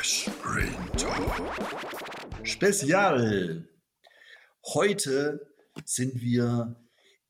[0.00, 1.52] Talk.
[2.42, 3.68] Spezial.
[4.64, 5.46] Heute
[5.84, 6.74] sind wir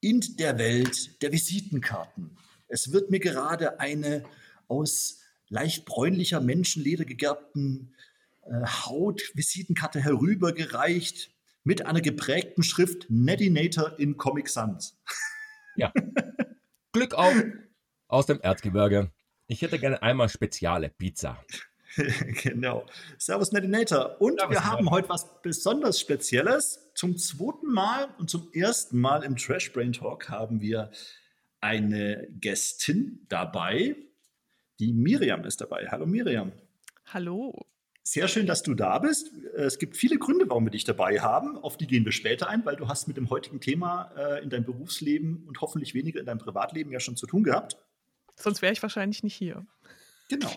[0.01, 2.39] in der Welt der Visitenkarten.
[2.69, 4.25] Es wird mir gerade eine
[4.69, 7.93] aus leicht bräunlicher Menschenleder gegerbten
[8.43, 11.35] äh, Haut-Visitenkarte herübergereicht
[11.65, 14.97] mit einer geprägten Schrift Nettinator in Comic Sans.
[15.75, 15.93] Ja.
[16.93, 17.35] Glück auf
[18.07, 19.11] aus dem Erzgebirge.
[19.49, 21.45] Ich hätte gerne einmal spezielle Pizza.
[22.43, 22.87] genau.
[23.19, 24.21] Servus Nettinator.
[24.21, 24.91] Und Servus, wir haben ja.
[24.91, 26.91] heute was besonders Spezielles.
[26.95, 30.91] Zum zweiten Mal und zum ersten Mal im Trash Brain Talk haben wir
[31.61, 33.97] eine Gästin dabei.
[34.79, 35.89] Die Miriam ist dabei.
[35.91, 36.53] Hallo Miriam.
[37.07, 37.67] Hallo.
[38.03, 39.31] Sehr schön, dass du da bist.
[39.55, 41.59] Es gibt viele Gründe, warum wir dich dabei haben.
[41.59, 44.49] Auf die gehen wir später ein, weil du hast mit dem heutigen Thema äh, in
[44.49, 47.77] deinem Berufsleben und hoffentlich weniger in deinem Privatleben ja schon zu tun gehabt.
[48.37, 49.67] Sonst wäre ich wahrscheinlich nicht hier.
[50.29, 50.51] Genau.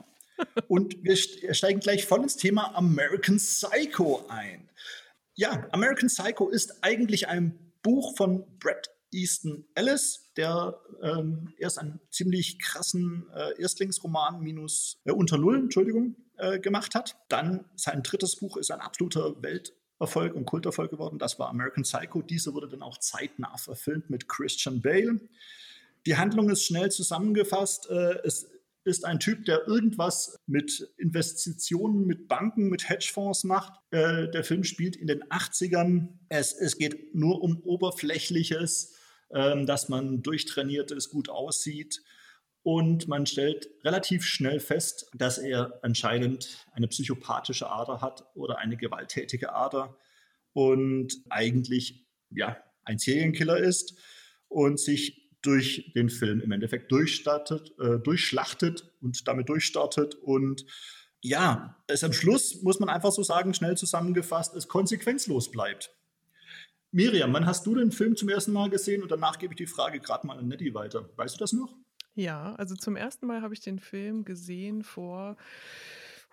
[0.68, 4.70] Und wir steigen gleich voll ins Thema American Psycho ein.
[5.36, 12.00] Ja, American Psycho ist eigentlich ein Buch von Brett Easton Ellis, der ähm, erst einen
[12.10, 17.18] ziemlich krassen äh, Erstlingsroman minus äh, unter Null, Entschuldigung, äh, gemacht hat.
[17.30, 21.20] Dann sein drittes Buch ist ein absoluter Welterfolg und Kulterfolg geworden.
[21.20, 22.22] Das war American Psycho.
[22.22, 25.20] Dieser wurde dann auch zeitnah verfilmt mit Christian Bale.
[26.06, 27.90] Die Handlung ist schnell zusammengefasst.
[27.90, 28.50] Äh, es
[28.86, 33.74] ist ein Typ, der irgendwas mit Investitionen, mit Banken, mit Hedgefonds macht.
[33.92, 36.20] Äh, der Film spielt in den 80ern.
[36.30, 38.96] Es, es geht nur um Oberflächliches,
[39.32, 42.02] ähm, dass man durchtrainiert ist, gut aussieht.
[42.62, 48.78] Und man stellt relativ schnell fest, dass er anscheinend eine psychopathische Ader hat oder eine
[48.78, 49.98] gewalttätige Ader
[50.54, 53.98] und eigentlich ja ein Serienkiller ist
[54.48, 60.66] und sich durch den Film im Endeffekt durchstartet, äh, durchschlachtet und damit durchstartet und
[61.22, 65.96] ja, es am Schluss, muss man einfach so sagen, schnell zusammengefasst, es konsequenzlos bleibt.
[66.92, 69.02] Miriam, wann hast du den Film zum ersten Mal gesehen?
[69.02, 71.10] Und danach gebe ich die Frage gerade mal an Nettie weiter.
[71.16, 71.74] Weißt du das noch?
[72.14, 75.38] Ja, also zum ersten Mal habe ich den Film gesehen vor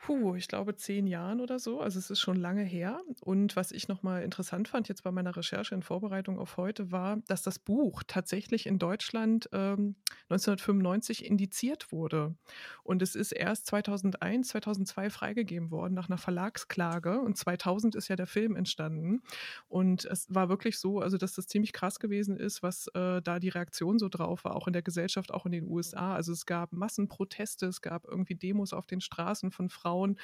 [0.01, 1.81] puh, ich glaube, zehn Jahren oder so.
[1.81, 3.03] Also es ist schon lange her.
[3.21, 7.19] Und was ich nochmal interessant fand jetzt bei meiner Recherche in Vorbereitung auf heute, war,
[7.29, 9.97] dass das Buch tatsächlich in Deutschland ähm,
[10.31, 12.35] 1995 indiziert wurde.
[12.83, 17.21] Und es ist erst 2001, 2002 freigegeben worden nach einer Verlagsklage.
[17.21, 19.21] Und 2000 ist ja der Film entstanden.
[19.69, 23.39] Und es war wirklich so, also dass das ziemlich krass gewesen ist, was äh, da
[23.39, 26.15] die Reaktion so drauf war, auch in der Gesellschaft, auch in den USA.
[26.15, 30.17] Also es gab Massenproteste, es gab irgendwie Demos auf den Straßen von Frauen Frauen,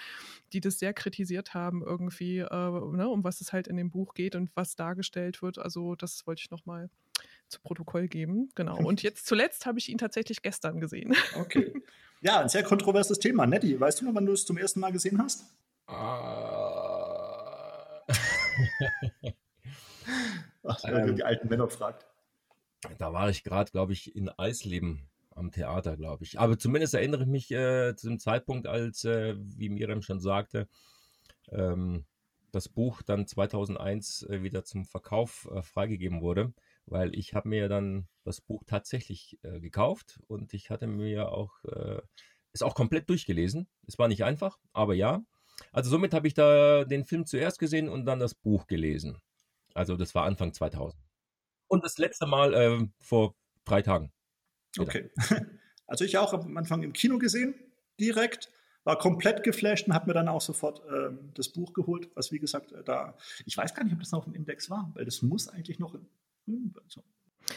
[0.52, 4.14] die das sehr kritisiert haben, irgendwie, äh, ne, um was es halt in dem Buch
[4.14, 5.58] geht und was dargestellt wird.
[5.58, 6.88] Also, das wollte ich nochmal
[7.48, 8.50] zu Protokoll geben.
[8.54, 8.76] Genau.
[8.76, 11.14] Und jetzt zuletzt habe ich ihn tatsächlich gestern gesehen.
[11.36, 11.72] Okay.
[12.22, 13.46] Ja, ein sehr kontroverses Thema.
[13.46, 15.44] Nettie, weißt du noch, wann du es zum ersten Mal gesehen hast?
[15.88, 15.92] Uh.
[20.64, 22.06] Ach, ähm, die alten Männer fragt.
[22.98, 25.06] Da war ich gerade, glaube ich, in Eisleben
[25.36, 26.40] am Theater, glaube ich.
[26.40, 30.68] Aber zumindest erinnere ich mich äh, zu dem Zeitpunkt, als, äh, wie Miriam schon sagte,
[31.50, 32.06] ähm,
[32.52, 36.54] das Buch dann 2001 äh, wieder zum Verkauf äh, freigegeben wurde,
[36.86, 41.62] weil ich habe mir dann das Buch tatsächlich äh, gekauft und ich hatte mir auch
[41.64, 42.00] äh,
[42.52, 43.68] es auch komplett durchgelesen.
[43.86, 45.22] Es war nicht einfach, aber ja.
[45.72, 49.18] Also somit habe ich da den Film zuerst gesehen und dann das Buch gelesen.
[49.74, 51.02] Also das war Anfang 2000.
[51.68, 54.12] Und das letzte Mal vor drei Tagen.
[54.78, 55.10] Okay.
[55.88, 57.54] Also ich auch am Anfang im Kino gesehen,
[58.00, 58.50] direkt,
[58.82, 62.40] war komplett geflasht und habe mir dann auch sofort ähm, das Buch geholt, was wie
[62.40, 65.22] gesagt äh, da, ich weiß gar nicht, ob das noch im Index war, weil das
[65.22, 65.94] muss eigentlich noch,
[66.46, 67.02] hm, also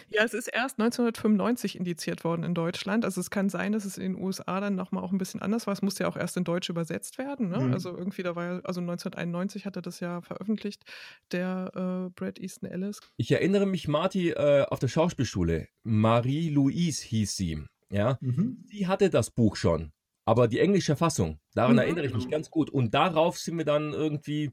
[0.10, 3.06] ja, es ist erst 1995 indiziert worden in Deutschland.
[3.06, 5.68] Also es kann sein, dass es in den USA dann nochmal auch ein bisschen anders
[5.68, 5.74] war.
[5.74, 7.50] Es musste ja auch erst in Deutsch übersetzt werden.
[7.50, 7.60] Ne?
[7.60, 7.74] Mhm.
[7.74, 10.84] Also irgendwie, da war ja, also 1991 hat er das ja veröffentlicht,
[11.32, 13.00] der äh, Brad Easton Ellis.
[13.18, 17.64] Ich erinnere mich, Marty, äh, auf der Schauspielschule, Marie-Louise hieß sie.
[17.92, 18.64] Ja, mhm.
[18.66, 19.92] sie hatte das Buch schon.
[20.26, 21.80] Aber die englische Fassung, daran mhm.
[21.80, 22.70] erinnere ich mich ganz gut.
[22.70, 24.52] Und darauf sind wir dann irgendwie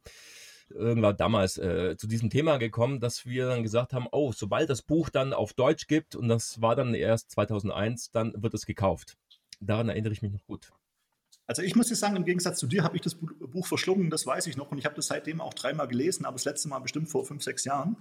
[0.71, 4.83] irgendwann damals äh, zu diesem Thema gekommen, dass wir dann gesagt haben, oh, sobald das
[4.83, 9.17] Buch dann auf Deutsch gibt, und das war dann erst 2001, dann wird es gekauft.
[9.61, 10.73] Daran erinnere ich mich noch gut.
[11.47, 14.27] Also ich muss dir sagen, im Gegensatz zu dir habe ich das Buch verschlungen, das
[14.27, 16.81] weiß ich noch, und ich habe das seitdem auch dreimal gelesen, aber das letzte Mal
[16.81, 17.97] bestimmt vor fünf, sechs Jahren,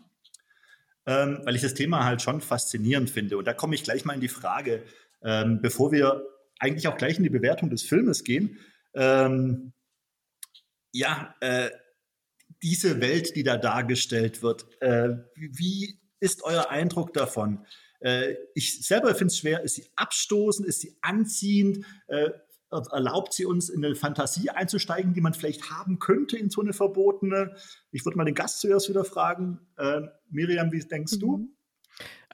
[1.06, 3.38] ähm, weil ich das Thema halt schon faszinierend finde.
[3.38, 4.84] Und da komme ich gleich mal in die Frage,
[5.24, 6.26] ähm, bevor wir
[6.60, 8.58] eigentlich auch gleich in die Bewertung des Filmes gehen.
[8.96, 9.74] Ähm,
[10.92, 11.70] ja, äh,
[12.62, 17.66] diese Welt, die da dargestellt wird, äh, wie ist euer Eindruck davon?
[18.00, 21.86] Äh, ich selber finde es schwer, ist sie abstoßend, ist sie anziehend?
[22.08, 22.30] Äh,
[22.92, 26.74] erlaubt sie uns in eine Fantasie einzusteigen, die man vielleicht haben könnte in so eine
[26.74, 27.56] verbotene.
[27.92, 29.60] Ich würde mal den Gast zuerst wieder fragen.
[29.78, 31.20] Äh, Miriam, wie denkst mhm.
[31.20, 31.55] du?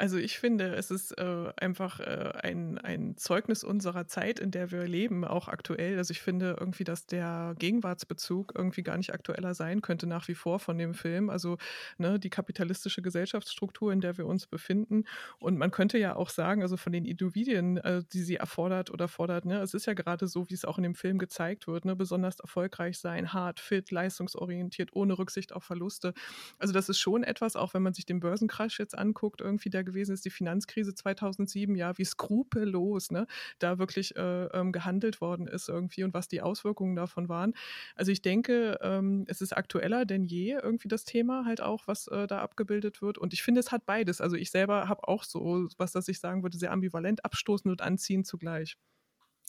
[0.01, 4.71] Also ich finde, es ist äh, einfach äh, ein, ein Zeugnis unserer Zeit, in der
[4.71, 5.99] wir leben, auch aktuell.
[5.99, 10.33] Also ich finde irgendwie, dass der Gegenwartsbezug irgendwie gar nicht aktueller sein könnte nach wie
[10.33, 11.29] vor von dem Film.
[11.29, 11.59] Also
[11.99, 15.03] ne, die kapitalistische Gesellschaftsstruktur, in der wir uns befinden.
[15.37, 19.07] Und man könnte ja auch sagen, also von den Individuen, äh, die sie erfordert oder
[19.07, 21.85] fordert, ne, es ist ja gerade so, wie es auch in dem Film gezeigt wird,
[21.85, 26.15] ne, besonders erfolgreich sein, hart, fit, leistungsorientiert, ohne Rücksicht auf Verluste.
[26.57, 29.90] Also das ist schon etwas, auch wenn man sich den Börsencrash jetzt anguckt, irgendwie der
[29.91, 33.27] gewesen ist, die Finanzkrise 2007, ja, wie skrupellos ne,
[33.59, 37.53] da wirklich äh, ähm, gehandelt worden ist irgendwie und was die Auswirkungen davon waren.
[37.95, 42.07] Also ich denke, ähm, es ist aktueller denn je irgendwie das Thema halt auch, was
[42.07, 43.17] äh, da abgebildet wird.
[43.17, 44.21] Und ich finde, es hat beides.
[44.21, 47.81] Also ich selber habe auch so, was das ich sagen würde, sehr ambivalent, abstoßend und
[47.81, 48.77] anziehend zugleich.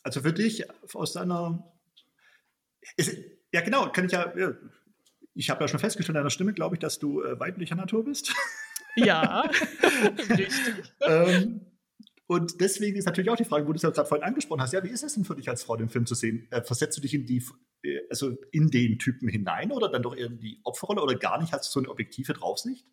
[0.03, 1.73] Also für dich aus deiner
[2.97, 3.17] ist,
[3.53, 4.33] ja, genau, kann ich ja,
[5.35, 8.05] ich habe ja schon festgestellt in deiner Stimme, glaube ich, dass du äh, weiblicher Natur
[8.05, 8.35] bist.
[8.97, 9.43] Ja,
[10.31, 10.93] richtig.
[11.01, 11.61] ähm,
[12.27, 14.73] und deswegen ist natürlich auch die Frage, wo du es ja gerade vorhin angesprochen hast,
[14.73, 16.49] ja, wie ist es denn für dich als Frau, den Film zu sehen?
[16.51, 17.45] Äh, versetzt du dich in die,
[17.83, 21.41] äh, also in den Typen hinein oder dann doch eher in die Opferrolle oder gar
[21.41, 21.53] nicht?
[21.53, 22.87] Hast du so eine objektive Draufsicht?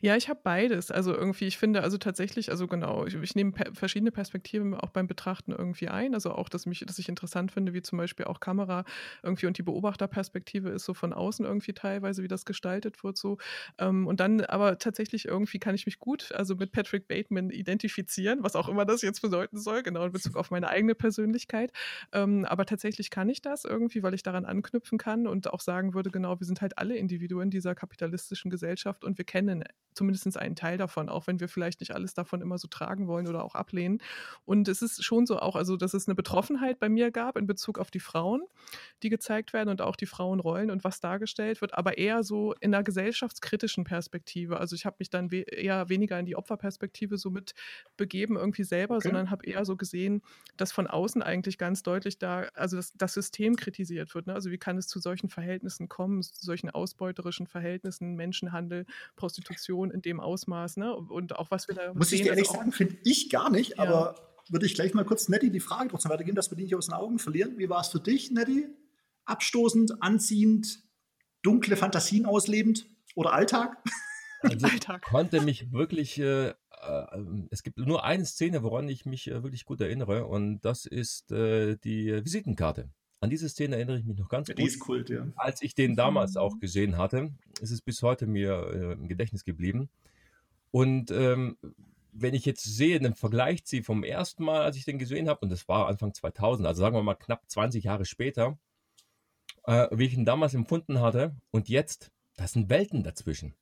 [0.00, 0.90] Ja, ich habe beides.
[0.90, 4.90] Also irgendwie, ich finde, also tatsächlich, also genau, ich, ich nehme pe verschiedene Perspektiven auch
[4.90, 6.14] beim Betrachten irgendwie ein.
[6.14, 8.84] Also auch, dass mich, dass ich interessant finde, wie zum Beispiel auch Kamera
[9.22, 13.38] irgendwie und die Beobachterperspektive ist so von außen irgendwie teilweise, wie das gestaltet wird so.
[13.78, 18.42] Ähm, und dann aber tatsächlich irgendwie kann ich mich gut, also mit Patrick Bateman identifizieren,
[18.42, 21.72] was auch immer das jetzt bedeuten soll, genau in Bezug auf meine eigene Persönlichkeit.
[22.12, 25.94] Ähm, aber tatsächlich kann ich das irgendwie, weil ich daran anknüpfen kann und auch sagen
[25.94, 29.59] würde, genau, wir sind halt alle Individuen dieser kapitalistischen Gesellschaft und wir kennen
[29.94, 33.26] zumindest einen Teil davon, auch wenn wir vielleicht nicht alles davon immer so tragen wollen
[33.26, 33.98] oder auch ablehnen.
[34.46, 37.46] Und es ist schon so auch, also dass es eine Betroffenheit bei mir gab in
[37.46, 38.42] Bezug auf die Frauen,
[39.02, 42.74] die gezeigt werden und auch die Frauenrollen und was dargestellt wird, aber eher so in
[42.74, 44.58] einer gesellschaftskritischen Perspektive.
[44.58, 47.52] Also ich habe mich dann we eher weniger in die Opferperspektive so mit
[47.98, 49.08] begeben irgendwie selber, okay.
[49.08, 50.22] sondern habe eher so gesehen,
[50.56, 54.28] dass von außen eigentlich ganz deutlich da, also das, das System kritisiert wird.
[54.28, 54.34] Ne?
[54.34, 58.86] Also wie kann es zu solchen Verhältnissen kommen, zu solchen ausbeuterischen Verhältnissen, Menschenhandel,
[59.16, 60.94] Prostitution Prostitution in dem Ausmaß, ne?
[60.94, 61.92] Und auch was wir da.
[61.94, 63.84] Muss ich dir ehrlich sagen, finde ich gar nicht, ja.
[63.84, 64.14] aber
[64.48, 66.86] würde ich gleich mal kurz Nettie die Frage trotzdem weitergeben, dass wir die nicht aus
[66.86, 67.58] den Augen verlieren.
[67.58, 68.66] Wie war es für dich, Nettie?
[69.24, 70.80] Abstoßend, anziehend,
[71.42, 73.76] dunkle Fantasien auslebend oder Alltag?
[74.42, 75.02] Also Alltag.
[75.02, 76.54] konnte mich wirklich, äh, äh,
[77.50, 81.30] es gibt nur eine Szene, woran ich mich äh, wirklich gut erinnere, und das ist
[81.30, 82.88] äh, die Visitenkarte.
[83.20, 84.62] An diese Szene erinnere ich mich noch ganz ja, gut.
[84.62, 85.26] Die ist Kult, ja.
[85.36, 87.30] Als ich den damals auch gesehen hatte,
[87.60, 89.90] ist es bis heute mir äh, im Gedächtnis geblieben.
[90.70, 91.58] Und ähm,
[92.12, 95.40] wenn ich jetzt sehe, den Vergleich ziehe vom ersten Mal, als ich den gesehen habe,
[95.42, 98.58] und das war Anfang 2000, also sagen wir mal knapp 20 Jahre später,
[99.64, 103.54] äh, wie ich ihn damals empfunden hatte und jetzt, das sind Welten dazwischen.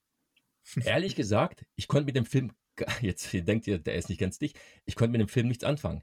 [0.85, 2.53] Ehrlich gesagt, ich konnte mit dem Film,
[3.01, 6.01] jetzt denkt ihr, der ist nicht ganz dicht, ich konnte mit dem Film nichts anfangen.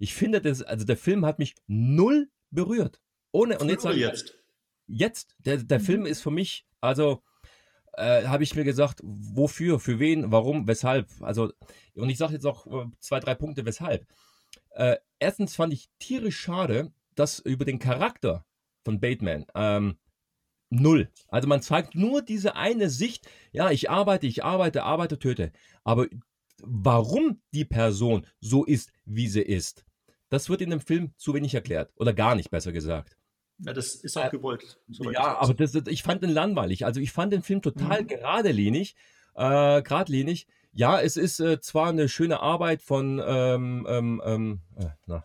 [0.00, 3.00] Ich finde, das, also der Film hat mich null berührt.
[3.32, 4.34] Ohne, und jetzt, jetzt?
[4.86, 5.36] Jetzt.
[5.38, 5.84] Der, der mhm.
[5.84, 7.22] Film ist für mich, also
[7.94, 11.08] äh, habe ich mir gesagt, wofür, für wen, warum, weshalb.
[11.20, 11.52] Also,
[11.94, 14.06] und ich sage jetzt auch äh, zwei, drei Punkte, weshalb.
[14.70, 18.44] Äh, erstens fand ich tierisch schade, dass über den Charakter
[18.84, 19.96] von Bateman ähm,
[20.70, 21.10] null.
[21.28, 25.52] Also man zeigt nur diese eine Sicht, ja, ich arbeite, ich arbeite, arbeite, töte.
[25.82, 26.06] Aber
[26.62, 29.84] warum die Person so ist, wie sie ist,
[30.36, 31.90] das wird in dem Film zu wenig erklärt.
[31.96, 33.16] Oder gar nicht, besser gesagt.
[33.58, 34.78] Ja, das ist auch gewollt.
[34.88, 36.84] Ja, aber das, ich fand den langweilig.
[36.84, 38.06] Also ich fand den Film total mhm.
[38.06, 38.96] geradlinig.
[39.34, 40.46] Äh, geradlinig.
[40.72, 45.24] Ja, es ist äh, zwar eine schöne Arbeit von ähm, ähm, ähm äh, na,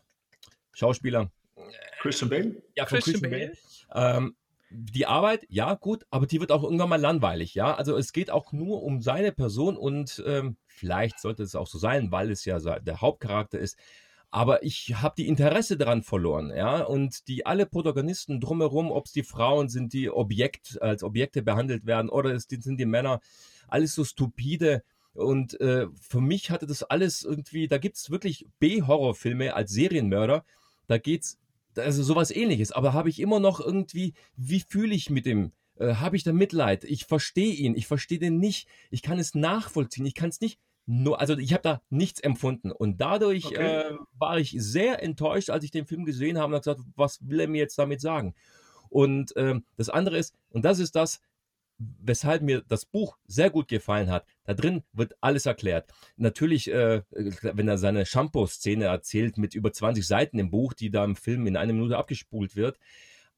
[0.72, 1.30] Schauspieler.
[2.00, 2.64] Christian Bale?
[2.78, 3.54] Ja, von Christian, Christian Bale.
[3.90, 4.18] Bale.
[4.18, 4.36] Ähm,
[4.70, 7.76] die Arbeit, ja, gut, aber die wird auch irgendwann mal langweilig, ja.
[7.76, 11.78] Also es geht auch nur um seine Person und ähm, vielleicht sollte es auch so
[11.78, 13.78] sein, weil es ja der Hauptcharakter ist.
[14.34, 16.84] Aber ich habe die Interesse daran verloren, ja.
[16.84, 21.86] Und die alle Protagonisten drumherum, ob es die Frauen sind, die Objekt, als Objekte behandelt
[21.86, 23.20] werden, oder es sind die Männer,
[23.68, 24.84] alles so stupide.
[25.14, 30.46] Und äh, für mich hatte das alles irgendwie, da gibt es wirklich B-Horrorfilme als Serienmörder.
[30.88, 31.38] Da geht's,
[31.76, 32.72] also sowas ähnliches.
[32.72, 35.52] Aber habe ich immer noch irgendwie, wie fühle ich mit dem?
[35.76, 36.86] Äh, habe ich da Mitleid?
[36.86, 38.70] Ich verstehe ihn, ich verstehe den nicht.
[38.92, 40.58] Ich kann es nachvollziehen, ich kann es nicht
[40.92, 42.70] nur, also ich habe da nichts empfunden.
[42.70, 43.82] Und dadurch okay.
[43.82, 47.20] äh, war ich sehr enttäuscht, als ich den Film gesehen habe und habe gesagt, was
[47.26, 48.36] will er mir jetzt damit sagen?
[48.90, 51.22] Und ähm, das andere ist, und das ist das,
[51.78, 54.26] weshalb mir das Buch sehr gut gefallen hat.
[54.44, 55.90] Da drin wird alles erklärt.
[56.18, 61.06] Natürlich, äh, wenn er seine Shampoo-Szene erzählt mit über 20 Seiten im Buch, die da
[61.06, 62.78] im Film in einer Minute abgespult wird,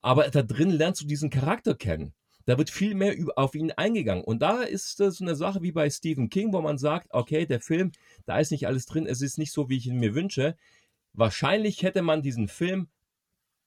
[0.01, 2.13] aber da drin lernst du diesen Charakter kennen.
[2.45, 4.23] Da wird viel mehr auf ihn eingegangen.
[4.23, 7.45] Und da ist es so eine Sache wie bei Stephen King, wo man sagt, okay,
[7.45, 7.91] der Film,
[8.25, 10.57] da ist nicht alles drin, es ist nicht so, wie ich ihn mir wünsche.
[11.13, 12.88] Wahrscheinlich hätte man diesen Film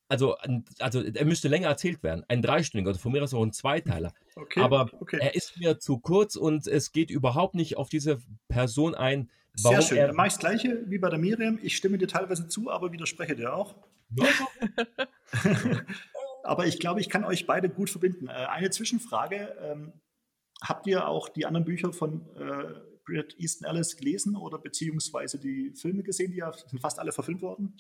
[0.09, 0.37] also,
[0.79, 2.25] also er müsste länger erzählt werden.
[2.29, 4.13] Ein dreistündiger oder von mir aus auch ein Zweiteiler.
[4.37, 5.19] Okay, Aber okay.
[5.21, 9.31] er ist mir zu kurz und es geht überhaupt nicht auf diese Person ein.
[9.55, 9.99] Sehr schön.
[9.99, 11.59] Dann mache ich das Gleiche wie bei der Miriam.
[11.63, 13.75] Ich stimme dir teilweise zu, aber widerspreche dir auch.
[14.15, 14.27] Ja.
[16.47, 18.29] aber ich glaube, ich kann euch beide gut verbinden.
[18.29, 19.57] Äh, eine Zwischenfrage.
[19.61, 19.93] Ähm,
[20.63, 22.75] habt ihr auch die anderen Bücher von äh,
[23.05, 26.31] Bret Easton Ellis gelesen oder beziehungsweise die Filme gesehen?
[26.31, 27.77] Die ja, sind fast alle verfilmt worden?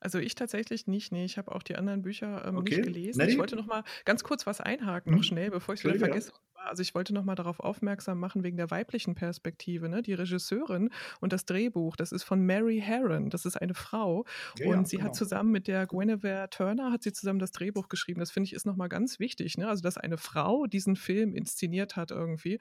[0.00, 1.12] Also ich tatsächlich nicht.
[1.12, 2.76] Nee, ich habe auch die anderen Bücher ähm, okay.
[2.76, 3.18] nicht gelesen.
[3.18, 3.32] Nelly?
[3.32, 5.24] Ich wollte noch mal ganz kurz was einhaken, noch hm.
[5.24, 6.32] schnell, bevor ich es wieder vergesse.
[6.64, 9.88] Also ich wollte noch mal darauf aufmerksam machen wegen der weiblichen Perspektive.
[9.88, 10.02] Ne?
[10.02, 10.90] Die Regisseurin
[11.20, 13.30] und das Drehbuch, das ist von Mary Herron.
[13.30, 14.24] Das ist eine Frau
[14.58, 15.08] ja, und sie genau.
[15.08, 18.20] hat zusammen mit der Guinevere Turner hat sie zusammen das Drehbuch geschrieben.
[18.20, 19.56] Das finde ich ist noch mal ganz wichtig.
[19.58, 19.68] Ne?
[19.68, 22.58] Also dass eine Frau diesen Film inszeniert hat irgendwie,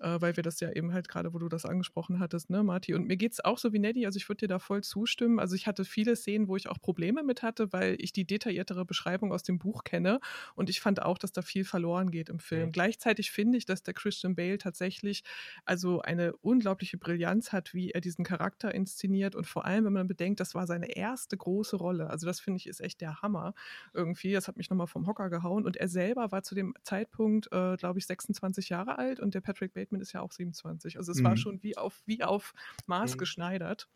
[0.00, 2.94] äh, weil wir das ja eben halt gerade, wo du das angesprochen hattest, ne, Marti.
[2.94, 4.06] Und mir geht es auch so wie Neddy.
[4.06, 5.38] Also ich würde dir da voll zustimmen.
[5.38, 8.84] Also ich hatte viele Szenen, wo ich auch Probleme mit hatte, weil ich die detailliertere
[8.84, 10.20] Beschreibung aus dem Buch kenne
[10.54, 12.66] und ich fand auch, dass da viel verloren geht im Film.
[12.66, 12.70] Ja.
[12.70, 15.24] Gleichzeitig finde ich, dass der Christian Bale tatsächlich
[15.64, 20.06] also eine unglaubliche Brillanz hat, wie er diesen Charakter inszeniert und vor allem, wenn man
[20.06, 22.08] bedenkt, das war seine erste große Rolle.
[22.10, 23.54] Also das finde ich ist echt der Hammer
[23.92, 24.32] irgendwie.
[24.32, 27.76] Das hat mich nochmal vom Hocker gehauen und er selber war zu dem Zeitpunkt, äh,
[27.76, 30.96] glaube ich, 26 Jahre alt und der Patrick Bateman ist ja auch 27.
[30.96, 31.24] Also es mhm.
[31.24, 32.54] war schon wie auf, wie auf
[32.86, 33.18] Maß mhm.
[33.18, 33.88] geschneidert.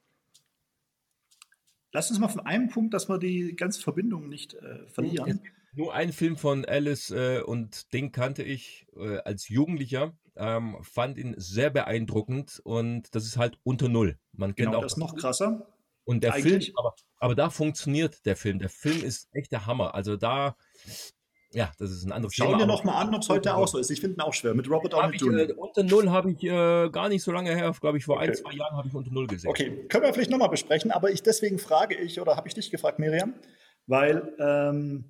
[1.93, 5.41] Lass uns mal von einem Punkt, dass wir die ganze Verbindung nicht äh, verlieren
[5.79, 10.13] nur einen Film von Alice äh, und den kannte ich äh, als Jugendlicher.
[10.37, 14.19] Ähm, fand ihn sehr beeindruckend und das ist halt unter Null.
[14.33, 15.67] Man kennt genau, auch das noch krasser.
[16.05, 16.67] Und der Eigentlich.
[16.67, 18.59] Film, aber, aber da funktioniert der Film.
[18.59, 19.95] Der Film ist echt der Hammer.
[19.95, 20.57] Also da,
[21.53, 22.59] ja, das ist ein anderes Schau Thema.
[22.59, 23.91] Schau dir nochmal an, ob es heute auch so ist.
[23.91, 24.55] Ich finde ihn auch schwer.
[24.55, 25.51] Mit Robert Downey Jr.
[25.51, 28.29] Äh, unter Null habe ich äh, gar nicht so lange her, glaube ich, vor okay.
[28.29, 29.51] ein, zwei Jahren habe ich unter Null gesehen.
[29.51, 32.71] Okay, können wir vielleicht nochmal besprechen, aber ich deswegen frage ich, oder habe ich dich
[32.71, 33.35] gefragt, Miriam,
[33.87, 35.05] weil ähm,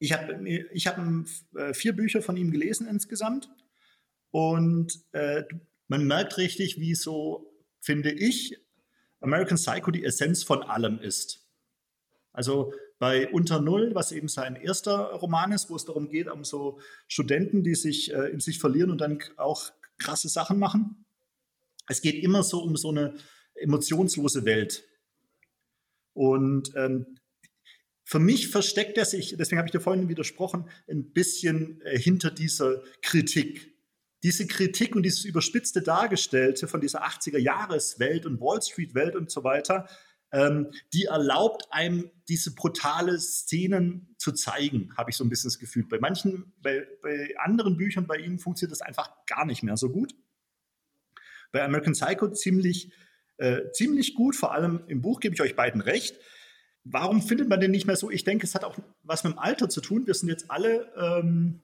[0.00, 0.98] ich habe ich hab,
[1.54, 3.48] äh, vier Bücher von ihm gelesen insgesamt
[4.32, 5.44] und äh,
[5.86, 8.56] man merkt richtig, wie so, finde ich,
[9.20, 11.46] American Psycho die Essenz von allem ist.
[12.32, 16.44] Also bei Unter Null, was eben sein erster Roman ist, wo es darum geht, um
[16.44, 21.04] so Studenten, die sich äh, in sich verlieren und dann auch krasse Sachen machen.
[21.88, 23.14] Es geht immer so um so eine
[23.54, 24.84] emotionslose Welt.
[26.14, 27.18] Und ähm,
[28.10, 32.32] für mich versteckt er sich, deswegen habe ich dir vorhin widersprochen, ein bisschen äh, hinter
[32.32, 33.72] dieser Kritik.
[34.24, 39.88] Diese Kritik und dieses überspitzte Dargestellte von dieser 80er-Jahres-Welt und Wall Street-Welt und so weiter,
[40.32, 45.60] ähm, die erlaubt einem, diese brutale Szenen zu zeigen, habe ich so ein bisschen das
[45.60, 45.84] Gefühl.
[45.84, 49.88] Bei manchen, bei, bei anderen Büchern bei ihm funktioniert das einfach gar nicht mehr so
[49.88, 50.16] gut.
[51.52, 52.90] Bei American Psycho ziemlich,
[53.36, 56.18] äh, ziemlich gut, vor allem im Buch gebe ich euch beiden recht.
[56.84, 58.10] Warum findet man den nicht mehr so?
[58.10, 60.06] Ich denke, es hat auch was mit dem Alter zu tun.
[60.06, 61.60] Wir sind jetzt alle ähm,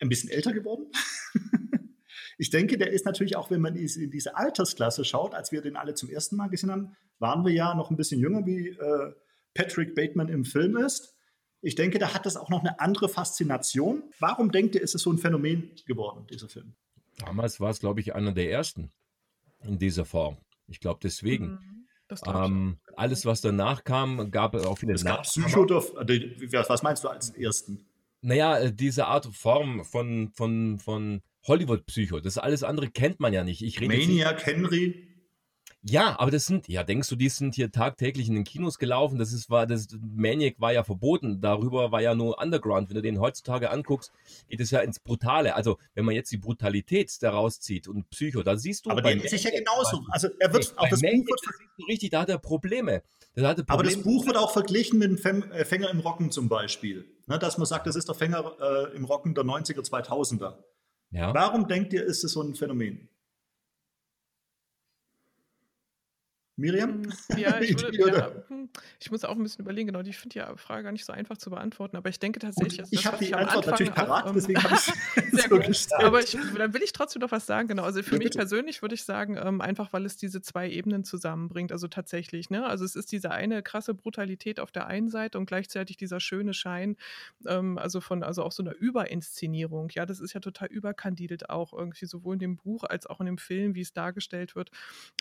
[0.00, 0.86] ein bisschen älter geworden.
[2.38, 5.76] ich denke, der ist natürlich auch, wenn man in diese Altersklasse schaut, als wir den
[5.76, 9.12] alle zum ersten Mal gesehen haben, waren wir ja noch ein bisschen jünger, wie äh,
[9.54, 11.14] Patrick Bateman im Film ist.
[11.62, 14.02] Ich denke, da hat das auch noch eine andere Faszination.
[14.18, 16.74] Warum denkt ihr, ist es so ein Phänomen geworden, dieser Film?
[17.18, 18.92] Damals war es, glaube ich, einer der ersten
[19.62, 20.36] in dieser Form.
[20.66, 21.52] Ich glaube deswegen.
[21.52, 21.75] Mhm.
[22.26, 27.84] Ähm, alles, was danach kam, gab auch viele Nach Psycho, was meinst du als ersten?
[28.22, 33.44] Naja, äh, diese Art Form von, von, von Hollywood-Psycho, das alles andere kennt man ja
[33.44, 33.62] nicht.
[33.62, 35.15] Ich rede Maniac, Henry.
[35.88, 39.18] Ja, aber das sind, ja, denkst du, die sind hier tagtäglich in den Kinos gelaufen?
[39.18, 41.40] Das ist, war, das Maniac war ja verboten.
[41.40, 42.88] Darüber war ja nur Underground.
[42.88, 44.12] Wenn du den heutzutage anguckst,
[44.48, 45.54] geht es ja ins Brutale.
[45.54, 48.90] Also, wenn man jetzt die Brutalität daraus zieht und Psycho, da siehst du.
[48.90, 50.04] Aber der ist ja genauso.
[50.10, 53.02] Also, er wird nee, auch das Maniac, Buch wird richtig, da hat er Probleme.
[53.34, 53.68] Da hat er Probleme.
[53.68, 57.06] Aber das Buch wird auch verglichen mit dem äh, Fänger im Rocken zum Beispiel.
[57.28, 60.54] Ne, dass man sagt, das ist der Fänger äh, im Rocken der 90er, 2000er.
[61.10, 61.32] Ja.
[61.32, 63.08] Warum denkt ihr, ist es so ein Phänomen?
[66.56, 67.02] Miriam?
[67.02, 70.40] Hm, ja, ich, würde, ja, hm, ich muss auch ein bisschen überlegen, genau, ich finde
[70.40, 73.24] die Frage gar nicht so einfach zu beantworten, aber ich denke tatsächlich, Gut, ich habe
[73.24, 76.06] die Antwort natürlich parat, auch, ähm, deswegen habe ich so gestartet.
[76.06, 77.82] Aber ich, dann will ich trotzdem noch was sagen, genau.
[77.82, 81.04] Also für ja, mich persönlich würde ich sagen, ähm, einfach weil es diese zwei Ebenen
[81.04, 82.64] zusammenbringt, also tatsächlich, ne?
[82.64, 86.54] Also es ist diese eine krasse Brutalität auf der einen Seite und gleichzeitig dieser schöne
[86.54, 86.96] Schein,
[87.46, 91.74] ähm, also von, also auch so einer Überinszenierung, ja, das ist ja total überkandidelt auch
[91.74, 94.70] irgendwie, sowohl in dem Buch als auch in dem Film, wie es dargestellt wird.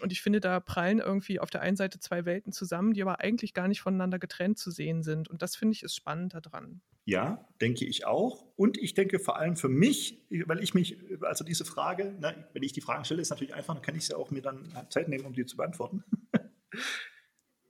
[0.02, 3.02] Und ich finde, da prallen irgendwie irgendwie auf der einen Seite zwei Welten zusammen, die
[3.02, 5.30] aber eigentlich gar nicht voneinander getrennt zu sehen sind.
[5.30, 6.82] Und das finde ich ist spannend daran.
[7.06, 8.46] Ja, denke ich auch.
[8.56, 12.64] Und ich denke vor allem für mich, weil ich mich, also diese Frage, ne, wenn
[12.64, 15.08] ich die Fragen stelle, ist natürlich einfach, dann kann ich sie auch mir dann Zeit
[15.08, 16.04] nehmen, um die zu beantworten.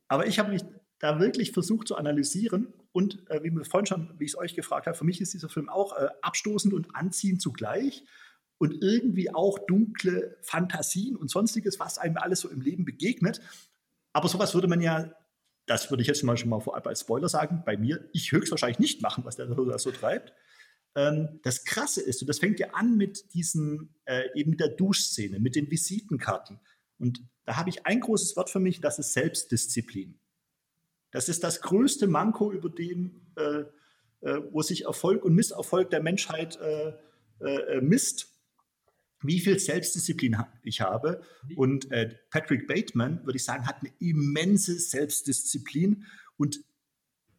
[0.08, 0.64] aber ich habe mich
[1.00, 4.56] da wirklich versucht zu analysieren und äh, wie wir vorhin schon, wie ich es euch
[4.56, 8.06] gefragt habe, für mich ist dieser Film auch äh, abstoßend und anziehend zugleich
[8.58, 13.42] und irgendwie auch dunkle Fantasien und sonstiges, was einem alles so im Leben begegnet.
[14.14, 15.12] Aber sowas würde man ja,
[15.66, 18.80] das würde ich jetzt mal schon mal vorab als Spoiler sagen, bei mir, ich höchstwahrscheinlich
[18.80, 20.34] nicht machen, was der da so treibt.
[20.96, 25.40] Ähm, das Krasse ist, und das fängt ja an mit diesen, äh, eben der Duschszene,
[25.40, 26.60] mit den Visitenkarten.
[26.98, 30.18] Und da habe ich ein großes Wort für mich, das ist Selbstdisziplin.
[31.12, 33.64] Das ist das größte Manko, über dem, äh,
[34.22, 36.94] äh, wo sich Erfolg und Misserfolg der Menschheit äh,
[37.42, 38.35] äh, misst
[39.28, 41.22] wie viel Selbstdisziplin ich habe.
[41.56, 46.06] Und äh, Patrick Bateman, würde ich sagen, hat eine immense Selbstdisziplin
[46.38, 46.60] und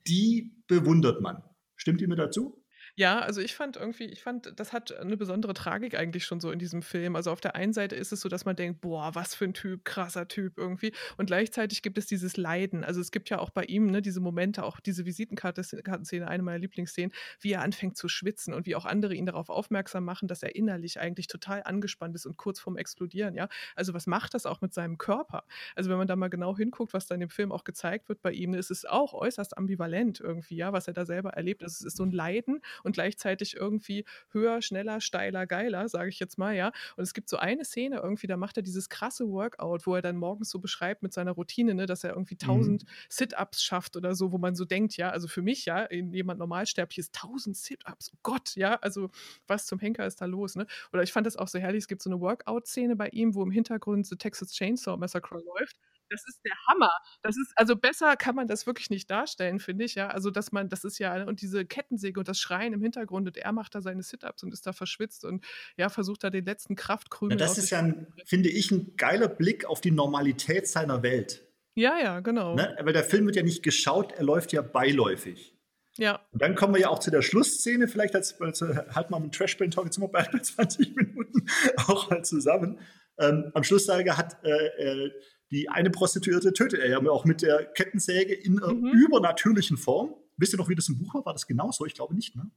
[0.06, 1.42] die bewundert man.
[1.76, 2.62] Stimmt ihr mir dazu?
[2.98, 6.50] Ja, also ich fand irgendwie, ich fand, das hat eine besondere Tragik eigentlich schon so
[6.50, 7.14] in diesem Film.
[7.14, 9.52] Also auf der einen Seite ist es so, dass man denkt, boah, was für ein
[9.52, 10.92] Typ, krasser Typ irgendwie.
[11.18, 12.84] Und gleichzeitig gibt es dieses Leiden.
[12.84, 16.58] Also es gibt ja auch bei ihm ne, diese Momente, auch diese Visitenkartenszene, eine meiner
[16.58, 20.42] Lieblingsszenen, wie er anfängt zu schwitzen und wie auch andere ihn darauf aufmerksam machen, dass
[20.42, 23.34] er innerlich eigentlich total angespannt ist und kurz vorm Explodieren.
[23.34, 25.44] Ja, also was macht das auch mit seinem Körper?
[25.74, 28.22] Also wenn man da mal genau hinguckt, was da in dem Film auch gezeigt wird
[28.22, 31.62] bei ihm, ist es auch äußerst ambivalent irgendwie, ja, was er da selber erlebt.
[31.62, 36.18] Also es ist so ein Leiden und gleichzeitig irgendwie höher, schneller, steiler, geiler, sage ich
[36.18, 36.72] jetzt mal, ja.
[36.96, 40.02] Und es gibt so eine Szene irgendwie, da macht er dieses krasse Workout, wo er
[40.02, 42.88] dann morgens so beschreibt mit seiner Routine, ne, dass er irgendwie 1000 mhm.
[43.08, 46.98] Sit-Ups schafft oder so, wo man so denkt, ja, also für mich, ja, jemand normalsterblich
[46.98, 49.10] ist 1000 Sit-Ups, oh Gott, ja, also
[49.46, 50.66] was zum Henker ist da los, ne?
[50.92, 53.42] Oder ich fand das auch so herrlich, es gibt so eine Workout-Szene bei ihm, wo
[53.42, 55.76] im Hintergrund The Texas Chainsaw Massacre läuft
[56.10, 56.90] das ist der Hammer.
[57.22, 60.08] Das ist, also besser kann man das wirklich nicht darstellen, finde ich, ja.
[60.08, 63.36] Also, dass man, das ist ja, und diese Kettensäge und das Schreien im Hintergrund und
[63.36, 65.44] er macht da seine Sit-Ups und ist da verschwitzt und
[65.76, 67.38] ja, versucht da den letzten Kraftkrümel.
[67.38, 71.46] Ja, das ist ja, ein, finde ich, ein geiler Blick auf die Normalität seiner Welt.
[71.74, 72.54] Ja, ja, genau.
[72.54, 72.76] Ne?
[72.80, 75.56] Weil der Film wird ja nicht geschaut, er läuft ja beiläufig.
[75.98, 76.20] Ja.
[76.32, 79.34] Und dann kommen wir ja auch zu der Schlussszene, vielleicht als, als halt mal mit
[79.34, 81.46] Trash Talk, jetzt wir bei 20 Minuten
[81.86, 82.80] auch mal zusammen.
[83.18, 85.12] Ähm, am Schlusssage hat äh, äh,
[85.50, 88.92] die eine Prostituierte tötet er ja auch mit der Kettensäge in mhm.
[88.92, 90.14] übernatürlichen Form.
[90.36, 91.24] Wisst ihr noch, wie das im Buch war?
[91.24, 91.86] War das genauso?
[91.86, 92.50] Ich glaube nicht, ne?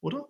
[0.00, 0.28] Oder?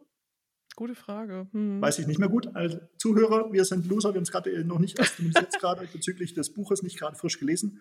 [0.77, 1.49] Gute Frage.
[1.53, 1.81] Hm.
[1.81, 2.55] Weiß ich nicht mehr gut.
[2.55, 6.33] Also Zuhörer, wir sind Loser, wir haben es gerade noch nicht, erst jetzt gerade bezüglich
[6.35, 7.81] des Buches nicht gerade frisch gelesen.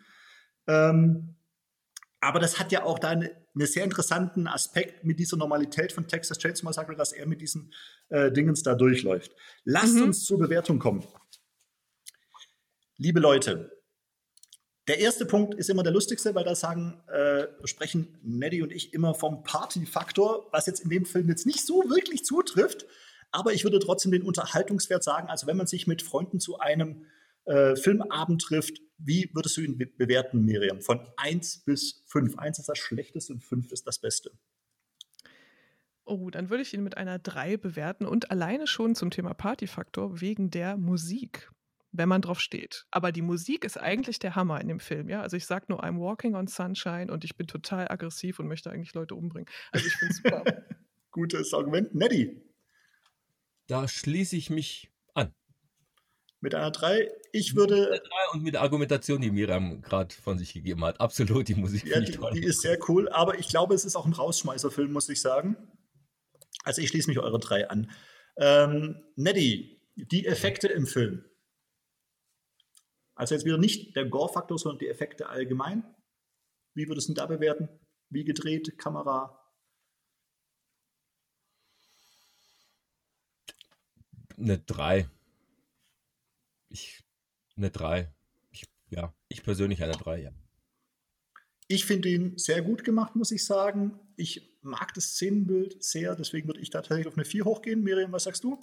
[0.67, 1.35] Ähm,
[2.19, 6.07] aber das hat ja auch da einen eine sehr interessanten Aspekt mit dieser Normalität von
[6.07, 7.73] Texas Chainsaw Massacre, dass er mit diesen
[8.09, 9.35] äh, Dingens da durchläuft.
[9.63, 10.03] Lasst mhm.
[10.03, 11.03] uns zur Bewertung kommen.
[12.97, 13.78] Liebe Leute,
[14.89, 18.91] der erste Punkt ist immer der lustigste, weil da sagen, äh, sprechen Neddy und ich
[18.91, 22.87] immer vom Party-Faktor, was jetzt in dem Film jetzt nicht so wirklich zutrifft.
[23.31, 25.29] Aber ich würde trotzdem den Unterhaltungswert sagen.
[25.29, 27.05] Also wenn man sich mit Freunden zu einem
[27.45, 30.81] äh, Filmabend trifft, wie würdest du ihn be bewerten, Miriam?
[30.81, 32.39] Von 1 bis 5.
[32.39, 34.31] 1 ist das Schlechteste und 5 ist das Beste.
[36.03, 40.19] Oh, dann würde ich ihn mit einer 3 bewerten und alleine schon zum Thema Partyfaktor
[40.19, 41.51] wegen der Musik
[41.91, 42.85] wenn man drauf steht.
[42.91, 45.21] Aber die Musik ist eigentlich der Hammer in dem Film, ja.
[45.21, 48.69] Also ich sage nur I'm walking on sunshine und ich bin total aggressiv und möchte
[48.69, 49.49] eigentlich Leute umbringen.
[49.71, 50.43] Also ich finde super.
[51.11, 51.93] Gutes Argument.
[51.95, 52.41] Neddy.
[53.67, 55.33] Da schließe ich mich an.
[56.41, 57.09] Mit einer 3.
[57.31, 57.75] Ich würde.
[57.75, 61.01] Mit einer 3 und mit der Argumentation, die Miriam gerade von sich gegeben hat.
[61.01, 64.05] Absolut, die Musik ja, die, die ist sehr cool, aber ich glaube, es ist auch
[64.05, 65.57] ein Rausschmeißerfilm, muss ich sagen.
[66.63, 67.91] Also ich schließe mich eure 3 an.
[68.37, 71.25] Ähm, Neddy, die Effekte im Film.
[73.19, 75.83] Also jetzt wieder nicht der Gore-Faktor, sondern die Effekte allgemein.
[76.73, 77.67] Wie würdest du da bewerten?
[78.09, 79.37] Wie gedreht, Kamera?
[84.37, 85.09] Eine 3.
[86.69, 87.03] Ich,
[87.57, 88.09] eine 3.
[88.51, 90.31] Ich, ja, ich persönlich eine 3, ja.
[91.67, 93.99] Ich finde ihn sehr gut gemacht, muss ich sagen.
[94.15, 97.83] Ich mag das Szenenbild sehr, deswegen würde ich da tatsächlich auf eine 4 hochgehen.
[97.83, 98.57] Miriam, was sagst du?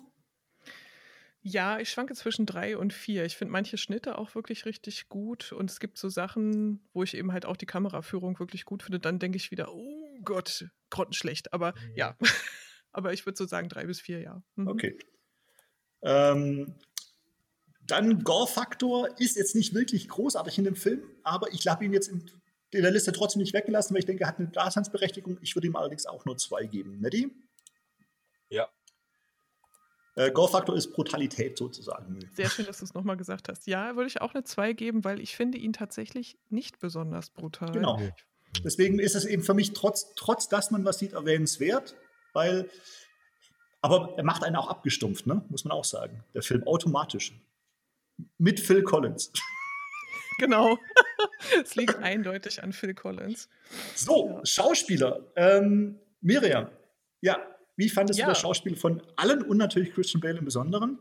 [1.49, 3.25] Ja, ich schwanke zwischen drei und vier.
[3.25, 7.17] Ich finde manche Schnitte auch wirklich richtig gut und es gibt so Sachen, wo ich
[7.17, 8.99] eben halt auch die Kameraführung wirklich gut finde.
[8.99, 11.53] Dann denke ich wieder, oh Gott, grottenschlecht.
[11.53, 11.95] Aber mhm.
[11.95, 12.17] ja,
[12.93, 14.43] aber ich würde so sagen drei bis vier, ja.
[14.57, 14.67] Mhm.
[14.67, 14.99] Okay.
[16.03, 16.75] Ähm,
[17.81, 22.09] dann Gore-Faktor ist jetzt nicht wirklich großartig in dem Film, aber ich habe ihn jetzt
[22.09, 22.29] in,
[22.73, 25.39] in, der Liste trotzdem nicht weggelassen, weil ich denke, er hat eine Daseinsberechtigung.
[25.43, 26.99] Ich würde ihm allerdings auch nur zwei geben.
[26.99, 27.31] Nettie?
[28.49, 28.69] Ja,
[30.17, 32.19] äh, Gore-Faktor ist Brutalität sozusagen.
[32.35, 33.67] Sehr schön, dass du es nochmal gesagt hast.
[33.67, 37.71] Ja, würde ich auch eine 2 geben, weil ich finde ihn tatsächlich nicht besonders brutal.
[37.71, 38.01] Genau.
[38.65, 41.95] Deswegen ist es eben für mich trotz, trotz dass man was sieht, erwähnenswert,
[42.33, 42.71] weil,
[43.83, 45.45] aber er macht einen auch abgestumpft, ne?
[45.51, 46.25] muss man auch sagen.
[46.33, 47.39] Der Film automatisch.
[48.39, 49.33] Mit Phil Collins.
[50.39, 50.79] Genau.
[51.63, 53.49] es liegt eindeutig an Phil Collins.
[53.95, 54.45] So, ja.
[54.45, 55.21] Schauspieler.
[55.35, 56.69] Ähm, Miriam,
[57.23, 57.39] ja,
[57.77, 58.27] wie fandest ja.
[58.27, 60.99] du das Schauspiel von allen und natürlich Christian Bale im Besonderen?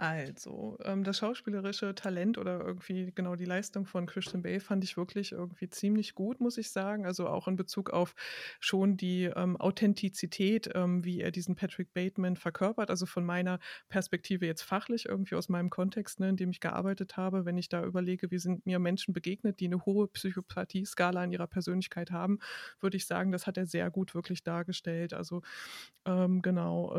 [0.00, 4.96] Also, ähm, das schauspielerische Talent oder irgendwie genau die Leistung von Christian Bale fand ich
[4.96, 7.04] wirklich irgendwie ziemlich gut, muss ich sagen.
[7.04, 8.14] Also auch in Bezug auf
[8.60, 12.90] schon die ähm, Authentizität, ähm, wie er diesen Patrick Bateman verkörpert.
[12.90, 13.58] Also von meiner
[13.88, 17.68] Perspektive jetzt fachlich, irgendwie aus meinem Kontext, ne, in dem ich gearbeitet habe, wenn ich
[17.68, 22.38] da überlege, wie sind mir Menschen begegnet, die eine hohe Psychopathie-Skala in ihrer Persönlichkeit haben,
[22.78, 25.12] würde ich sagen, das hat er sehr gut wirklich dargestellt.
[25.12, 25.42] Also
[26.04, 26.94] ähm, genau.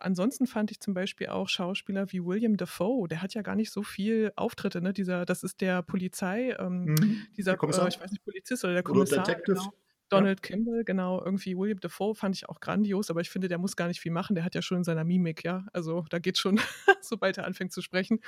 [0.00, 3.70] Ansonsten fand ich zum Beispiel auch Schauspieler wie William Dafoe, der hat ja gar nicht
[3.70, 4.92] so viel Auftritte, ne?
[4.92, 7.26] Dieser, das ist der Polizei, ähm, mhm.
[7.36, 9.24] dieser, äh, ich weiß nicht, Polizist oder der Kommissar.
[9.24, 9.34] Oder.
[9.36, 9.72] Genau.
[10.08, 10.54] Donald ja.
[10.54, 13.88] Kimball, genau, irgendwie William Dafoe fand ich auch grandios, aber ich finde, der muss gar
[13.88, 16.58] nicht viel machen, der hat ja schon in seiner Mimik, ja, also da geht schon,
[17.00, 18.20] sobald er anfängt zu sprechen,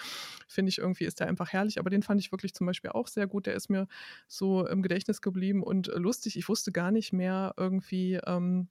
[0.47, 3.09] finde ich irgendwie ist der einfach herrlich, aber den fand ich wirklich zum Beispiel auch
[3.09, 3.87] sehr gut, der ist mir
[4.29, 8.69] so im Gedächtnis geblieben und lustig, ich wusste gar nicht mehr irgendwie, ähm,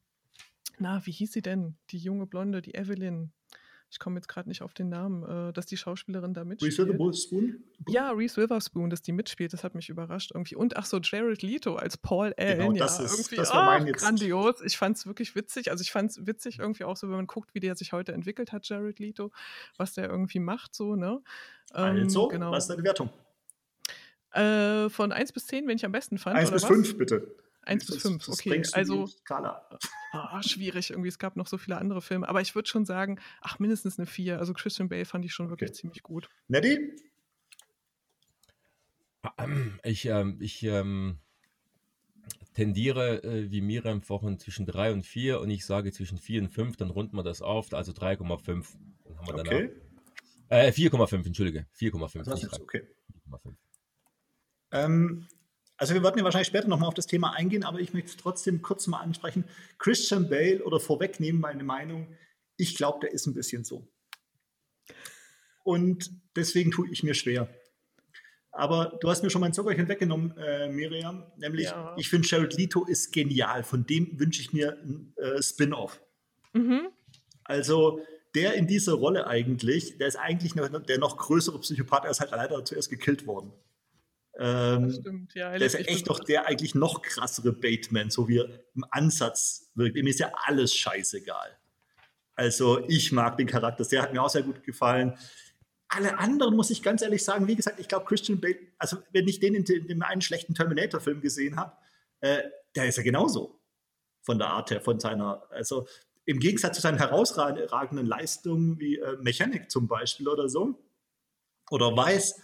[0.79, 1.75] na, wie hieß sie denn?
[1.89, 3.31] Die junge Blonde, die Evelyn.
[3.91, 6.77] Ich komme jetzt gerade nicht auf den Namen, äh, dass die Schauspielerin da mitspielt.
[6.77, 7.63] Reese Witherspoon?
[7.87, 10.55] Ja, Reese Witherspoon, dass die mitspielt, das hat mich überrascht irgendwie.
[10.55, 12.59] Und ach so, Jared Leto als Paul Allen.
[12.59, 13.99] Genau, das ja, ist, irgendwie, das war mein jetzt.
[13.99, 14.61] grandios.
[14.61, 15.71] Ich fand es wirklich witzig.
[15.71, 18.11] Also ich fand es witzig irgendwie auch so, wenn man guckt, wie der sich heute
[18.11, 19.31] entwickelt hat, Jared Leto,
[19.77, 21.21] was der irgendwie macht, so, ne?
[21.73, 22.51] Ähm, also, genau.
[22.51, 23.09] was ist deine Wertung?
[24.33, 26.37] Äh, von 1 bis 10, wenn ich am besten fand.
[26.37, 27.35] 1 bis 5, bitte.
[27.61, 28.63] 1 bis 5, okay.
[28.73, 29.07] Also
[30.13, 31.09] oh, schwierig, irgendwie.
[31.09, 32.27] Es gab noch so viele andere Filme.
[32.27, 34.39] Aber ich würde schon sagen, ach, mindestens eine 4.
[34.39, 35.79] Also Christian Bale fand ich schon wirklich okay.
[35.79, 36.29] ziemlich gut.
[36.47, 36.95] Neddy?
[39.83, 41.19] Ich, ähm, ich ähm,
[42.53, 46.49] tendiere, äh, wie Miriam vorhin, zwischen 3 und 4 und ich sage zwischen 4 und
[46.49, 48.77] 5, dann runden wir das auf, also 3,5.
[49.05, 49.71] Dann haben wir okay.
[50.49, 51.67] Äh, 4,5, entschuldige.
[51.77, 52.61] 4,5.
[52.61, 52.87] Okay.
[53.29, 53.55] 4,5.
[54.71, 55.27] Ähm,
[55.79, 58.17] also wir werden ja wahrscheinlich später nochmal auf das Thema eingehen, aber ich möchte es
[58.17, 59.45] trotzdem kurz mal ansprechen.
[59.77, 62.15] Christian Bale oder vorwegnehmen meine Meinung,
[62.57, 63.87] ich glaube, der ist ein bisschen so.
[65.63, 67.49] Und deswegen tue ich mir schwer.
[68.51, 71.23] Aber du hast mir schon mein Zuckerchen weggenommen, äh, Miriam.
[71.37, 71.95] Nämlich, ja.
[71.97, 73.63] ich finde, Jared Leto ist genial.
[73.63, 76.01] Von dem wünsche ich mir ein äh, Spin-off.
[76.51, 76.89] Mhm.
[77.45, 78.01] Also,
[78.35, 82.19] der in dieser Rolle eigentlich, der ist eigentlich noch, der noch größere Psychopath, er ist
[82.19, 83.53] halt leider zuerst gekillt worden.
[84.41, 85.49] Ähm, stimmt, ja.
[85.57, 89.69] Der ist ja echt doch der eigentlich noch krassere Bateman, so wie er im Ansatz
[89.75, 89.97] wirkt.
[89.97, 91.57] Ihm ist ja alles scheißegal.
[92.35, 95.17] Also ich mag den Charakter, der hat mir auch sehr gut gefallen.
[95.89, 99.27] Alle anderen muss ich ganz ehrlich sagen, wie gesagt, ich glaube Christian Bale, also wenn
[99.27, 101.75] ich den in, dem einen schlechten Terminator-Film gesehen habe,
[102.21, 102.43] äh,
[102.75, 103.59] der ist ja genauso
[104.21, 105.85] von der Art her, von seiner, also
[106.23, 110.81] im Gegensatz zu seinen herausragenden Leistungen wie äh, Mechanik zum Beispiel oder so,
[111.71, 112.39] oder Weiß,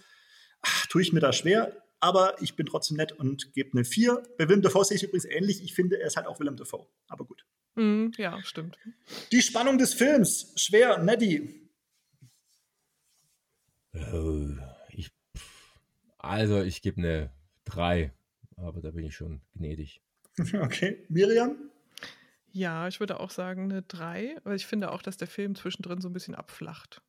[0.61, 4.21] ach, tue ich mir da schwer aber ich bin trotzdem nett und gebe eine 4.
[4.37, 5.63] Bei Willem Dafoe sehe ich übrigens ähnlich.
[5.63, 6.85] Ich finde, er ist halt auch Willem Dafoe.
[7.07, 7.47] Aber gut.
[7.73, 8.77] Mm, ja, stimmt.
[9.31, 10.53] Die Spannung des Films.
[10.55, 11.67] Schwer, Neddy.
[14.13, 14.49] Oh,
[14.89, 15.11] ich,
[16.19, 17.31] also, ich gebe eine
[17.65, 18.13] 3.
[18.57, 20.01] Aber da bin ich schon gnädig.
[20.53, 21.05] Okay.
[21.09, 21.71] Miriam?
[22.51, 26.01] Ja, ich würde auch sagen eine 3, weil ich finde auch, dass der Film zwischendrin
[26.01, 27.01] so ein bisschen abflacht.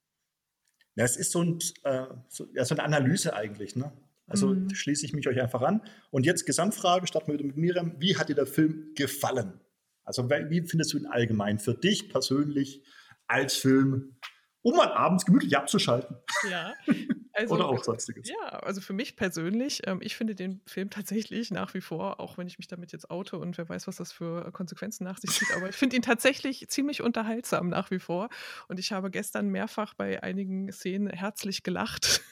[0.95, 3.93] Ja, es ist so, ein, äh, so, ja, so eine Analyse eigentlich, ne?
[4.27, 4.75] Also mhm.
[4.75, 5.83] schließe ich mich euch einfach an.
[6.11, 7.95] Und jetzt Gesamtfrage, starten wir wieder mit Miriam.
[7.99, 9.61] Wie hat dir der Film gefallen?
[10.05, 12.83] Also wie findest du ihn allgemein für dich persönlich
[13.27, 14.17] als Film,
[14.63, 16.17] um mal abends gemütlich abzuschalten?
[16.49, 16.75] Ja.
[17.39, 18.31] Also, Oder auch sonstiges.
[18.31, 22.39] Ja, also für mich persönlich, ähm, ich finde den Film tatsächlich nach wie vor, auch
[22.39, 25.33] wenn ich mich damit jetzt oute und wer weiß, was das für Konsequenzen nach sich
[25.33, 28.31] zieht, aber ich finde ihn tatsächlich ziemlich unterhaltsam nach wie vor.
[28.69, 32.23] Und ich habe gestern mehrfach bei einigen Szenen herzlich gelacht.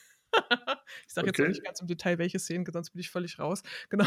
[1.06, 1.42] Ich sage okay.
[1.42, 3.62] jetzt nicht ganz im Detail, welche Szenen, sonst bin ich völlig raus.
[3.90, 4.06] Genau.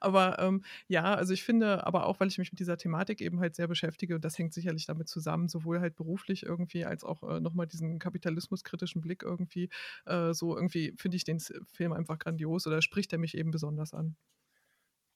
[0.00, 3.38] aber ähm, ja, also ich finde, aber auch, weil ich mich mit dieser Thematik eben
[3.40, 7.22] halt sehr beschäftige, und das hängt sicherlich damit zusammen, sowohl halt beruflich irgendwie, als auch
[7.22, 9.68] äh, nochmal diesen kapitalismuskritischen Blick irgendwie,
[10.06, 13.92] äh, so irgendwie finde ich den Film einfach grandios oder spricht er mich eben besonders
[13.92, 14.16] an.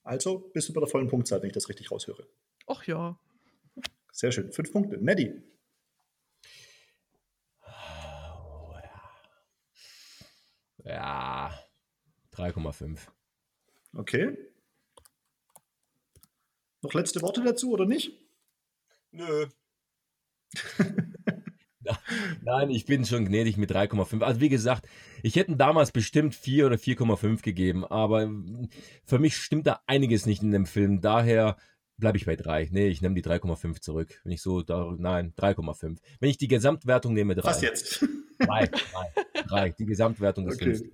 [0.03, 2.29] Also bist du bei der vollen Punktzahl, wenn ich das richtig raushöre.
[2.67, 3.19] Ach ja.
[4.13, 4.53] Sehr schön.
[4.53, 4.99] Fünf Punkte.
[4.99, 5.43] Neddy.
[10.87, 11.53] Ja,
[12.33, 12.99] 3,5.
[13.93, 14.37] Okay.
[16.83, 18.13] Noch letzte Worte dazu oder nicht?
[19.11, 19.47] Nö.
[22.43, 24.23] Nein, ich bin schon gnädig mit 3,5.
[24.23, 24.87] Also wie gesagt,
[25.23, 28.31] ich hätte damals bestimmt 4 oder 4,5 gegeben, aber
[29.05, 31.01] für mich stimmt da einiges nicht in dem Film.
[31.01, 31.57] Daher
[31.99, 32.69] bleibe ich bei 3.
[32.73, 34.21] Nee, ich nehme die 3,5 zurück.
[34.25, 35.99] Wenn ich so, da, nein, 3,5.
[36.21, 37.45] Wenn ich die Gesamtwertung nehme, 3.
[37.45, 38.05] Was jetzt?
[38.39, 39.71] 3, 3, 3.
[39.71, 40.65] Die Gesamtwertung des okay.
[40.65, 40.89] Films 3.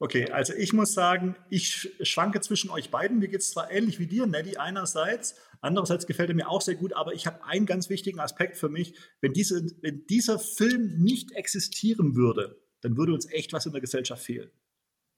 [0.00, 3.18] Okay, also ich muss sagen, ich schwanke zwischen euch beiden.
[3.18, 6.76] Mir geht es zwar ähnlich wie dir, Neddy, einerseits, andererseits gefällt er mir auch sehr
[6.76, 8.94] gut, aber ich habe einen ganz wichtigen Aspekt für mich.
[9.20, 13.80] Wenn, diese, wenn dieser Film nicht existieren würde, dann würde uns echt was in der
[13.80, 14.50] Gesellschaft fehlen.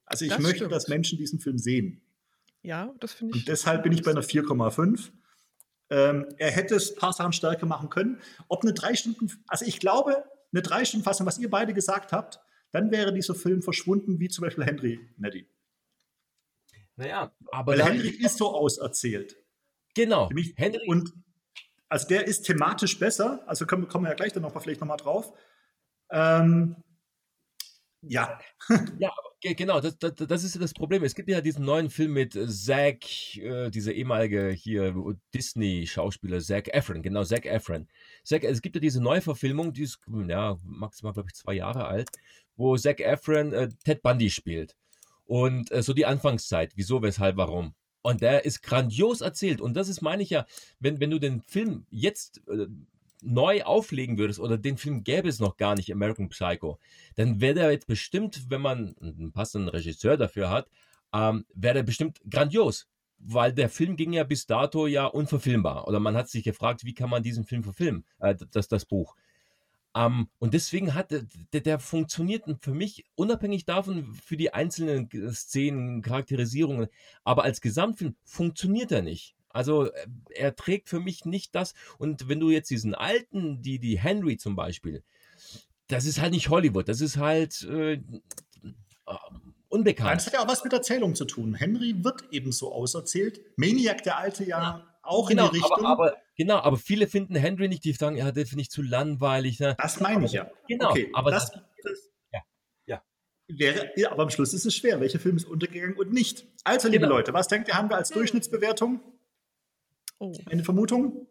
[0.06, 0.72] Also ich das möchte, stimmt.
[0.72, 2.00] dass Menschen diesen Film sehen.
[2.62, 3.42] Ja, das finde ich.
[3.42, 5.10] Und deshalb bin ich bei einer 4,5.
[5.90, 8.20] Ähm, er hätte es ein paar Sachen stärker machen können.
[8.48, 12.12] Ob eine drei Stunden, also ich glaube, eine drei Stunden Fassung, was ihr beide gesagt
[12.12, 12.40] habt,
[12.72, 15.48] dann wäre dieser Film verschwunden, wie zum Beispiel Henry Neddy.
[16.96, 17.72] Naja, aber.
[17.72, 19.36] Weil Henry ist so auserzählt.
[19.94, 20.28] Genau.
[20.28, 20.86] Nämlich, Henry.
[20.86, 21.12] Und
[21.88, 24.80] also der ist thematisch besser, also kommen, kommen wir ja gleich dann noch mal, vielleicht
[24.80, 25.32] nochmal drauf.
[26.10, 26.76] Ähm,
[28.02, 28.38] ja.
[28.98, 29.10] ja,
[29.42, 31.04] genau, das, das, das, ist das Problem.
[31.04, 34.94] Es gibt ja diesen neuen Film mit Zac, äh, dieser ehemalige hier
[35.34, 37.88] Disney-Schauspieler Zac Efron, genau, Zac Efron.
[38.24, 42.08] Zac, es gibt ja diese Neuverfilmung, die ist ja, maximal, glaube ich, zwei Jahre alt,
[42.56, 44.76] wo Zac Efron äh, Ted Bundy spielt.
[45.24, 47.74] Und äh, so die Anfangszeit, wieso, weshalb, warum.
[48.02, 49.60] Und der ist grandios erzählt.
[49.60, 50.46] Und das ist, meine ich ja,
[50.78, 52.66] wenn, wenn du den Film jetzt äh,
[53.22, 56.78] neu auflegen würdest oder den Film gäbe es noch gar nicht, American Psycho,
[57.16, 60.68] dann wäre der jetzt bestimmt, wenn man einen passenden Regisseur dafür hat,
[61.12, 62.88] ähm, wäre der bestimmt grandios.
[63.22, 65.86] Weil der Film ging ja bis dato ja unverfilmbar.
[65.86, 69.14] Oder man hat sich gefragt, wie kann man diesen Film verfilmen, äh, das, das Buch.
[69.94, 76.02] Ähm, und deswegen hat der, der funktioniert für mich unabhängig davon für die einzelnen Szenen,
[76.02, 76.88] Charakterisierungen,
[77.24, 79.34] aber als Gesamtfilm funktioniert er nicht.
[79.50, 81.74] Also äh, er trägt für mich nicht das.
[81.98, 85.02] Und wenn du jetzt diesen alten, die die Henry zum Beispiel,
[85.88, 88.00] das ist halt nicht Hollywood, das ist halt äh, äh
[89.68, 90.16] unbekannt.
[90.16, 91.54] Das hat ja auch was mit Erzählung zu tun.
[91.54, 93.40] Henry wird ebenso auserzählt.
[93.56, 94.98] Maniac, der alte, ja, ja.
[95.02, 95.86] auch genau, in die Richtung.
[95.86, 98.82] Aber, aber, genau, aber viele finden Henry nicht, die sagen, ja, der finde ich zu
[98.82, 99.60] langweilig.
[99.60, 99.76] Ne?
[99.78, 100.50] Das meine ich ja.
[100.68, 102.40] Genau, okay, aber das, das, ja,
[102.86, 103.02] ja.
[103.48, 105.00] Wäre, ja, aber am Schluss ist es schwer.
[105.00, 106.46] Welcher Film ist untergegangen und nicht?
[106.64, 107.16] Also, liebe genau.
[107.16, 109.00] Leute, was denkt ihr, haben wir als Durchschnittsbewertung?
[110.20, 110.32] Oh.
[110.46, 111.26] Eine Vermutung?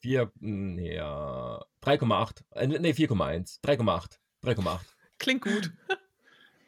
[0.00, 2.42] 4, ja, 3,8.
[2.52, 3.60] Äh, nee, 4,1.
[3.62, 4.18] 3,8.
[4.42, 4.80] 3,8.
[5.18, 5.70] Klingt gut.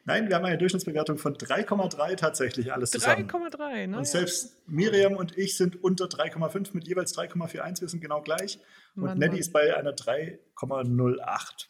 [0.04, 3.28] Nein, wir haben eine Durchschnittsbewertung von 3,3 tatsächlich alles zusammen.
[3.28, 3.98] 3,3, ne?
[3.98, 7.80] Und selbst Miriam und ich sind unter 3,5 mit jeweils 3,41.
[7.80, 8.58] Wir sind genau gleich.
[8.94, 9.40] Und Mann, Nelly Mann.
[9.40, 11.68] ist bei einer 3,08.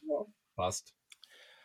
[0.56, 0.94] Passt.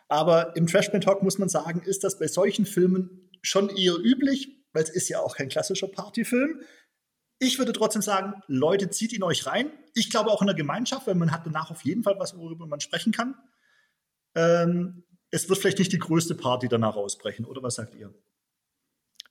[0.09, 4.63] Aber im Trashman Talk muss man sagen, ist das bei solchen Filmen schon eher üblich,
[4.73, 6.61] weil es ist ja auch kein klassischer Partyfilm.
[7.39, 9.71] Ich würde trotzdem sagen, Leute, zieht ihn euch rein.
[9.93, 12.65] Ich glaube auch in der Gemeinschaft, weil man hat danach auf jeden Fall was, worüber
[12.65, 13.35] man sprechen kann.
[14.35, 18.13] Ähm, es wird vielleicht nicht die größte Party danach ausbrechen, oder was sagt ihr?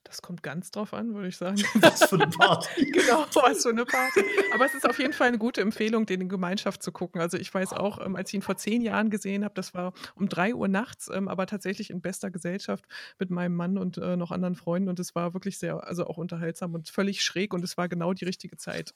[0.07, 1.57] Das kommt ganz drauf an, würde ich sagen.
[1.75, 2.85] Was für eine Party.
[2.93, 4.21] genau, was für eine Party.
[4.55, 7.21] Aber es ist auf jeden Fall eine gute Empfehlung, den in Gemeinschaft zu gucken.
[7.21, 9.93] Also ich weiß auch, ähm, als ich ihn vor zehn Jahren gesehen habe, das war
[10.15, 12.85] um drei Uhr nachts, ähm, aber tatsächlich in bester Gesellschaft
[13.19, 14.89] mit meinem Mann und äh, noch anderen Freunden.
[14.89, 18.13] Und es war wirklich sehr, also auch unterhaltsam und völlig schräg und es war genau
[18.13, 18.95] die richtige Zeit.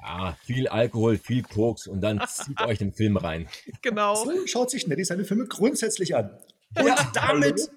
[0.00, 3.48] Ja, viel Alkohol, viel Koks und dann zieht euch den Film rein.
[3.82, 4.14] Genau.
[4.14, 6.30] So schaut sich Nettie seine Filme grundsätzlich an.
[6.76, 7.70] Und ja, damit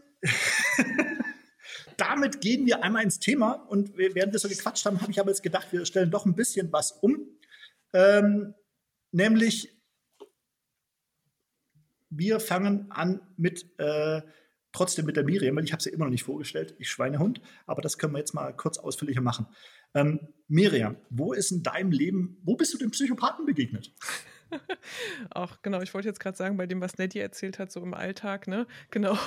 [2.02, 3.52] damit gehen wir einmal ins Thema.
[3.52, 6.36] Und während wir so gequatscht haben, habe ich aber jetzt gedacht, wir stellen doch ein
[6.36, 7.28] bisschen was um.
[7.94, 8.56] Ähm,
[9.12, 9.80] nämlich,
[12.10, 14.22] wir fangen an mit, äh,
[14.72, 17.40] trotzdem mit der Miriam, weil ich habe sie immer noch nicht vorgestellt, ich Schweinehund.
[17.68, 19.46] Aber das können wir jetzt mal kurz ausführlicher machen.
[19.94, 23.94] Ähm, Miriam, wo ist in deinem Leben, wo bist du dem Psychopathen begegnet?
[25.34, 27.94] Ach, genau, ich wollte jetzt gerade sagen, bei dem, was Nettie erzählt hat, so im
[27.94, 28.68] Alltag, ne?
[28.90, 29.18] Genau.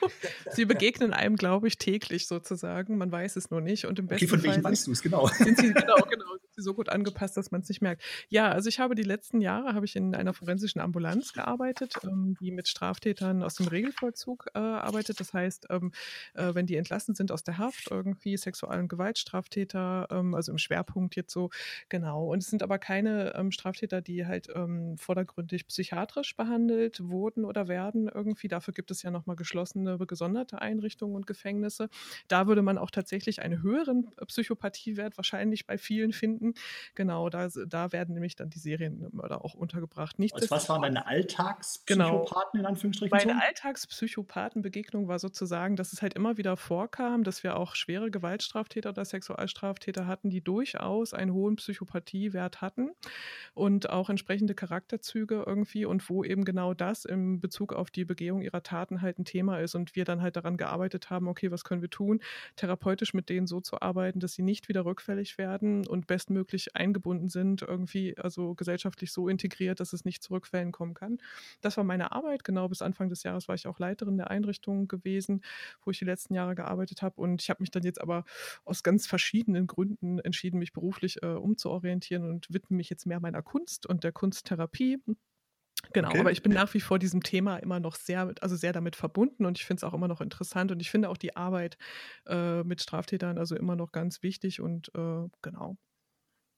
[0.52, 2.98] sie begegnen einem, glaube ich, täglich sozusagen.
[2.98, 3.86] Man weiß es nur nicht.
[3.86, 5.26] Und im besten okay, von welchem weißt du es, genau.
[5.28, 6.36] Sind sie, genau, genau.
[6.56, 8.02] So gut angepasst, dass man es nicht merkt.
[8.28, 12.36] Ja, also ich habe die letzten Jahre habe ich in einer forensischen Ambulanz gearbeitet, ähm,
[12.40, 15.20] die mit Straftätern aus dem Regelvollzug äh, arbeitet.
[15.20, 15.92] Das heißt, ähm,
[16.34, 20.58] äh, wenn die entlassen sind aus der Haft, irgendwie Sexual- und Gewaltstraftäter, ähm, also im
[20.58, 21.50] Schwerpunkt jetzt so,
[21.88, 22.26] genau.
[22.26, 27.68] Und es sind aber keine ähm, Straftäter, die halt ähm, vordergründig psychiatrisch behandelt wurden oder
[27.68, 28.48] werden irgendwie.
[28.48, 31.88] Dafür gibt es ja nochmal geschlossene, gesonderte Einrichtungen und Gefängnisse.
[32.28, 36.43] Da würde man auch tatsächlich einen höheren Psychopathiewert wahrscheinlich bei vielen finden.
[36.94, 40.18] Genau, da, da werden nämlich dann die Serienmörder auch untergebracht.
[40.18, 41.08] Nicht also was waren deine genau.
[41.08, 42.60] Alltagspsychopathen genau.
[42.60, 43.16] in Anführungsstrichen?
[43.16, 43.42] Meine?
[43.42, 49.04] Alltagspsychopathenbegegnung war sozusagen, dass es halt immer wieder vorkam, dass wir auch schwere Gewaltstraftäter oder
[49.04, 52.90] Sexualstraftäter hatten, die durchaus einen hohen Psychopathiewert hatten
[53.54, 58.42] und auch entsprechende Charakterzüge irgendwie und wo eben genau das in Bezug auf die Begehung
[58.42, 61.64] ihrer Taten halt ein Thema ist und wir dann halt daran gearbeitet haben, okay, was
[61.64, 62.20] können wir tun,
[62.56, 67.28] therapeutisch mit denen so zu arbeiten, dass sie nicht wieder rückfällig werden und bestmöglich eingebunden
[67.28, 71.18] sind, irgendwie, also gesellschaftlich so integriert, dass es nicht zu Rückfällen kommen kann.
[71.60, 72.44] Das war meine Arbeit.
[72.44, 75.42] Genau bis Anfang des Jahres war ich auch Leiterin der Einrichtung gewesen,
[75.84, 77.20] wo ich die letzten Jahre gearbeitet habe.
[77.20, 78.24] Und ich habe mich dann jetzt aber
[78.64, 83.42] aus ganz verschiedenen Gründen entschieden, mich beruflich äh, umzuorientieren und widme mich jetzt mehr meiner
[83.42, 84.98] Kunst und der Kunsttherapie.
[85.92, 86.20] Genau, okay.
[86.20, 89.44] aber ich bin nach wie vor diesem Thema immer noch sehr, also sehr damit verbunden
[89.44, 91.76] und ich finde es auch immer noch interessant und ich finde auch die Arbeit
[92.26, 95.76] äh, mit Straftätern also immer noch ganz wichtig und äh, genau.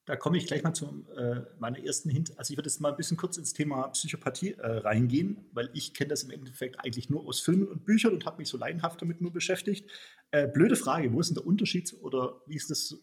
[0.07, 2.39] Da komme ich gleich mal zu äh, meiner ersten Hint.
[2.39, 5.95] Also ich würde jetzt mal ein bisschen kurz ins Thema Psychopathie äh, reingehen, weil ich
[5.95, 9.03] kenne das im Endeffekt eigentlich nur aus Filmen und Büchern und habe mich so laienhaft
[9.03, 9.91] damit nur beschäftigt.
[10.31, 12.97] Äh, blöde Frage, wo ist denn der Unterschied oder wie ist das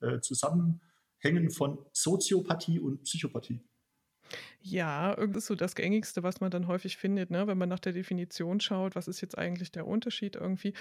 [0.00, 3.60] äh, Zusammenhängen von Soziopathie und Psychopathie?
[4.68, 7.46] Ja, irgendwie ist so das Gängigste, was man dann häufig findet, ne?
[7.46, 10.72] wenn man nach der Definition schaut, was ist jetzt eigentlich der Unterschied irgendwie.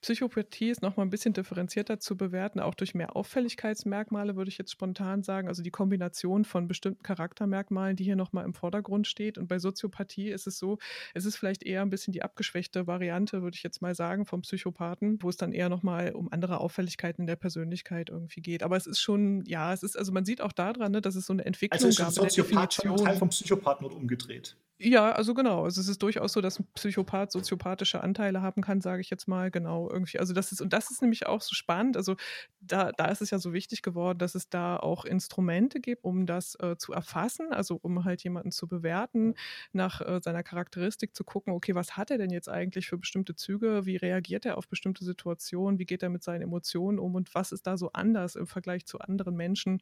[0.00, 4.70] Psychopathie ist nochmal ein bisschen differenzierter zu bewerten, auch durch mehr Auffälligkeitsmerkmale, würde ich jetzt
[4.70, 5.48] spontan sagen.
[5.48, 9.38] Also die Kombination von bestimmten Charaktermerkmalen, die hier nochmal im Vordergrund steht.
[9.38, 10.78] Und bei Soziopathie ist es so,
[11.12, 14.42] es ist vielleicht eher ein bisschen die abgeschwächte Variante, würde ich jetzt mal sagen, vom
[14.42, 18.62] Psychopathen, wo es dann eher nochmal um andere Auffälligkeiten in der Persönlichkeit irgendwie geht.
[18.62, 21.26] Aber es ist schon, ja, es ist, also man sieht auch daran, ne, dass es
[21.26, 22.96] so eine Entwicklung also gab in der Definition.
[22.98, 24.56] Teil vom Psychopathen wird umgedreht.
[24.80, 25.62] Ja, also genau.
[25.64, 29.28] Also es ist durchaus so, dass ein Psychopath soziopathische Anteile haben kann, sage ich jetzt
[29.28, 30.18] mal, genau, irgendwie.
[30.18, 31.96] Also das ist, und das ist nämlich auch so spannend.
[31.96, 32.16] Also
[32.60, 36.26] da, da ist es ja so wichtig geworden, dass es da auch Instrumente gibt, um
[36.26, 39.34] das äh, zu erfassen, also um halt jemanden zu bewerten,
[39.72, 43.36] nach äh, seiner Charakteristik zu gucken, okay, was hat er denn jetzt eigentlich für bestimmte
[43.36, 47.32] Züge, wie reagiert er auf bestimmte Situationen, wie geht er mit seinen Emotionen um und
[47.36, 49.80] was ist da so anders im Vergleich zu anderen Menschen,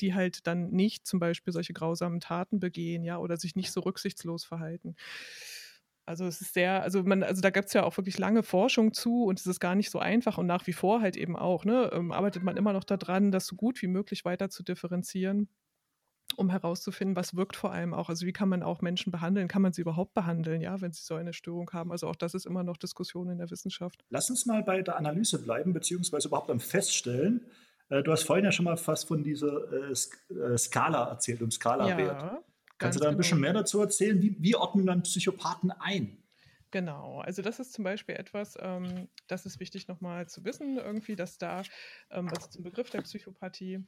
[0.00, 3.80] die halt dann nicht zum Beispiel solche grausamen Taten begehen, ja, oder sich nicht so
[3.80, 4.96] rücksichtslos Verhalten.
[6.04, 8.92] Also es ist sehr, also man, also da gibt es ja auch wirklich lange Forschung
[8.92, 11.64] zu und es ist gar nicht so einfach und nach wie vor halt eben auch,
[11.64, 15.48] ne, ähm, arbeitet man immer noch daran, das so gut wie möglich weiter zu differenzieren,
[16.36, 18.08] um herauszufinden, was wirkt vor allem auch.
[18.08, 19.46] Also wie kann man auch Menschen behandeln?
[19.46, 21.92] Kann man sie überhaupt behandeln, ja, wenn sie so eine Störung haben?
[21.92, 24.04] Also auch das ist immer noch Diskussion in der Wissenschaft.
[24.10, 27.46] Lass uns mal bei der Analyse bleiben, beziehungsweise überhaupt am Feststellen.
[27.90, 31.50] Äh, du hast vorhin ja schon mal fast von dieser äh, äh Skala erzählt, um
[31.50, 32.22] Skala-Wert.
[32.22, 32.42] Ja.
[32.82, 33.52] Kannst du da ein bisschen genau.
[33.52, 34.20] mehr dazu erzählen?
[34.20, 36.18] Wie, wie ordnen dann Psychopathen ein?
[36.72, 41.16] Genau, also das ist zum Beispiel etwas, ähm, das ist wichtig nochmal zu wissen, irgendwie,
[41.16, 41.62] dass da,
[42.10, 43.84] ähm, also zum Begriff der Psychopathie,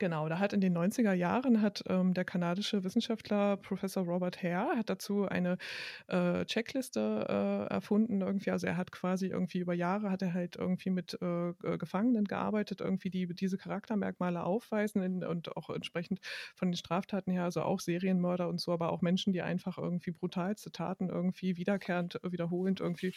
[0.00, 4.76] Genau, da hat in den 90er Jahren hat ähm, der kanadische Wissenschaftler Professor Robert Hare
[4.76, 5.58] hat dazu eine
[6.06, 8.52] äh, Checkliste äh, erfunden irgendwie.
[8.52, 12.80] Also er hat quasi irgendwie über Jahre hat er halt irgendwie mit äh, Gefangenen gearbeitet,
[12.80, 16.20] irgendwie die diese Charaktermerkmale aufweisen in, und auch entsprechend
[16.54, 20.12] von den Straftaten her, also auch Serienmörder und so, aber auch Menschen, die einfach irgendwie
[20.12, 23.14] brutalste Taten irgendwie wiederkehrend, wiederholend irgendwie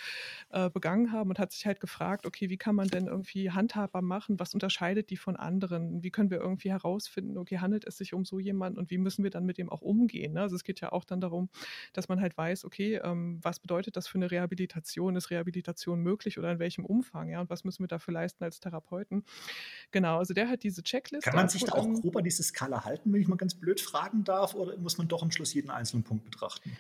[0.49, 4.01] äh, begangen haben und hat sich halt gefragt, okay, wie kann man denn irgendwie handhabbar
[4.01, 4.39] machen?
[4.39, 6.01] Was unterscheidet die von anderen?
[6.03, 9.23] Wie können wir irgendwie herausfinden, okay, handelt es sich um so jemanden und wie müssen
[9.23, 10.33] wir dann mit dem auch umgehen?
[10.33, 10.41] Ne?
[10.41, 11.49] Also es geht ja auch dann darum,
[11.93, 15.15] dass man halt weiß, okay, ähm, was bedeutet das für eine Rehabilitation?
[15.15, 17.29] Ist Rehabilitation möglich oder in welchem Umfang?
[17.29, 19.23] Ja, und was müssen wir dafür leisten als Therapeuten?
[19.91, 21.29] Genau, also der hat diese Checkliste.
[21.29, 23.79] Kann man sich da auch grob an diese Skala halten, wenn ich mal ganz blöd
[23.79, 26.71] fragen darf, oder muss man doch am Schluss jeden einzelnen Punkt betrachten?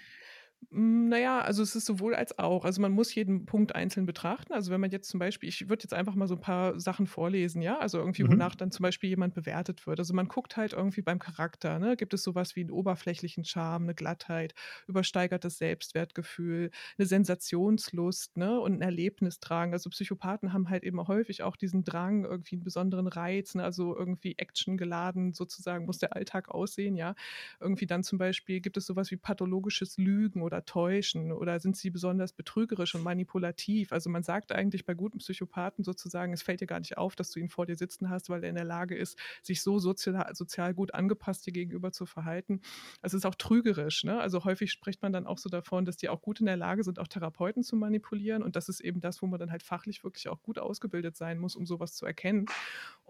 [0.69, 2.65] Hm, naja, also es ist sowohl als auch.
[2.65, 4.53] Also man muss jeden Punkt einzeln betrachten.
[4.53, 7.07] Also wenn man jetzt zum Beispiel, ich würde jetzt einfach mal so ein paar Sachen
[7.07, 8.29] vorlesen, ja, also irgendwie, mhm.
[8.29, 9.99] wonach dann zum Beispiel jemand bewertet wird.
[9.99, 11.97] Also man guckt halt irgendwie beim Charakter, ne?
[11.97, 14.53] Gibt es sowas wie einen oberflächlichen Charme, eine Glattheit,
[14.87, 18.59] übersteigertes Selbstwertgefühl, eine Sensationslust, ne?
[18.59, 19.73] Und ein Erlebnistrang.
[19.73, 23.63] Also Psychopathen haben halt eben häufig auch diesen Drang, irgendwie einen besonderen Reiz, ne?
[23.63, 27.15] also irgendwie actiongeladen sozusagen muss der Alltag aussehen, ja.
[27.59, 31.89] Irgendwie dann zum Beispiel gibt es sowas wie pathologisches Lügen oder täuschen oder sind sie
[31.89, 33.93] besonders betrügerisch und manipulativ?
[33.93, 37.31] Also man sagt eigentlich bei guten Psychopathen sozusagen, es fällt dir gar nicht auf, dass
[37.31, 40.35] du ihn vor dir sitzen hast, weil er in der Lage ist, sich so sozial,
[40.35, 42.59] sozial gut angepasst dir gegenüber zu verhalten.
[43.01, 44.03] Es ist auch trügerisch.
[44.03, 44.19] Ne?
[44.19, 46.83] Also häufig spricht man dann auch so davon, dass die auch gut in der Lage
[46.83, 48.43] sind, auch Therapeuten zu manipulieren.
[48.43, 51.39] Und das ist eben das, wo man dann halt fachlich wirklich auch gut ausgebildet sein
[51.39, 52.45] muss, um sowas zu erkennen.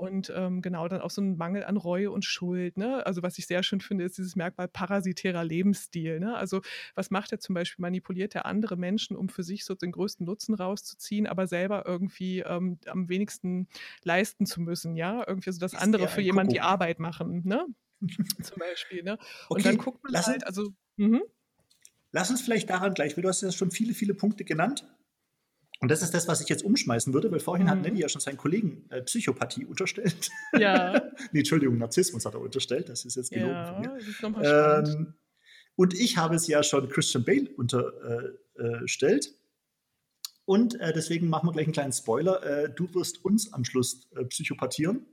[0.02, 2.76] Und ähm, genau dann auch so ein Mangel an Reue und Schuld.
[2.76, 3.06] Ne?
[3.06, 6.20] Also was ich sehr schön finde, ist dieses Merkmal parasitärer Lebensstil.
[6.20, 6.36] Ne?
[6.36, 6.62] Also
[6.96, 7.84] was macht er zum Beispiel?
[7.84, 12.40] Manipuliert er andere Menschen, um für sich so den größten Nutzen rauszuziehen, aber selber irgendwie
[12.40, 13.68] ähm, am wenigsten
[14.04, 15.24] leisten zu müssen, ja?
[15.28, 17.68] Irgendwie so, dass ist andere für jemanden die Arbeit machen, ne?
[18.42, 19.04] zum Beispiel.
[19.04, 19.20] Ne?
[19.50, 20.74] Und okay, dann guckt man halt, also.
[20.98, 21.20] Mh.
[22.12, 24.84] Lass uns vielleicht daran gleich, weil du hast ja schon viele, viele Punkte genannt.
[25.82, 27.72] Und das ist das, was ich jetzt umschmeißen würde, weil vorhin mhm.
[27.72, 30.30] hat Nelly ja schon seinen Kollegen äh, Psychopathie unterstellt.
[30.58, 31.02] Ja.
[31.32, 32.88] nee, Entschuldigung, Narzissmus hat er unterstellt.
[32.88, 34.44] Das ist jetzt gelogen ja, von mir.
[34.44, 35.14] Ähm,
[35.76, 39.26] und ich habe es ja schon Christian Bale unterstellt.
[39.26, 39.42] Äh, äh,
[40.46, 42.44] und äh, deswegen machen wir gleich einen kleinen Spoiler.
[42.44, 45.08] Äh, du wirst uns am Schluss psychopathieren.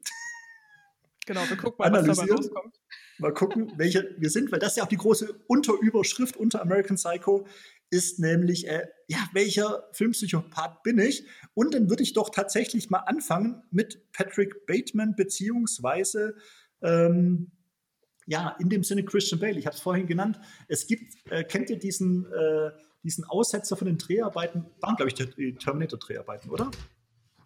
[1.26, 2.80] Genau, wir gucken mal, was dabei rauskommt.
[3.18, 6.96] Mal gucken, welche wir sind, weil das ist ja auch die große Unterüberschrift unter American
[6.96, 7.46] Psycho
[7.90, 11.24] ist nämlich, äh, ja, welcher Filmpsychopath bin ich?
[11.54, 16.36] Und dann würde ich doch tatsächlich mal anfangen mit Patrick Bateman, beziehungsweise,
[16.82, 17.50] ähm,
[18.26, 19.58] ja, in dem Sinne Christian Bale.
[19.58, 20.38] Ich habe es vorhin genannt.
[20.68, 22.70] Es gibt, äh, kennt ihr diesen, äh,
[23.02, 24.66] diesen Aussetzer von den Dreharbeiten?
[24.80, 26.70] Waren, glaube ich, die Terminator-Dreharbeiten, oder?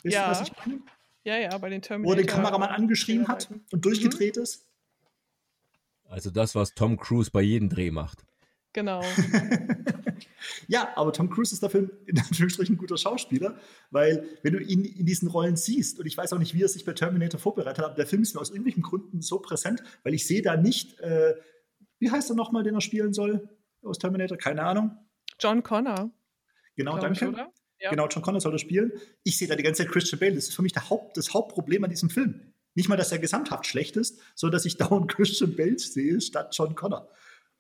[0.03, 0.27] Wisst ja.
[0.27, 0.81] Ihr, was ich meine?
[1.25, 2.13] Ja, ja, bei den Terminator.
[2.13, 4.43] Wo der Kameramann angeschrien hat und durchgedreht mhm.
[4.43, 4.67] ist.
[6.05, 8.25] Also das, was Tom Cruise bei jedem Dreh macht.
[8.73, 9.03] Genau.
[10.69, 13.59] ja, aber Tom Cruise ist dafür in Anführungsstrichen ein guter Schauspieler,
[13.91, 16.69] weil wenn du ihn in diesen Rollen siehst, und ich weiß auch nicht, wie er
[16.69, 19.83] sich bei Terminator vorbereitet hat, aber der Film ist mir aus irgendwelchen Gründen so präsent,
[20.03, 21.35] weil ich sehe da nicht, äh,
[21.99, 23.49] wie heißt er nochmal, den er spielen soll
[23.83, 24.39] aus Terminator?
[24.39, 24.97] Keine Ahnung.
[25.39, 26.11] John Connor.
[26.77, 27.31] Genau, danke.
[27.31, 27.91] Ich, ja.
[27.91, 28.93] Genau, John Connor soll das spielen.
[29.25, 30.35] Ich sehe da die ganze Zeit Christian Bale.
[30.35, 32.53] Das ist für mich Haupt, das Hauptproblem an diesem Film.
[32.75, 36.55] Nicht mal, dass er gesamthaft schlecht ist, sondern dass ich dauernd Christian Bale sehe statt
[36.57, 37.11] John Connor.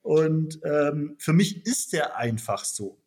[0.03, 2.99] Und ähm, für mich ist der einfach so.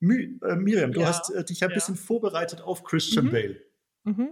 [0.00, 3.30] My, äh, Miriam, du ja, hast äh, dich ja ein bisschen vorbereitet auf Christian mhm.
[3.30, 3.62] Bale.
[4.04, 4.28] Mhm.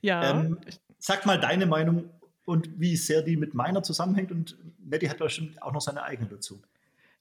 [0.00, 0.30] Ja.
[0.30, 0.58] Ähm,
[0.98, 2.10] sag mal deine Meinung
[2.44, 4.30] und wie sehr die mit meiner zusammenhängt.
[4.30, 6.62] Und Nettie hat bestimmt auch noch seine eigene dazu.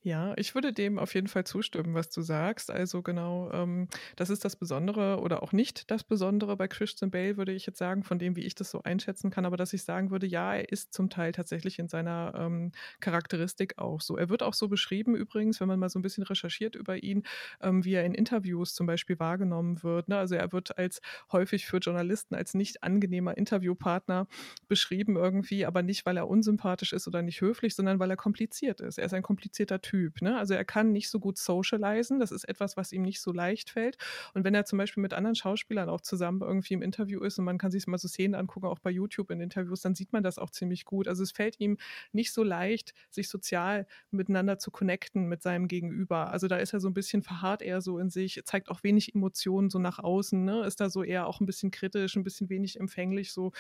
[0.06, 2.70] Ja, ich würde dem auf jeden Fall zustimmen, was du sagst.
[2.70, 3.88] Also genau, ähm,
[4.18, 7.78] das ist das Besondere oder auch nicht das Besondere bei Christian Bale, würde ich jetzt
[7.78, 9.46] sagen, von dem, wie ich das so einschätzen kann.
[9.46, 13.78] Aber dass ich sagen würde, ja, er ist zum Teil tatsächlich in seiner ähm, Charakteristik
[13.78, 14.18] auch so.
[14.18, 17.24] Er wird auch so beschrieben übrigens, wenn man mal so ein bisschen recherchiert über ihn,
[17.62, 20.10] ähm, wie er in Interviews zum Beispiel wahrgenommen wird.
[20.10, 20.18] Ne?
[20.18, 21.00] Also er wird als
[21.32, 24.28] häufig für Journalisten als nicht angenehmer Interviewpartner
[24.68, 28.82] beschrieben irgendwie, aber nicht, weil er unsympathisch ist oder nicht höflich, sondern weil er kompliziert
[28.82, 28.98] ist.
[28.98, 29.93] Er ist ein komplizierter Typ.
[29.94, 30.24] Typ.
[30.24, 30.36] Ne?
[30.36, 32.20] Also er kann nicht so gut socialisen.
[32.20, 33.96] Das ist etwas, was ihm nicht so leicht fällt.
[34.34, 37.46] Und wenn er zum Beispiel mit anderen Schauspielern auch zusammen irgendwie im Interview ist und
[37.46, 40.24] man kann sich mal so Szenen angucken, auch bei YouTube in Interviews, dann sieht man
[40.24, 41.08] das auch ziemlich gut.
[41.08, 41.78] Also es fällt ihm
[42.12, 46.32] nicht so leicht, sich sozial miteinander zu connecten mit seinem Gegenüber.
[46.32, 49.14] Also da ist er so ein bisschen verharrt eher so in sich, zeigt auch wenig
[49.14, 50.66] Emotionen so nach außen, ne?
[50.66, 53.52] ist da so eher auch ein bisschen kritisch, ein bisschen wenig empfänglich so.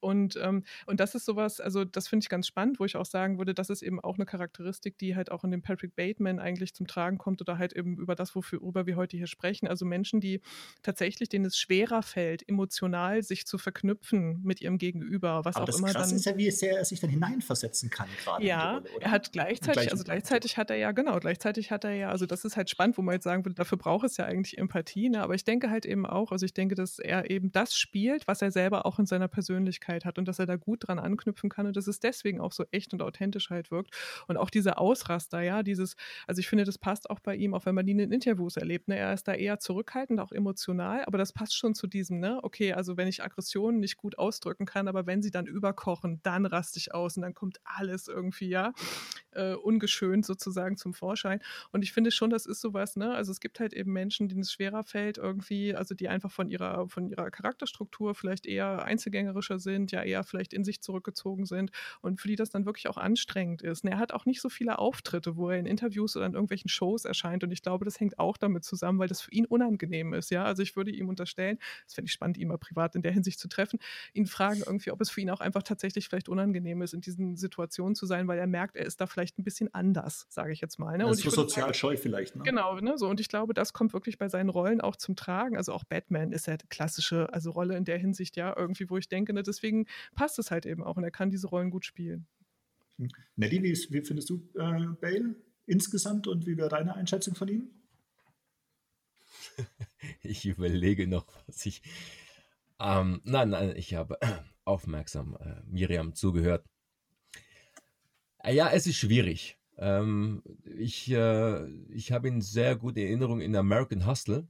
[0.00, 3.04] Und, ähm, und das ist sowas, also das finde ich ganz spannend, wo ich auch
[3.04, 6.38] sagen würde, das ist eben auch eine Charakteristik, die halt auch in dem Patrick Bateman
[6.38, 9.66] eigentlich zum Tragen kommt oder halt eben über das, worüber wir heute hier sprechen.
[9.66, 10.40] Also Menschen, die
[10.82, 15.66] tatsächlich, denen es schwerer fällt, emotional sich zu verknüpfen mit ihrem Gegenüber, was Aber auch
[15.66, 16.10] das immer dann.
[16.14, 18.44] ist ja, wie sehr er sich dann hineinversetzen kann gerade.
[18.44, 22.10] Ja, Rolle, er hat gleichzeitig, also gleichzeitig hat er ja, genau, gleichzeitig hat er ja,
[22.10, 24.58] also das ist halt spannend, wo man jetzt sagen würde, dafür braucht es ja eigentlich
[24.58, 25.22] Empathie, ne?
[25.22, 28.42] aber ich denke halt eben auch, also ich denke, dass er eben das spielt, was
[28.42, 31.66] er selber auch in seiner Persönlichkeit hat und dass er da gut dran anknüpfen kann
[31.66, 33.90] und dass es deswegen auch so echt und authentisch halt wirkt
[34.28, 35.96] und auch diese Ausraster, ja, dieses,
[36.26, 38.88] also ich finde, das passt auch bei ihm, auch wenn man ihn in Interviews erlebt.
[38.88, 38.96] Ne?
[38.96, 42.40] Er ist da eher zurückhaltend, auch emotional, aber das passt schon zu diesem, ne?
[42.42, 46.46] Okay, also wenn ich Aggressionen nicht gut ausdrücken kann, aber wenn sie dann überkochen, dann
[46.46, 48.72] raste ich aus und dann kommt alles irgendwie, ja,
[49.32, 51.40] äh, ungeschönt sozusagen zum Vorschein.
[51.72, 53.14] Und ich finde schon, das ist sowas, ne?
[53.14, 56.48] Also es gibt halt eben Menschen, denen es schwerer fällt, irgendwie, also die einfach von
[56.48, 61.70] ihrer, von ihrer Charakterstruktur vielleicht eher einzelgängerischer sind, ja eher vielleicht in sich zurückgezogen sind
[62.00, 63.84] und für die das dann wirklich auch anstrengend ist.
[63.84, 66.68] Und er hat auch nicht so viele Auftritte, wo er in Interviews oder in irgendwelchen
[66.68, 67.44] Shows erscheint.
[67.44, 70.30] Und ich glaube, das hängt auch damit zusammen, weil das für ihn unangenehm ist.
[70.30, 73.12] Ja, also ich würde ihm unterstellen, das fände ich spannend, ihn mal privat in der
[73.12, 73.78] Hinsicht zu treffen,
[74.12, 77.36] ihn fragen irgendwie, ob es für ihn auch einfach tatsächlich vielleicht unangenehm ist, in diesen
[77.36, 80.60] Situationen zu sein, weil er merkt, er ist da vielleicht ein bisschen anders, sage ich
[80.60, 80.96] jetzt mal.
[80.98, 81.06] Ne?
[81.06, 82.36] Und so sozial sagen, scheu vielleicht.
[82.36, 82.42] Ne?
[82.42, 82.98] Genau, ne?
[82.98, 83.08] so.
[83.08, 85.56] Und ich glaube, das kommt wirklich bei seinen Rollen auch zum Tragen.
[85.56, 89.08] Also auch Batman ist ja klassische, also Rolle in der Hinsicht, ja, irgendwie, wo ich
[89.08, 92.26] denke, ne, deswegen passt es halt eben auch und er kann diese Rollen gut spielen.
[93.36, 95.34] Nelly, wie, wie findest du äh, Bale?
[95.66, 97.70] insgesamt und wie wäre deine Einschätzung von ihm?
[100.22, 101.82] ich überlege noch, was ich.
[102.78, 104.18] Ähm, nein, nein, ich habe
[104.64, 106.66] aufmerksam äh, Miriam zugehört.
[108.38, 109.58] Äh, ja, es ist schwierig.
[109.76, 114.46] Ähm, ich äh, ich habe ihn sehr gut in Erinnerung in American Hustle.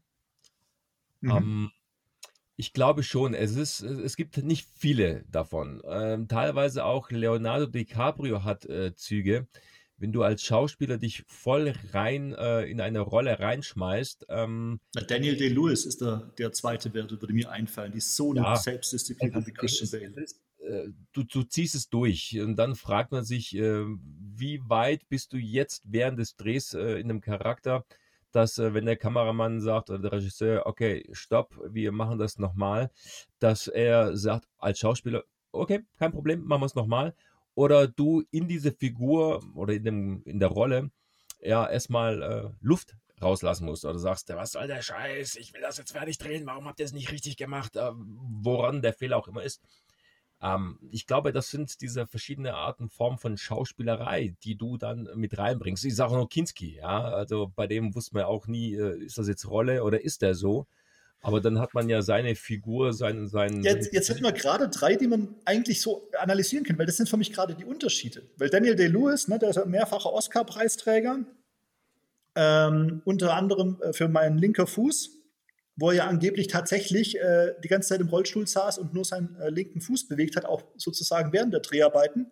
[1.20, 1.30] Mhm.
[1.30, 1.70] Ähm,
[2.56, 5.82] ich glaube schon, es, ist, es gibt nicht viele davon.
[5.88, 9.46] Ähm, teilweise auch Leonardo DiCaprio hat äh, Züge.
[9.96, 14.26] Wenn du als Schauspieler dich voll rein äh, in eine Rolle reinschmeißt.
[14.28, 17.92] Ähm, Daniel Day-Lewis ist der, der zweite Werte, würde mir einfallen.
[17.92, 20.26] Die ist so eine ja, Selbstdisziplin wie Christian Bale.
[20.64, 23.84] Äh, du, du, ziehst es durch und dann fragt man sich, äh,
[24.36, 27.84] wie weit bist du jetzt während des Drehs äh, in einem Charakter?
[28.34, 32.90] Dass äh, wenn der Kameramann sagt oder der Regisseur, okay, stopp, wir machen das nochmal,
[33.38, 35.22] dass er sagt als Schauspieler,
[35.52, 37.14] okay, kein Problem, machen wir es nochmal.
[37.54, 40.90] Oder du in diese Figur oder in, dem, in der Rolle
[41.40, 45.78] ja erstmal äh, Luft rauslassen musst oder sagst, was soll der Scheiß, ich will das
[45.78, 49.28] jetzt fertig drehen, warum habt ihr es nicht richtig gemacht, äh, woran der Fehler auch
[49.28, 49.62] immer ist.
[50.44, 55.38] Ähm, ich glaube, das sind diese verschiedenen Arten, Formen von Schauspielerei, die du dann mit
[55.38, 55.84] reinbringst.
[55.86, 59.26] Ich sage nur Kinski, ja, also bei dem wusste man auch nie, äh, ist das
[59.26, 60.66] jetzt Rolle oder ist der so?
[61.22, 63.28] Aber dann hat man ja seine Figur, seinen.
[63.28, 66.98] seinen jetzt, jetzt hätten wir gerade drei, die man eigentlich so analysieren kann, weil das
[66.98, 68.28] sind für mich gerade die Unterschiede.
[68.36, 71.20] Weil Daniel Day-Lewis, ne, der ist ein mehrfacher Oscar-Preisträger,
[72.34, 75.23] ähm, unter anderem äh, für meinen linker Fuß,
[75.76, 79.34] wo er ja angeblich tatsächlich äh, die ganze Zeit im Rollstuhl saß und nur seinen
[79.36, 82.30] äh, linken Fuß bewegt hat, auch sozusagen während der Dreharbeiten.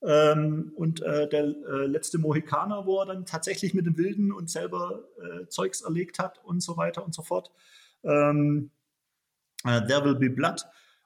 [0.00, 4.48] Ähm, und äh, der äh, letzte Mohikaner, wo er dann tatsächlich mit dem Wilden und
[4.48, 7.50] selber äh, Zeugs erlegt hat und so weiter und so fort.
[8.04, 8.70] Ähm,
[9.64, 10.64] äh, There Will Be Blood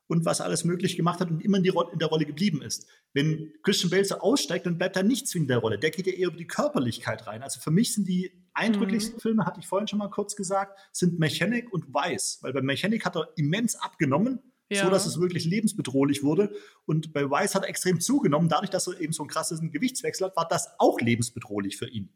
[0.08, 2.86] und was alles möglich gemacht hat und immer in, in der Rolle geblieben ist.
[3.14, 5.78] Wenn Christian Bale so aussteigt, dann bleibt er nicht zwingend in der Rolle.
[5.78, 7.42] Der geht ja eher über die Körperlichkeit rein.
[7.42, 9.20] Also für mich sind die eindrücklichsten mhm.
[9.20, 12.38] Filme, hatte ich vorhin schon mal kurz gesagt, sind Mechanic und Weiß.
[12.42, 14.40] Weil bei Mechanic hat er immens abgenommen,
[14.70, 14.84] ja.
[14.84, 16.54] so dass es wirklich lebensbedrohlich wurde.
[16.86, 18.48] Und bei Weiß hat er extrem zugenommen.
[18.48, 22.10] Dadurch, dass er eben so einen krassen Gewichtswechsel hat, war das auch lebensbedrohlich für ihn.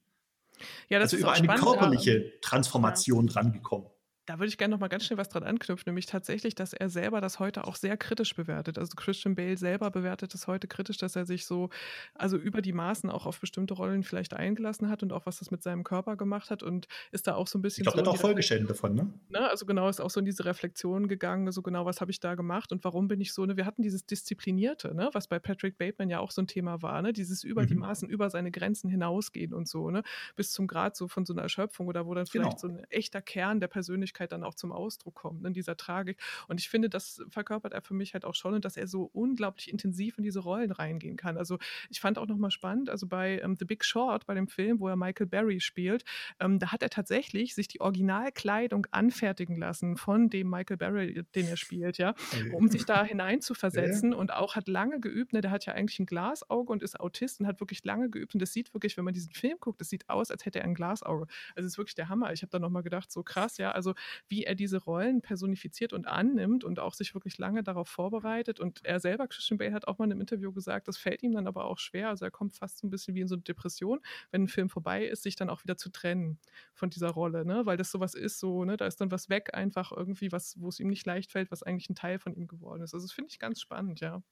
[0.88, 2.32] Ja, das also ist über eine spannend, körperliche.
[2.40, 3.32] Transformation ja.
[3.32, 3.90] drangekommen
[4.26, 6.88] da würde ich gerne noch mal ganz schnell was dran anknüpfen, nämlich tatsächlich, dass er
[6.88, 8.76] selber das heute auch sehr kritisch bewertet.
[8.76, 11.70] Also Christian Bale selber bewertet es heute kritisch, dass er sich so,
[12.14, 15.52] also über die Maßen auch auf bestimmte Rollen vielleicht eingelassen hat und auch was das
[15.52, 17.82] mit seinem Körper gemacht hat und ist da auch so ein bisschen.
[17.82, 19.12] Ich glaube, so hat auch Folgeschäden davon, ne?
[19.28, 19.48] ne?
[19.48, 22.34] Also genau, ist auch so in diese Reflexion gegangen, so genau, was habe ich da
[22.34, 23.56] gemacht und warum bin ich so, ne?
[23.56, 25.08] Wir hatten dieses Disziplinierte, ne?
[25.12, 27.12] Was bei Patrick Bateman ja auch so ein Thema war, ne?
[27.12, 27.66] Dieses über mhm.
[27.68, 30.02] die Maßen, über seine Grenzen hinausgehen und so, ne?
[30.34, 32.74] Bis zum Grad so von so einer Erschöpfung oder wo dann vielleicht genau.
[32.74, 36.18] so ein echter Kern der Persönlichkeit Persönlichkeit dann auch zum Ausdruck kommt, in dieser Tragik.
[36.48, 39.10] Und ich finde, das verkörpert er für mich halt auch schon und dass er so
[39.12, 41.36] unglaublich intensiv in diese Rollen reingehen kann.
[41.36, 41.58] Also
[41.90, 44.88] ich fand auch nochmal spannend, also bei ähm, The Big Short, bei dem Film, wo
[44.88, 46.04] er Michael Barry spielt,
[46.40, 51.46] ähm, da hat er tatsächlich sich die Originalkleidung anfertigen lassen von dem Michael Barry, den
[51.48, 52.14] er spielt, ja,
[52.52, 54.18] um sich da hineinzuversetzen ja.
[54.18, 57.40] und auch hat lange geübt, ne, der hat ja eigentlich ein Glasauge und ist Autist
[57.40, 59.88] und hat wirklich lange geübt und das sieht wirklich, wenn man diesen Film guckt, das
[59.88, 61.26] sieht aus, als hätte er ein Glasauge.
[61.54, 62.32] Also es ist wirklich der Hammer.
[62.32, 63.94] Ich habe da nochmal gedacht, so krass, ja, also
[64.28, 68.60] wie er diese Rollen personifiziert und annimmt und auch sich wirklich lange darauf vorbereitet.
[68.60, 71.32] Und er selber, Christian Bale, hat auch mal in einem Interview gesagt, das fällt ihm
[71.32, 72.08] dann aber auch schwer.
[72.08, 74.00] Also er kommt fast so ein bisschen wie in so eine Depression,
[74.30, 76.38] wenn ein Film vorbei ist, sich dann auch wieder zu trennen
[76.74, 77.66] von dieser Rolle, ne?
[77.66, 80.68] Weil das sowas ist, so, ne, da ist dann was weg, einfach irgendwie, was, wo
[80.68, 82.94] es ihm nicht leicht fällt, was eigentlich ein Teil von ihm geworden ist.
[82.94, 84.22] Also das finde ich ganz spannend, ja.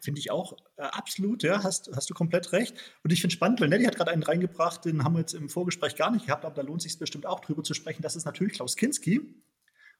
[0.00, 2.74] Finde ich auch äh, absolut, ja, hast, hast du komplett recht.
[3.04, 5.48] Und ich finde spannend, weil Nelly hat gerade einen reingebracht, den haben wir jetzt im
[5.48, 8.02] Vorgespräch gar nicht gehabt, aber da lohnt sich bestimmt auch drüber zu sprechen.
[8.02, 9.20] Das ist natürlich Klaus Kinski.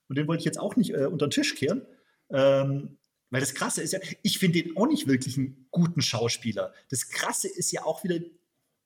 [0.09, 1.87] Und den wollte ich jetzt auch nicht äh, unter den Tisch kehren.
[2.31, 2.99] Ähm,
[3.31, 6.73] weil das Krasse ist ja, ich finde den auch nicht wirklich einen guten Schauspieler.
[6.89, 8.19] Das Krasse ist ja auch wieder,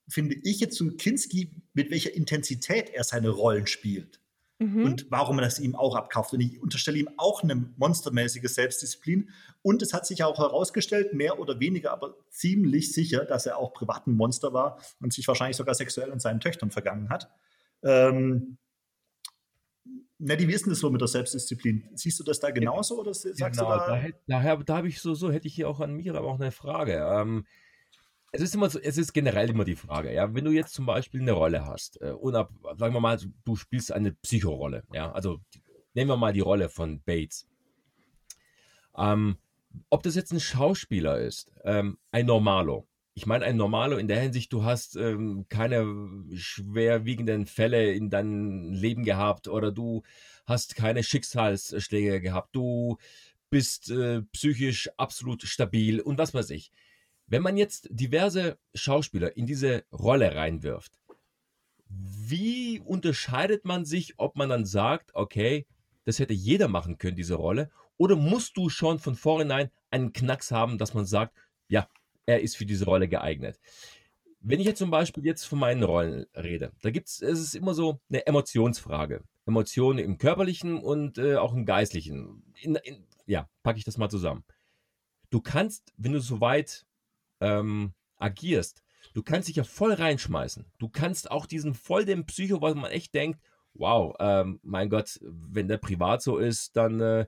[0.08, 4.21] finde ich jetzt zu Kinski, mit welcher Intensität er seine Rollen spielt.
[4.62, 4.84] Mhm.
[4.84, 6.32] Und warum er das ihm auch abkauft.
[6.32, 9.30] Und ich unterstelle ihm auch eine monstermäßige Selbstdisziplin.
[9.62, 13.72] Und es hat sich auch herausgestellt, mehr oder weniger, aber ziemlich sicher, dass er auch
[13.72, 17.30] privat ein Monster war und sich wahrscheinlich sogar sexuell an seinen Töchtern vergangen hat.
[17.82, 18.58] Ähm,
[20.18, 21.88] wie ist denn das so mit der Selbstdisziplin?
[21.94, 24.02] Siehst du das da genauso oder sagst genau, du da?
[24.26, 26.40] Da, da, da habe ich so, so hätte ich hier auch an mir aber auch
[26.40, 26.94] eine Frage.
[26.94, 27.44] Ähm,
[28.32, 30.86] es ist immer so, es ist generell immer die Frage, ja, wenn du jetzt zum
[30.86, 35.40] Beispiel eine Rolle hast, äh, unab, sagen wir mal, du spielst eine Psychorolle, ja, also
[35.94, 37.46] nehmen wir mal die Rolle von Bates.
[38.96, 39.36] Ähm,
[39.90, 44.20] ob das jetzt ein Schauspieler ist, ähm, ein Normalo, ich meine, ein Normalo in der
[44.20, 45.86] Hinsicht, du hast ähm, keine
[46.34, 50.02] schwerwiegenden Fälle in deinem Leben gehabt oder du
[50.46, 52.96] hast keine Schicksalsschläge gehabt, du
[53.50, 56.72] bist äh, psychisch absolut stabil und was weiß ich.
[57.32, 60.92] Wenn man jetzt diverse Schauspieler in diese Rolle reinwirft,
[61.88, 65.66] wie unterscheidet man sich, ob man dann sagt, okay,
[66.04, 70.50] das hätte jeder machen können, diese Rolle, oder musst du schon von vornherein einen Knacks
[70.50, 71.34] haben, dass man sagt,
[71.68, 71.88] ja,
[72.26, 73.58] er ist für diese Rolle geeignet.
[74.40, 77.54] Wenn ich jetzt zum Beispiel jetzt von meinen Rollen rede, da gibt es, es ist
[77.54, 79.24] immer so eine Emotionsfrage.
[79.46, 82.42] Emotionen im körperlichen und äh, auch im geistlichen.
[82.60, 84.44] In, in, ja, packe ich das mal zusammen.
[85.30, 86.84] Du kannst, wenn du so weit
[87.42, 88.82] ähm, agierst,
[89.14, 90.64] du kannst dich ja voll reinschmeißen.
[90.78, 93.40] Du kannst auch diesen voll den Psycho, was man echt denkt,
[93.74, 97.26] wow, ähm, mein Gott, wenn der privat so ist, dann äh,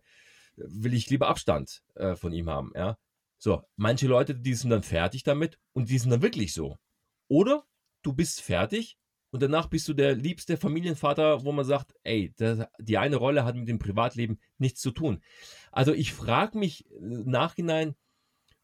[0.57, 2.97] will ich lieber Abstand äh, von ihm haben, ja.
[3.39, 6.79] So, manche Leute, die sind dann fertig damit und die sind dann wirklich so.
[7.29, 7.65] Oder
[8.03, 8.97] du bist fertig
[9.31, 13.45] und danach bist du der liebste Familienvater, wo man sagt, ey, das, die eine Rolle
[13.45, 15.23] hat mit dem Privatleben nichts zu tun.
[15.73, 17.97] Also ich frage mich äh, nachhinein,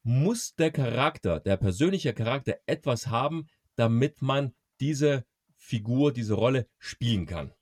[0.02, 3.46] muss der Charakter, der persönliche Charakter etwas haben,
[3.76, 5.26] damit man diese
[5.56, 7.52] Figur, diese Rolle spielen kann?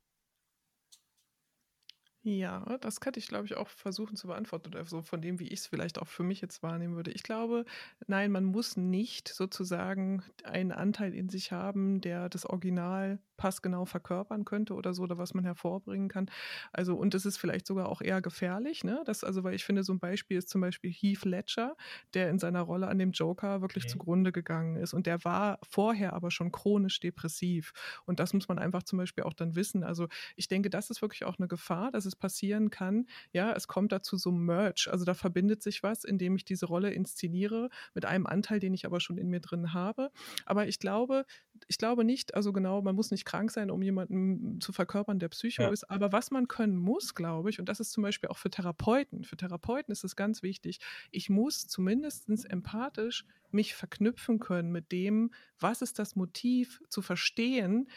[2.23, 5.47] Ja, das könnte ich, glaube ich, auch versuchen zu beantworten oder so von dem, wie
[5.49, 7.11] ich es vielleicht auch für mich jetzt wahrnehmen würde.
[7.13, 7.65] Ich glaube,
[8.07, 14.45] nein, man muss nicht sozusagen einen Anteil in sich haben, der das Original passgenau verkörpern
[14.45, 16.31] könnte oder so, oder was man hervorbringen kann.
[16.73, 19.03] Also, und es ist vielleicht sogar auch eher gefährlich, ne?
[19.07, 21.75] Das, also, weil ich finde, so ein Beispiel ist zum Beispiel Heath Ledger,
[22.13, 23.93] der in seiner Rolle an dem Joker wirklich okay.
[23.93, 24.93] zugrunde gegangen ist.
[24.93, 27.73] Und der war vorher aber schon chronisch depressiv.
[28.05, 29.85] Und das muss man einfach zum Beispiel auch dann wissen.
[29.85, 33.07] Also, ich denke, das ist wirklich auch eine Gefahr, dass es passieren kann.
[33.33, 34.89] Ja, es kommt dazu so Merch.
[34.91, 38.85] Also da verbindet sich was, indem ich diese Rolle inszeniere mit einem Anteil, den ich
[38.85, 40.11] aber schon in mir drin habe.
[40.45, 41.25] Aber ich glaube,
[41.69, 45.29] ich glaube nicht, also genau, man muss nicht krank sein, um jemanden zu verkörpern, der
[45.29, 45.69] Psycho ja.
[45.69, 45.89] ist.
[45.91, 49.25] Aber was man können muss, glaube ich, und das ist zum Beispiel auch für Therapeuten,
[49.25, 55.33] für Therapeuten ist es ganz wichtig, ich muss zumindest empathisch mich verknüpfen können mit dem,
[55.59, 57.89] was ist das Motiv zu verstehen,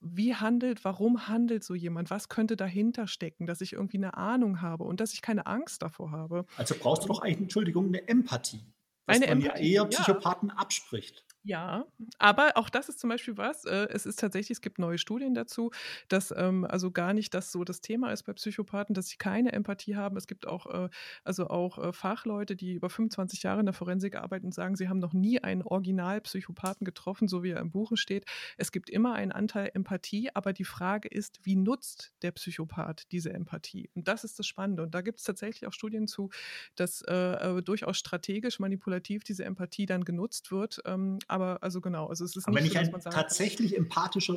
[0.00, 4.60] wie handelt, warum handelt so jemand, was könnte dahinter stecken, dass ich irgendwie eine Ahnung
[4.60, 6.44] habe und dass ich keine Angst davor habe.
[6.56, 8.66] Also brauchst du doch eigentlich, Entschuldigung, eine Empathie.
[9.06, 10.56] Was eine man Empathie, ja eher Psychopathen ja.
[10.56, 11.24] abspricht.
[11.44, 11.86] Ja,
[12.20, 15.34] aber auch das ist zum Beispiel was, äh, es ist tatsächlich, es gibt neue Studien
[15.34, 15.72] dazu,
[16.06, 19.50] dass ähm, also gar nicht das so das Thema ist bei Psychopathen, dass sie keine
[19.52, 20.16] Empathie haben.
[20.16, 20.88] Es gibt auch, äh,
[21.24, 24.88] also auch äh, Fachleute, die über 25 Jahre in der Forensik arbeiten und sagen, sie
[24.88, 28.24] haben noch nie einen Originalpsychopathen getroffen, so wie er im Buche steht.
[28.56, 33.32] Es gibt immer einen Anteil Empathie, aber die Frage ist, wie nutzt der Psychopath diese
[33.32, 33.90] Empathie?
[33.94, 34.84] Und das ist das Spannende.
[34.84, 36.30] Und da gibt es tatsächlich auch Studien zu,
[36.76, 37.14] dass äh,
[37.58, 40.80] äh, durchaus strategisch, manipulativ diese Empathie dann genutzt wird.
[40.86, 44.36] Ähm, aber also genau, also es ist aber nicht wenn ich so, ein tatsächlich empathischer,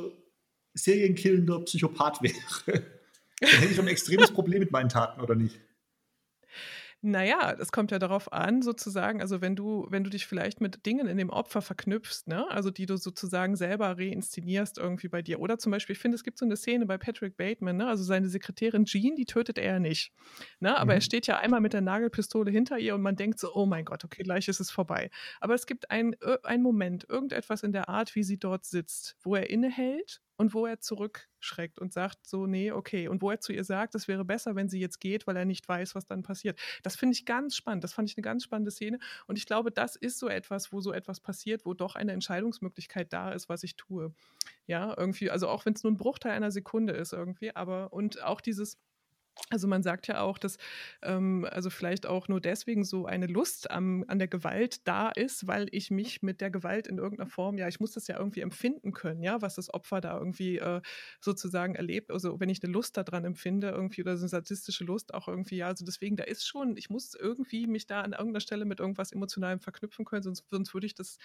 [0.74, 2.82] serienkillender Psychopath wäre,
[3.40, 5.60] dann hätte ich schon ein extremes Problem mit meinen Taten, oder nicht?
[7.02, 10.86] Naja, das kommt ja darauf an, sozusagen, also wenn du, wenn du dich vielleicht mit
[10.86, 15.38] Dingen in dem Opfer verknüpfst, ne, also die du sozusagen selber reinszenierst irgendwie bei dir.
[15.40, 18.02] Oder zum Beispiel, ich finde, es gibt so eine Szene bei Patrick Bateman, ne, also
[18.02, 20.12] seine Sekretärin Jean, die tötet er nicht.
[20.58, 20.98] Ne, aber mhm.
[20.98, 23.84] er steht ja einmal mit der Nagelpistole hinter ihr und man denkt so, oh mein
[23.84, 25.10] Gott, okay, gleich ist es vorbei.
[25.40, 26.16] Aber es gibt einen
[26.62, 30.80] Moment, irgendetwas in der Art, wie sie dort sitzt, wo er innehält und wo er
[30.80, 33.08] zurückschreckt und sagt so, nee, okay.
[33.08, 35.44] Und wo er zu ihr sagt, es wäre besser, wenn sie jetzt geht, weil er
[35.44, 36.58] nicht weiß, was dann passiert.
[36.82, 37.84] Das finde ich ganz spannend.
[37.84, 38.98] Das fand ich eine ganz spannende Szene.
[39.26, 43.12] Und ich glaube, das ist so etwas, wo so etwas passiert, wo doch eine Entscheidungsmöglichkeit
[43.12, 44.14] da ist, was ich tue.
[44.66, 48.22] Ja, irgendwie, also auch wenn es nur ein Bruchteil einer Sekunde ist irgendwie, aber und
[48.22, 48.78] auch dieses
[49.50, 50.56] also man sagt ja auch, dass
[51.02, 55.46] ähm, also vielleicht auch nur deswegen so eine Lust am, an der Gewalt da ist,
[55.46, 58.40] weil ich mich mit der Gewalt in irgendeiner Form, ja, ich muss das ja irgendwie
[58.40, 60.80] empfinden können, ja, was das Opfer da irgendwie äh,
[61.20, 62.10] sozusagen erlebt.
[62.10, 65.56] Also wenn ich eine Lust daran empfinde, irgendwie oder so eine sadistische Lust auch irgendwie,
[65.58, 68.80] ja, also deswegen, da ist schon, ich muss irgendwie mich da an irgendeiner Stelle mit
[68.80, 71.18] irgendwas Emotionalem verknüpfen können, sonst, sonst würde ich das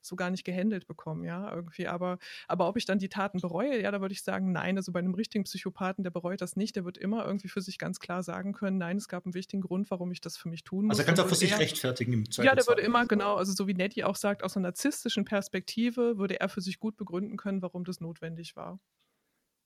[0.00, 1.86] so gar nicht gehandelt bekommen, ja, irgendwie.
[1.86, 4.92] Aber, aber ob ich dann die Taten bereue, ja, da würde ich sagen, nein, also
[4.92, 7.78] bei einem richtigen Psychopathen, der bereut das nicht, der wird immer irgendwie für für sich
[7.78, 10.62] ganz klar sagen können, nein, es gab einen wichtigen Grund, warum ich das für mich
[10.62, 10.92] tun muss.
[10.92, 13.34] Also er kann es auch für sich er, rechtfertigen im Ja, der würde immer, genau,
[13.34, 16.96] also so wie Nettie auch sagt, aus einer narzisstischen Perspektive würde er für sich gut
[16.96, 18.78] begründen können, warum das notwendig war.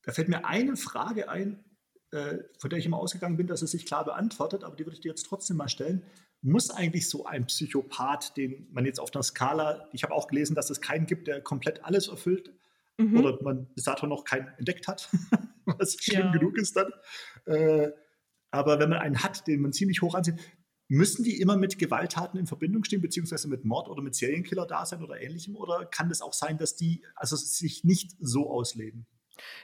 [0.05, 1.63] Da fällt mir eine Frage ein,
[2.13, 4.95] äh, von der ich immer ausgegangen bin, dass es sich klar beantwortet, aber die würde
[4.95, 6.03] ich dir jetzt trotzdem mal stellen.
[6.41, 10.55] Muss eigentlich so ein Psychopath, den man jetzt auf einer Skala, ich habe auch gelesen,
[10.55, 12.53] dass es keinen gibt, der komplett alles erfüllt,
[13.11, 13.19] mhm.
[13.19, 15.11] oder man bis dato noch keinen entdeckt hat,
[15.65, 16.33] was schlimm ja.
[16.33, 16.91] genug ist dann.
[17.47, 17.91] Äh,
[18.51, 20.39] aber wenn man einen hat, den man ziemlich hoch ansieht,
[20.89, 24.85] müssen die immer mit Gewalttaten in Verbindung stehen, beziehungsweise mit Mord oder mit Serienkiller da
[24.85, 25.57] sein oder ähnlichem?
[25.57, 29.07] Oder kann es auch sein, dass die also sich nicht so ausleben?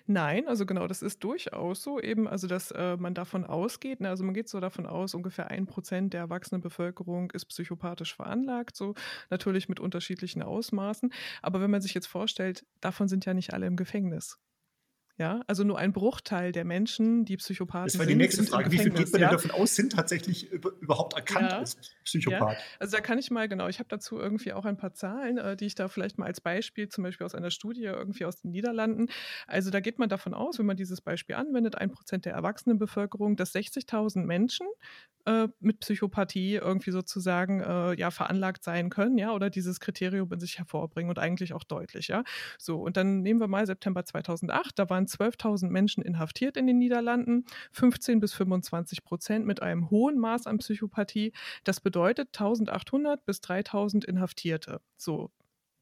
[0.06, 4.08] Nein, also genau, das ist durchaus so eben, also dass äh, man davon ausgeht, ne,
[4.08, 8.76] also man geht so davon aus, ungefähr ein Prozent der erwachsenen Bevölkerung ist psychopathisch veranlagt,
[8.76, 8.94] so
[9.30, 11.12] natürlich mit unterschiedlichen Ausmaßen.
[11.42, 14.38] Aber wenn man sich jetzt vorstellt, davon sind ja nicht alle im Gefängnis.
[15.18, 17.98] Ja, also nur ein Bruchteil der Menschen, die Psychopathen sind.
[17.98, 18.70] Das war die nächste Frage.
[18.70, 19.30] Wie viel geht man ja?
[19.30, 21.58] denn davon aus, sind tatsächlich überhaupt erkannt ja.
[21.58, 22.56] als Psychopath?
[22.56, 22.64] Ja.
[22.78, 25.56] Also da kann ich mal, genau, ich habe dazu irgendwie auch ein paar Zahlen, äh,
[25.56, 28.52] die ich da vielleicht mal als Beispiel, zum Beispiel aus einer Studie irgendwie aus den
[28.52, 29.08] Niederlanden.
[29.48, 33.34] Also da geht man davon aus, wenn man dieses Beispiel anwendet, ein Prozent der Erwachsenenbevölkerung,
[33.34, 34.68] dass 60.000 Menschen
[35.28, 40.40] äh, mit Psychopathie irgendwie sozusagen äh, ja veranlagt sein können, ja, oder dieses Kriterium in
[40.40, 42.24] sich hervorbringen und eigentlich auch deutlich, ja.
[42.58, 46.78] So, und dann nehmen wir mal September 2008, da waren 12.000 Menschen inhaftiert in den
[46.78, 51.32] Niederlanden, 15 bis 25 Prozent mit einem hohen Maß an Psychopathie.
[51.64, 54.80] Das bedeutet 1800 bis 3000 Inhaftierte.
[54.96, 55.30] So,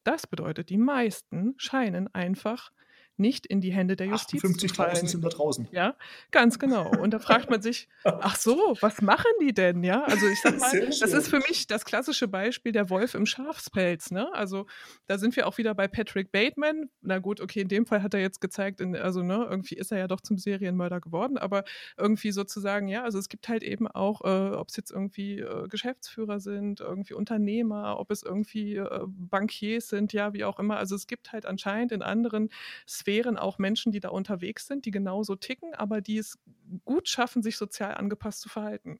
[0.03, 2.71] das bedeutet, die meisten scheinen einfach
[3.19, 5.67] nicht in die Hände der Justiz 58.000 sind da draußen.
[5.71, 5.95] Ja,
[6.31, 6.89] ganz genau.
[6.99, 9.83] Und da fragt man sich, ach so, was machen die denn?
[9.83, 13.25] Ja, also ich sag mal, das ist für mich das klassische Beispiel der Wolf im
[13.25, 14.11] Schafspelz.
[14.11, 14.31] Ne?
[14.33, 14.67] Also
[15.07, 16.89] da sind wir auch wieder bei Patrick Bateman.
[17.01, 19.91] Na gut, okay, in dem Fall hat er jetzt gezeigt, in, also ne, irgendwie ist
[19.91, 21.63] er ja doch zum Serienmörder geworden, aber
[21.97, 25.67] irgendwie sozusagen, ja, also es gibt halt eben auch, äh, ob es jetzt irgendwie äh,
[25.67, 30.77] Geschäftsführer sind, irgendwie Unternehmer, ob es irgendwie äh, Bankiers sind, ja, wie auch immer.
[30.77, 32.49] Also es gibt halt anscheinend in anderen
[32.87, 36.37] Sphären Sphären auch Menschen, die da unterwegs sind, die genauso ticken, aber die es
[36.83, 38.99] gut schaffen, sich sozial angepasst zu verhalten.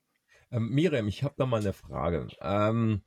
[0.49, 2.27] Ähm, Miriam, ich habe da mal eine Frage.
[2.39, 3.01] Ähm,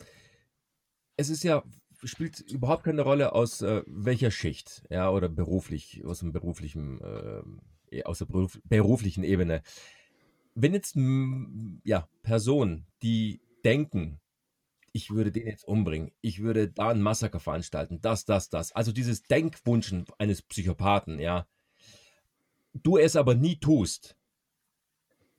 [1.17, 1.63] es ist ja,
[2.05, 7.01] spielt überhaupt keine Rolle aus äh, welcher Schicht, ja, oder beruflich, aus dem beruflichen,
[7.91, 9.63] äh, aus der beruf, beruflichen Ebene.
[10.55, 10.97] Wenn jetzt
[11.85, 14.21] ja, Personen, die denken,
[14.93, 18.73] ich würde den jetzt umbringen, ich würde da ein Massaker veranstalten, das, das, das.
[18.73, 21.47] Also dieses Denkwunschen eines Psychopathen, ja.
[22.73, 24.17] Du es aber nie tust.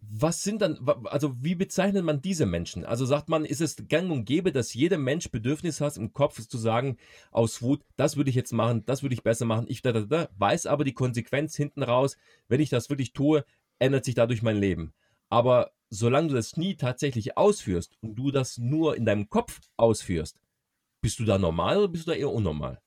[0.04, 2.86] Was sind dann, also wie bezeichnet man diese Menschen?
[2.86, 6.46] Also sagt man, ist es gang und gäbe, dass jeder Mensch Bedürfnis hat im Kopf
[6.46, 6.98] zu sagen,
[7.30, 10.02] aus Wut, das würde ich jetzt machen, das würde ich besser machen, ich da, da,
[10.02, 13.46] da, weiß aber die Konsequenz hinten raus, wenn ich das wirklich tue,
[13.78, 14.94] ändert sich dadurch mein Leben.
[15.30, 20.40] Aber solange du das nie tatsächlich ausführst und du das nur in deinem Kopf ausführst,
[21.02, 22.82] bist du da normal oder bist du da eher unnormal?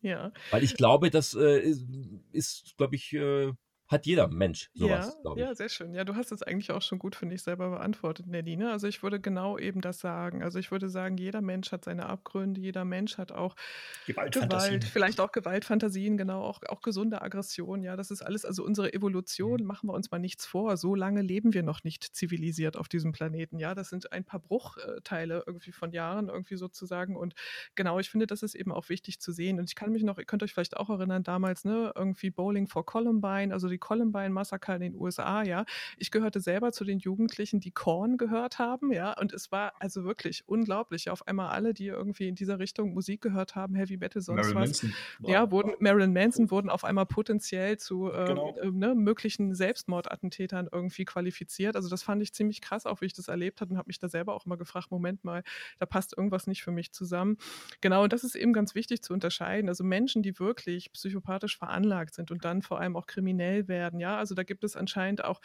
[0.00, 0.32] Ja.
[0.50, 1.86] Weil ich glaube, das äh, ist,
[2.32, 3.52] ist glaube ich, äh,
[3.90, 5.94] hat jeder Mensch sowas, ja, Ja, sehr schön.
[5.94, 8.70] Ja, du hast es eigentlich auch schon gut, finde ich, selber beantwortet, Nadine.
[8.70, 10.44] Also ich würde genau eben das sagen.
[10.44, 13.56] Also ich würde sagen, jeder Mensch hat seine Abgründe, jeder Mensch hat auch
[14.06, 17.82] Gewalt, vielleicht auch Gewaltfantasien, genau, auch, auch gesunde Aggression.
[17.82, 19.66] Ja, das ist alles, also unsere Evolution, mhm.
[19.66, 20.76] machen wir uns mal nichts vor.
[20.76, 23.58] So lange leben wir noch nicht zivilisiert auf diesem Planeten.
[23.58, 27.16] Ja, das sind ein paar Bruchteile irgendwie von Jahren irgendwie sozusagen.
[27.16, 27.34] Und
[27.74, 29.58] genau, ich finde, das ist eben auch wichtig zu sehen.
[29.58, 32.68] Und ich kann mich noch, ihr könnt euch vielleicht auch erinnern, damals, ne, irgendwie Bowling
[32.68, 35.64] for Columbine, also die Columbine-Massaker in den USA, ja.
[35.96, 39.18] Ich gehörte selber zu den Jugendlichen, die Korn gehört haben, ja.
[39.18, 41.10] Und es war also wirklich unglaublich.
[41.10, 44.56] Auf einmal alle, die irgendwie in dieser Richtung Musik gehört haben, Heavy Metal, sonst Marilyn
[44.56, 44.82] was.
[44.82, 44.94] Manson.
[45.26, 48.56] Ja, wurden, Marilyn Manson wurden auf einmal potenziell zu äh, genau.
[48.56, 51.76] äh, ne, möglichen Selbstmordattentätern irgendwie qualifiziert.
[51.76, 53.98] Also das fand ich ziemlich krass, auch wie ich das erlebt habe und habe mich
[53.98, 55.42] da selber auch immer gefragt, Moment mal,
[55.78, 57.36] da passt irgendwas nicht für mich zusammen.
[57.80, 59.68] Genau, und das ist eben ganz wichtig zu unterscheiden.
[59.68, 63.98] Also Menschen, die wirklich psychopathisch veranlagt sind und dann vor allem auch kriminell werden.
[64.00, 65.40] Ja, also da gibt es anscheinend auch,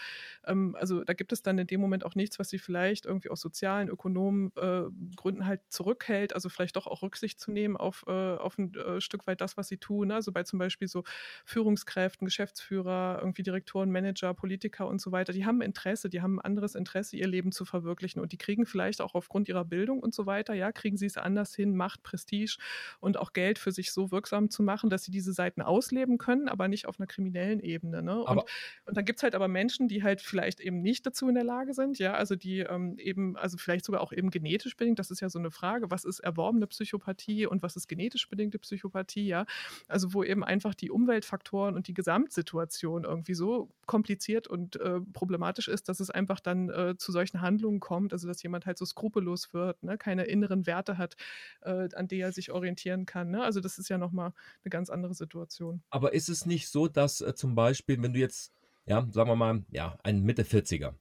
[0.46, 3.30] ähm, also da gibt es dann in dem Moment auch nichts, was sie vielleicht irgendwie
[3.30, 4.84] aus sozialen, ökonomen äh,
[5.16, 6.34] Gründen halt zurückhält.
[6.34, 9.56] Also vielleicht doch auch Rücksicht zu nehmen auf, äh, auf ein äh, Stück weit das,
[9.56, 10.12] was sie tun.
[10.12, 11.04] Also bei zum Beispiel so
[11.46, 15.32] Führungskräften, Geschäftsführer, irgendwie Direktoren, Manager, Politiker und so weiter.
[15.32, 18.66] Die haben Interesse, die haben ein anderes Interesse, ihr Leben zu verwirklichen und die kriegen
[18.66, 22.04] vielleicht auch aufgrund ihrer Bildung und so weiter, ja, kriegen sie es anders hin, Macht,
[22.04, 22.58] Prestige
[23.00, 26.50] und auch Geld für sich so wirksam zu machen, dass sie diese Seiten ausleben können,
[26.50, 28.02] aber nicht auf einer kriminellen Ebene.
[28.02, 28.15] Ne?
[28.24, 28.44] Und,
[28.86, 31.44] und dann gibt es halt aber Menschen, die halt vielleicht eben nicht dazu in der
[31.44, 35.12] Lage sind, ja, also die ähm, eben, also vielleicht sogar auch eben genetisch bedingt, das
[35.12, 39.28] ist ja so eine Frage, was ist erworbene Psychopathie und was ist genetisch bedingte Psychopathie,
[39.28, 39.46] ja,
[39.88, 45.68] also wo eben einfach die Umweltfaktoren und die Gesamtsituation irgendwie so kompliziert und äh, problematisch
[45.68, 48.86] ist, dass es einfach dann äh, zu solchen Handlungen kommt, also dass jemand halt so
[48.86, 51.16] skrupellos wird, ne, keine inneren Werte hat,
[51.62, 53.44] äh, an die er sich orientieren kann, ne?
[53.44, 55.82] also das ist ja nochmal eine ganz andere Situation.
[55.90, 58.54] Aber ist es nicht so, dass äh, zum Beispiel, wenn du jetzt,
[58.86, 60.94] ja, sagen wir mal, ja, ein Mitte 40er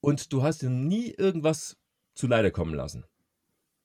[0.00, 1.76] und du hast dir nie irgendwas
[2.14, 3.04] zu Leide kommen lassen.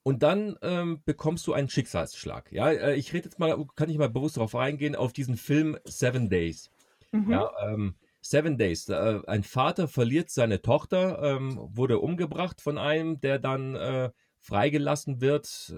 [0.03, 2.51] Und dann ähm, bekommst du einen Schicksalsschlag.
[2.51, 5.77] Ja, äh, ich rede jetzt mal, kann ich mal bewusst darauf eingehen, auf diesen Film
[5.83, 6.69] Seven Days.
[7.11, 7.31] Mhm.
[7.31, 8.87] Ja, ähm, Seven Days.
[8.89, 15.21] Äh, ein Vater verliert seine Tochter, ähm, wurde umgebracht von einem, der dann äh, freigelassen
[15.21, 15.75] wird.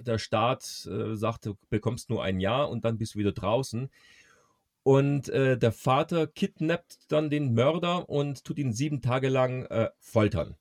[0.00, 3.90] Der Staat äh, sagt, du bekommst nur ein Jahr und dann bist du wieder draußen.
[4.88, 9.90] Und äh, der Vater kidnappt dann den Mörder und tut ihn sieben Tage lang äh,
[9.98, 10.56] foltern.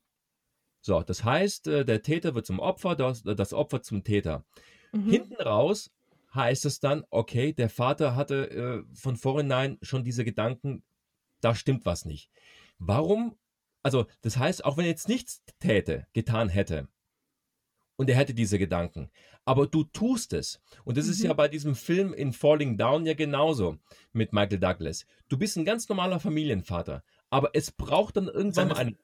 [0.81, 4.43] So, das heißt, äh, der Täter wird zum Opfer, das, das Opfer zum Täter.
[4.91, 5.09] Mhm.
[5.09, 5.91] Hinten raus
[6.35, 10.83] heißt es dann, okay, der Vater hatte äh, von vornherein schon diese Gedanken,
[11.39, 12.29] da stimmt was nicht.
[12.79, 13.37] Warum?
[13.81, 16.89] Also, das heißt, auch wenn er jetzt nichts täte, getan hätte,
[17.97, 19.09] und er hätte diese Gedanken,
[19.43, 20.61] aber du tust es.
[20.85, 21.11] Und das mhm.
[21.11, 21.37] ist ja mhm.
[21.37, 23.77] bei diesem Film in Falling Down ja genauso
[24.13, 25.05] mit Michael Douglas.
[25.27, 28.95] Du bist ein ganz normaler Familienvater, aber es braucht dann irgendwann eine,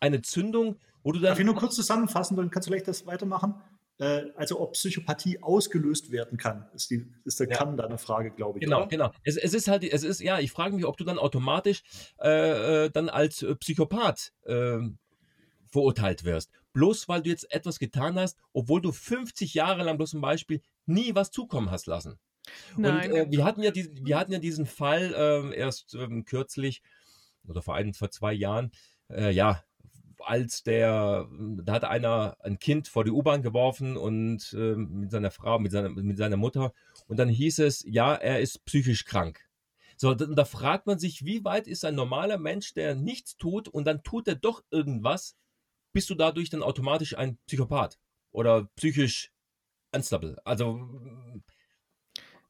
[0.00, 1.30] eine Zündung, wo du dann.
[1.30, 3.54] Darf ich nur kurz zusammenfassen, dann kannst du vielleicht das weitermachen?
[3.98, 7.56] Äh, also ob Psychopathie ausgelöst werden kann, ist, die, ist der ja.
[7.56, 8.64] Kann deine Frage, glaube ich.
[8.64, 8.86] Genau, oder?
[8.88, 9.12] genau.
[9.22, 11.82] Es, es, ist halt, es ist, ja, ich frage mich, ob du dann automatisch
[12.20, 14.78] äh, äh dann als Psychopath äh,
[15.68, 16.50] verurteilt wirst.
[16.72, 20.62] Bloß weil du jetzt etwas getan hast, obwohl du 50 Jahre lang bloß zum Beispiel
[20.86, 22.18] nie was zukommen hast lassen.
[22.76, 23.12] Nein.
[23.12, 26.82] Und äh, wir, hatten ja die, wir hatten ja diesen Fall äh, erst ähm, kürzlich
[27.46, 28.72] oder vor ein, vor zwei Jahren,
[29.10, 29.62] äh, ja,
[30.24, 31.28] als der,
[31.62, 35.72] da hat einer ein Kind vor die U-Bahn geworfen und äh, mit seiner Frau, mit
[35.72, 36.72] seiner, mit seiner Mutter.
[37.08, 39.40] Und dann hieß es, ja, er ist psychisch krank.
[39.96, 43.68] So, da, da fragt man sich, wie weit ist ein normaler Mensch, der nichts tut
[43.68, 45.36] und dann tut er doch irgendwas,
[45.92, 47.98] bist du dadurch dann automatisch ein Psychopath
[48.30, 49.32] oder psychisch
[49.92, 50.40] unstable.
[50.44, 50.88] Also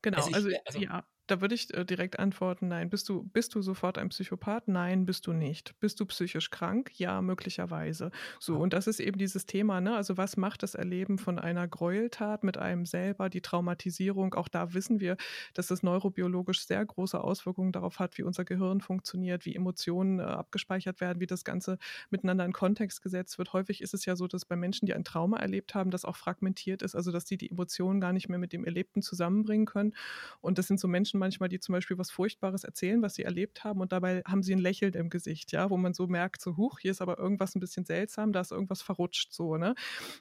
[0.02, 2.90] Genau, also, ich, also, also ja, da würde ich äh, direkt antworten, nein.
[2.90, 4.68] Bist du, bist du sofort ein Psychopath?
[4.68, 5.78] Nein, bist du nicht.
[5.80, 6.90] Bist du psychisch krank?
[6.98, 8.10] Ja, möglicherweise.
[8.40, 9.96] So, und das ist eben dieses Thema, ne?
[9.96, 14.34] Also, was macht das Erleben von einer Gräueltat mit einem selber, die Traumatisierung?
[14.34, 15.16] Auch da wissen wir,
[15.54, 20.22] dass es neurobiologisch sehr große Auswirkungen darauf hat, wie unser Gehirn funktioniert, wie Emotionen äh,
[20.22, 21.78] abgespeichert werden, wie das Ganze
[22.10, 23.52] miteinander in Kontext gesetzt wird.
[23.52, 26.16] Häufig ist es ja so, dass bei Menschen, die ein Trauma erlebt haben, das auch
[26.16, 29.94] fragmentiert ist, also dass sie die Emotionen gar nicht mehr mit dem Erlebten zusammenbringen können.
[30.40, 33.64] Und das sind so Menschen, manchmal, die zum Beispiel was Furchtbares erzählen, was sie erlebt
[33.64, 36.56] haben und dabei haben sie ein Lächeln im Gesicht, ja, wo man so merkt, so,
[36.56, 39.74] huch, hier ist aber irgendwas ein bisschen seltsam, da ist irgendwas verrutscht, so, ne?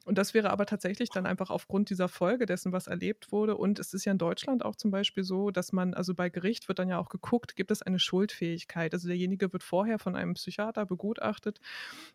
[0.06, 3.56] Und das wäre aber tatsächlich dann einfach aufgrund dieser Folge dessen, was erlebt wurde.
[3.58, 6.68] Und es ist ja in Deutschland auch zum Beispiel so, dass man, also bei Gericht
[6.68, 8.94] wird dann ja auch geguckt, gibt es eine Schuldfähigkeit?
[8.94, 11.60] Also derjenige wird vorher von einem Psychiater begutachtet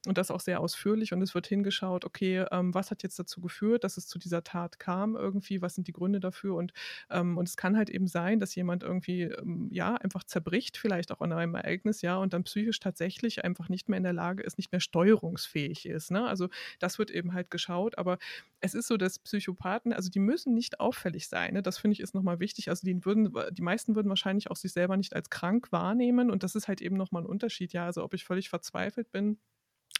[0.06, 3.40] und das auch sehr ausführlich und es wird hingeschaut, okay, ähm, was hat jetzt dazu
[3.40, 6.72] geführt, dass es zu dieser Tat kam irgendwie, was sind die Gründe dafür und,
[7.10, 10.76] ähm, und es kann halt eben sein, dass jemand jemand irgendwie, ähm, ja, einfach zerbricht,
[10.76, 14.12] vielleicht auch an einem Ereignis, ja, und dann psychisch tatsächlich einfach nicht mehr in der
[14.12, 16.10] Lage ist, nicht mehr steuerungsfähig ist.
[16.10, 16.26] Ne?
[16.26, 16.48] Also
[16.80, 18.18] das wird eben halt geschaut, aber
[18.60, 21.54] es ist so, dass Psychopathen, also die müssen nicht auffällig sein.
[21.54, 21.62] Ne?
[21.62, 22.68] Das finde ich ist nochmal wichtig.
[22.68, 26.42] Also die würden, die meisten würden wahrscheinlich auch sich selber nicht als krank wahrnehmen und
[26.42, 27.72] das ist halt eben nochmal ein Unterschied.
[27.72, 29.38] Ja, also ob ich völlig verzweifelt bin,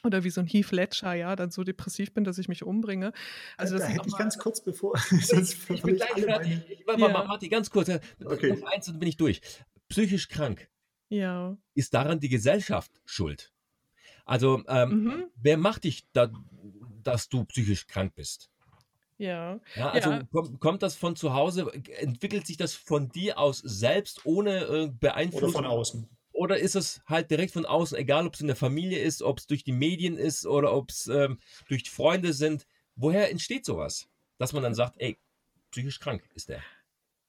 [0.06, 3.12] oder wie so ein Heath Ledger, ja, dann so depressiv bin, dass ich mich umbringe.
[3.56, 4.94] Also da hätte ich ganz kurz bevor.
[5.10, 5.30] ich,
[5.70, 6.60] ich bin gleich fertig.
[6.68, 7.08] Ich, warte, ja.
[7.08, 7.90] Martin, ganz kurz.
[8.24, 8.56] Okay.
[8.56, 9.40] Noch eins und bin ich durch.
[9.88, 10.68] Psychisch krank.
[11.08, 11.56] Ja.
[11.74, 13.52] Ist daran die Gesellschaft schuld?
[14.24, 15.24] Also, ähm, mhm.
[15.36, 16.32] wer macht dich da,
[17.02, 18.50] dass du psychisch krank bist?
[19.18, 19.60] Ja.
[19.76, 20.22] ja also ja.
[20.30, 21.70] Kommt, kommt, das von zu Hause?
[21.98, 25.48] Entwickelt sich das von dir aus selbst ohne äh, Beeinflussung?
[25.48, 26.15] Oder von außen?
[26.36, 29.38] Oder ist es halt direkt von außen, egal ob es in der Familie ist, ob
[29.38, 32.66] es durch die Medien ist oder ob es ähm, durch Freunde sind?
[32.94, 34.08] Woher entsteht sowas?
[34.38, 35.18] Dass man dann sagt, ey,
[35.70, 36.62] psychisch krank ist der.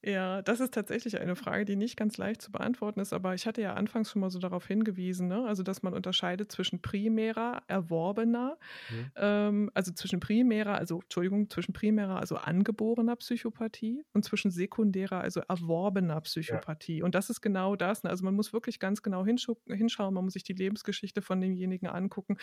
[0.04, 3.48] Ja, das ist tatsächlich eine Frage, die nicht ganz leicht zu beantworten ist, aber ich
[3.48, 5.46] hatte ja anfangs schon mal so darauf hingewiesen, ne?
[5.46, 8.58] also dass man unterscheidet zwischen primärer, erworbener,
[8.92, 9.12] mhm.
[9.16, 15.42] ähm, also zwischen primärer, also Entschuldigung, zwischen primärer, also angeborener Psychopathie und zwischen sekundärer, also
[15.48, 17.00] erworbener Psychopathie.
[17.00, 17.06] Ja.
[17.06, 18.04] Und das ist genau das.
[18.04, 18.12] Ne?
[18.12, 22.38] Also man muss wirklich ganz genau hinschauen, man muss sich die Lebensgeschichte von demjenigen angucken,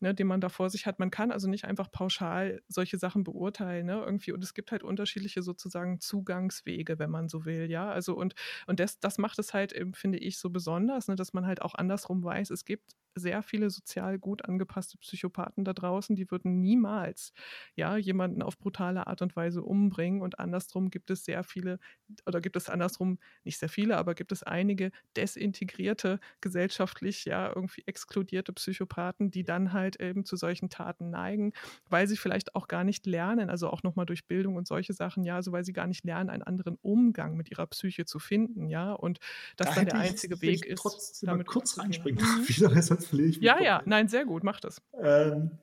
[0.00, 0.98] ne, den man da vor sich hat.
[0.98, 4.02] Man kann also nicht einfach pauschal solche Sachen beurteilen, ne?
[4.04, 4.32] irgendwie.
[4.32, 7.90] Und es gibt halt unterschiedliche sozusagen Zugangswege wenn man so will, ja.
[7.90, 8.34] Also und,
[8.66, 11.74] und das, das macht es halt, finde ich, so besonders, ne, dass man halt auch
[11.74, 17.32] andersrum weiß, es gibt sehr viele sozial gut angepasste Psychopathen da draußen, die würden niemals
[17.74, 21.78] ja jemanden auf brutale Art und Weise umbringen und andersrum gibt es sehr viele
[22.26, 27.82] oder gibt es andersrum nicht sehr viele, aber gibt es einige desintegrierte gesellschaftlich ja irgendwie
[27.86, 31.52] exkludierte Psychopathen, die dann halt eben zu solchen Taten neigen,
[31.88, 35.24] weil sie vielleicht auch gar nicht lernen, also auch nochmal durch Bildung und solche Sachen,
[35.24, 38.68] ja, also weil sie gar nicht lernen, einen anderen Umgang mit ihrer Psyche zu finden,
[38.68, 39.18] ja, und
[39.56, 40.80] das da dann der einzige Weg ist.
[40.82, 42.22] Trotzdem damit kurz reinspringen.
[42.22, 42.48] Mhm.
[42.48, 43.46] Wieder, sonst verliere ich mich.
[43.46, 44.82] Ja, ja, nein, sehr gut, mach das.
[45.00, 45.58] Ähm,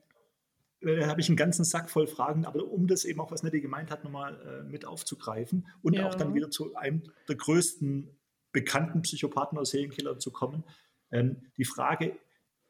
[0.80, 3.42] äh, da habe ich einen ganzen Sack voll Fragen, aber um das eben auch, was
[3.42, 6.08] Nettie gemeint hat, nochmal äh, mit aufzugreifen und ja.
[6.08, 8.10] auch dann wieder zu einem der größten
[8.52, 10.64] bekannten Psychopathen oder Serienkiller zu kommen.
[11.10, 12.16] Ähm, die Frage,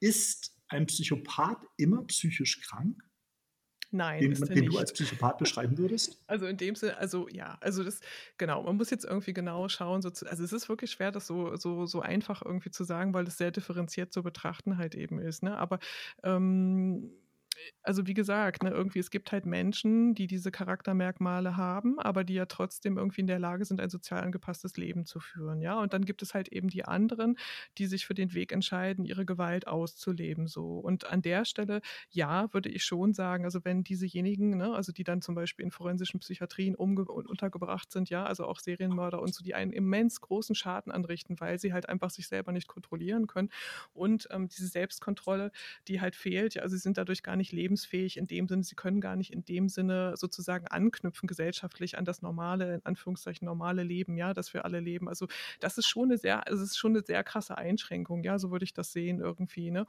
[0.00, 3.02] ist ein Psychopath immer psychisch krank?
[3.94, 4.78] Nein, den, ist den du nicht.
[4.80, 6.20] als Psychopath beschreiben würdest?
[6.26, 8.00] Also in dem Sinne, also ja, also das,
[8.38, 11.28] genau, man muss jetzt irgendwie genau schauen, so zu, also es ist wirklich schwer, das
[11.28, 15.20] so, so, so einfach irgendwie zu sagen, weil es sehr differenziert zu betrachten halt eben
[15.20, 15.56] ist, ne?
[15.58, 15.78] Aber
[16.24, 17.12] ähm,
[17.82, 22.34] also wie gesagt, ne, irgendwie, es gibt halt Menschen, die diese Charaktermerkmale haben, aber die
[22.34, 25.78] ja trotzdem irgendwie in der Lage sind, ein sozial angepasstes Leben zu führen, ja.
[25.80, 27.36] Und dann gibt es halt eben die anderen,
[27.78, 30.78] die sich für den Weg entscheiden, ihre Gewalt auszuleben, so.
[30.78, 31.80] Und an der Stelle,
[32.10, 35.70] ja, würde ich schon sagen, also wenn diesejenigen, ne, also die dann zum Beispiel in
[35.70, 40.92] forensischen Psychiatrien untergebracht sind, ja, also auch Serienmörder und so, die einen immens großen Schaden
[40.92, 43.50] anrichten, weil sie halt einfach sich selber nicht kontrollieren können
[43.92, 45.50] und ähm, diese Selbstkontrolle,
[45.88, 48.74] die halt fehlt, ja, also sie sind dadurch gar nicht lebensfähig in dem Sinne, sie
[48.74, 53.82] können gar nicht in dem Sinne sozusagen anknüpfen gesellschaftlich an das normale, in Anführungszeichen normale
[53.82, 55.08] Leben, ja, das wir alle leben.
[55.08, 55.26] Also
[55.60, 58.64] das ist schon eine sehr, es ist schon eine sehr krasse Einschränkung, ja, so würde
[58.64, 59.86] ich das sehen irgendwie, ne?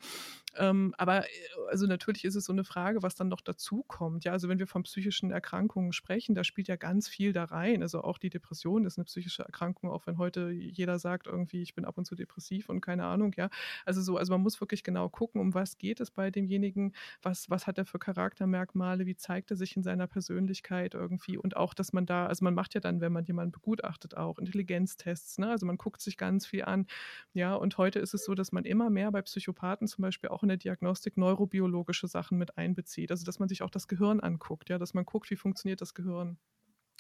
[0.56, 1.30] Ähm, aber äh,
[1.70, 4.60] also natürlich ist es so eine Frage, was dann noch dazu kommt, ja, also wenn
[4.60, 7.82] wir von psychischen Erkrankungen sprechen, da spielt ja ganz viel da rein.
[7.82, 11.76] Also auch die Depression ist eine psychische Erkrankung, auch wenn heute jeder sagt irgendwie, ich
[11.76, 13.50] bin ab und zu depressiv und keine Ahnung, ja.
[13.86, 17.45] Also so, also man muss wirklich genau gucken, um was geht es bei demjenigen, was,
[17.50, 21.74] was hat er für Charaktermerkmale, wie zeigt er sich in seiner Persönlichkeit irgendwie und auch,
[21.74, 25.50] dass man da, also man macht ja dann, wenn man jemanden begutachtet, auch Intelligenztests, ne?
[25.50, 26.88] also man guckt sich ganz viel an,
[27.34, 30.44] ja, und heute ist es so, dass man immer mehr bei Psychopathen zum Beispiel auch
[30.44, 34.70] in der Diagnostik neurobiologische Sachen mit einbezieht, also dass man sich auch das Gehirn anguckt,
[34.70, 36.38] ja, dass man guckt, wie funktioniert das Gehirn.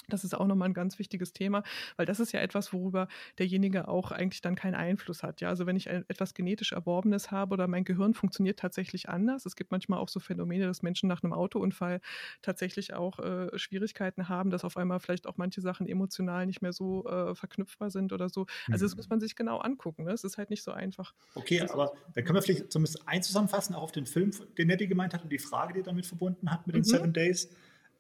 [0.10, 1.64] Das ist auch nochmal ein ganz wichtiges Thema,
[1.98, 3.08] weil das ist ja etwas, worüber
[3.40, 5.42] derjenige auch eigentlich dann keinen Einfluss hat.
[5.42, 9.46] Ja, also wenn ich etwas genetisch Erworbenes habe oder mein Gehirn funktioniert tatsächlich anders.
[9.46, 12.02] Es gibt manchmal auch so Phänomene, dass Menschen nach einem Autounfall
[12.42, 16.74] tatsächlich auch äh, Schwierigkeiten haben, dass auf einmal vielleicht auch manche Sachen emotional nicht mehr
[16.74, 18.46] so äh, verknüpfbar sind oder so.
[18.72, 18.98] Also das Mhm.
[18.98, 20.04] muss man sich genau angucken.
[20.06, 20.12] Ne?
[20.12, 21.14] Es ist halt nicht so einfach.
[21.34, 24.88] Okay, aber da können wir vielleicht zumindest eins zusammenfassen, auch auf den Film, den Nettie
[24.88, 26.86] gemeint hat und die Frage, die damit verbunden hat mit den Mhm.
[26.86, 27.50] Seven Days,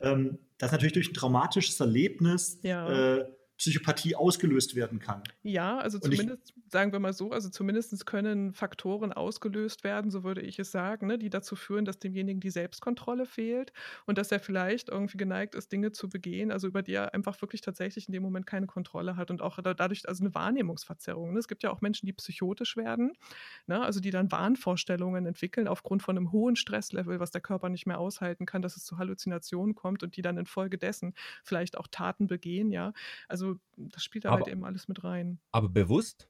[0.05, 3.17] ähm, dass natürlich durch ein traumatisches Erlebnis Ja.
[3.17, 3.25] äh,
[3.57, 5.23] Psychopathie ausgelöst werden kann.
[5.47, 10.09] Ja, also Und ich- zumindest, sagen wir mal so, also zumindest können Faktoren ausgelöst werden,
[10.09, 13.71] so würde ich es sagen, ne, die dazu führen, dass demjenigen die Selbstkontrolle fehlt
[14.07, 17.39] und dass er vielleicht irgendwie geneigt ist, Dinge zu begehen, also über die er einfach
[17.43, 21.33] wirklich tatsächlich in dem Moment keine Kontrolle hat und auch da- dadurch also eine Wahrnehmungsverzerrung.
[21.33, 21.37] Ne?
[21.39, 23.13] Es gibt ja auch Menschen, die psychotisch werden,
[23.67, 23.83] ne?
[23.83, 27.99] also die dann Wahnvorstellungen entwickeln aufgrund von einem hohen Stresslevel, was der Körper nicht mehr
[27.99, 32.71] aushalten kann, dass es zu Halluzinationen kommt und die dann infolgedessen vielleicht auch Taten begehen,
[32.71, 32.93] ja.
[33.27, 33.44] Also
[33.77, 35.39] das spielt da halt Aber- eben alles mit rein.
[35.51, 36.29] Aber bewusst?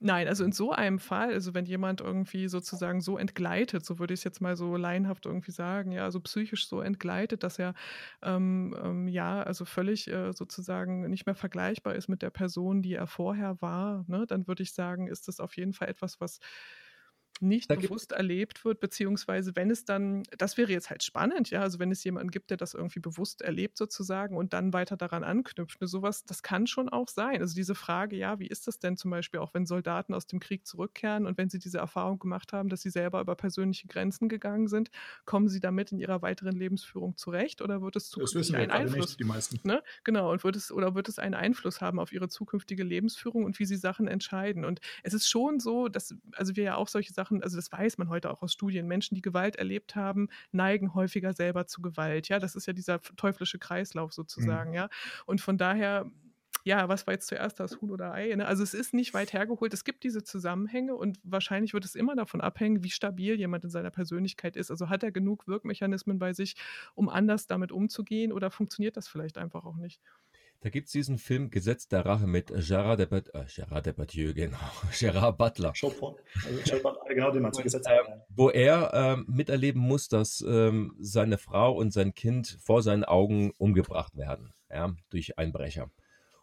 [0.00, 4.14] Nein, also in so einem Fall, also wenn jemand irgendwie sozusagen so entgleitet, so würde
[4.14, 7.74] ich es jetzt mal so laienhaft irgendwie sagen, ja, also psychisch so entgleitet, dass er
[8.22, 12.94] ähm, ähm, ja, also völlig äh, sozusagen nicht mehr vergleichbar ist mit der Person, die
[12.94, 16.38] er vorher war, ne, dann würde ich sagen, ist das auf jeden Fall etwas, was
[17.40, 21.62] nicht Da bewusst erlebt wird, beziehungsweise wenn es dann, das wäre jetzt halt spannend, ja,
[21.62, 25.24] also wenn es jemanden gibt, der das irgendwie bewusst erlebt sozusagen und dann weiter daran
[25.24, 27.40] anknüpft, ne, sowas, das kann schon auch sein.
[27.40, 30.40] Also diese Frage, ja, wie ist das denn zum Beispiel auch, wenn Soldaten aus dem
[30.40, 34.28] Krieg zurückkehren und wenn sie diese Erfahrung gemacht haben, dass sie selber über persönliche Grenzen
[34.28, 34.90] gegangen sind,
[35.24, 39.08] kommen sie damit in ihrer weiteren Lebensführung zurecht oder wird es zukünftig einen Einfluss?
[39.08, 39.60] nicht, die meisten.
[39.64, 39.82] Ne?
[40.04, 43.58] Genau, und wird es oder wird es einen Einfluss haben auf ihre zukünftige Lebensführung und
[43.58, 44.64] wie sie Sachen entscheiden?
[44.64, 47.98] Und es ist schon so, dass, also wir ja auch solche Sachen, also das weiß
[47.98, 52.28] man heute auch aus Studien, Menschen, die Gewalt erlebt haben, neigen häufiger selber zu Gewalt.
[52.28, 54.88] Ja, das ist ja dieser teuflische Kreislauf sozusagen, ja.
[55.26, 56.10] Und von daher.
[56.64, 58.34] Ja, was war jetzt zuerst das Huhn oder Ei?
[58.34, 58.44] Ne?
[58.46, 59.72] Also es ist nicht weit hergeholt.
[59.72, 63.70] Es gibt diese Zusammenhänge und wahrscheinlich wird es immer davon abhängen, wie stabil jemand in
[63.70, 64.70] seiner Persönlichkeit ist.
[64.70, 66.56] Also hat er genug Wirkmechanismen bei sich,
[66.94, 70.02] um anders damit umzugehen oder funktioniert das vielleicht einfach auch nicht?
[70.60, 74.58] Da gibt es diesen Film Gesetz der Rache mit Gerard Depardieu, äh, Gerard Depardieu, genau,
[74.98, 75.68] Gerard Butler.
[75.68, 78.26] Also, Showporn, genau den man Und, zugesetzt ähm, hat.
[78.28, 83.52] wo er ähm, miterleben muss, dass ähm, seine Frau und sein Kind vor seinen Augen
[83.58, 85.92] umgebracht werden, ja, durch Einbrecher.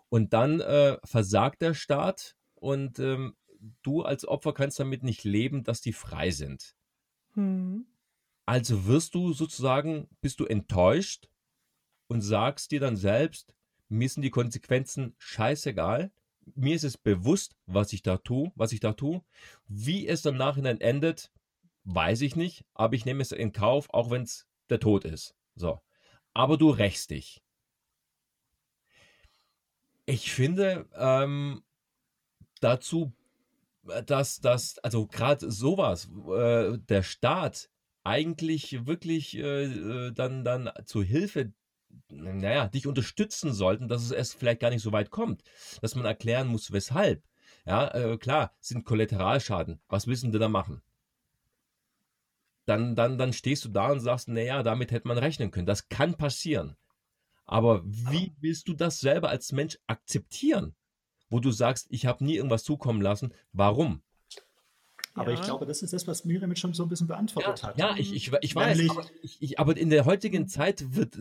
[0.08, 3.36] Und dann äh, versagt der Staat und ähm,
[3.82, 6.74] du als Opfer kannst damit nicht leben, dass die frei sind.
[7.34, 7.86] Hm.
[8.46, 11.28] Also wirst du sozusagen, bist du enttäuscht
[12.08, 13.54] und sagst dir dann selbst,
[13.90, 16.12] mir sind die Konsequenzen scheißegal.
[16.56, 19.24] Mir ist es bewusst, was ich da tue, was ich da tue.
[19.68, 21.32] Wie es im Nachhinein endet,
[21.86, 25.36] weiß ich nicht, aber ich nehme es in Kauf, auch wenn es der Tod ist.
[25.56, 25.80] So.
[26.34, 27.42] Aber du rächst dich.
[30.06, 31.64] Ich finde, ähm,
[32.60, 33.14] dazu,
[33.88, 37.70] äh, dass das, also gerade sowas, äh, der Staat
[38.04, 41.54] eigentlich wirklich äh, äh, dann, dann zur Hilfe,
[42.16, 45.44] naja, dich unterstützen sollten, dass es erst vielleicht gar nicht so weit kommt,
[45.82, 47.24] dass man erklären muss, weshalb.
[47.66, 49.80] Ja, äh, klar, sind Kollateralschaden.
[49.88, 50.82] Was müssen die da machen?
[52.66, 55.68] dann, dann, dann stehst du da und sagst, naja, damit hätte man rechnen können.
[55.68, 56.76] Das kann passieren.
[57.46, 60.76] Aber wie willst du das selber als Mensch akzeptieren?
[61.30, 63.34] Wo du sagst, ich habe nie irgendwas zukommen lassen.
[63.52, 64.02] Warum?
[65.16, 65.40] Aber ja.
[65.40, 67.78] ich glaube, das ist das, was Miriam jetzt schon so ein bisschen beantwortet ja, hat.
[67.78, 71.18] Ja, ich, ich, ich weiß, aber, ich, aber, in der heutigen Zeit wird,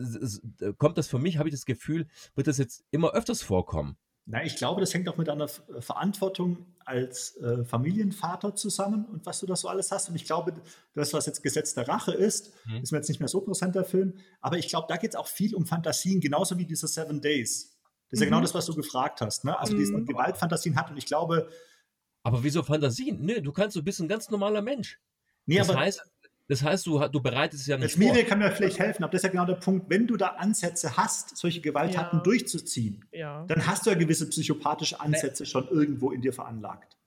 [0.77, 3.97] kommt das für mich, habe ich das Gefühl, wird das jetzt immer öfters vorkommen.
[4.27, 9.39] Na, ich glaube, das hängt auch mit einer Verantwortung als äh, Familienvater zusammen und was
[9.39, 10.09] du da so alles hast.
[10.09, 10.53] Und ich glaube,
[10.95, 12.81] das, was jetzt Gesetz der Rache ist, hm.
[12.81, 14.15] ist mir jetzt nicht mehr so präsent, der Film.
[14.41, 17.77] Aber ich glaube, da geht es auch viel um Fantasien, genauso wie diese Seven Days.
[18.09, 18.23] Das ist mhm.
[18.23, 18.43] ja genau mhm.
[18.43, 19.45] das, was du gefragt hast.
[19.45, 19.57] Ne?
[19.57, 19.77] Also, mhm.
[19.77, 20.89] diese Gewaltfantasien hat.
[20.89, 21.47] Und ich glaube,
[22.25, 23.23] aber wieso Fantasien?
[23.23, 24.99] Nö, du kannst, du bist ein ganz normaler Mensch.
[25.45, 26.01] Nee, das, heißt,
[26.47, 27.99] das heißt, du, du bereitest es ja nicht vor.
[27.99, 29.91] Miri kann mir vielleicht helfen, aber das ist ja genau der Punkt.
[29.91, 32.23] Wenn du da Ansätze hast, solche Gewalttaten ja.
[32.23, 33.45] durchzuziehen, ja.
[33.45, 36.97] dann hast du ja gewisse psychopathische Ansätze schon irgendwo in dir veranlagt.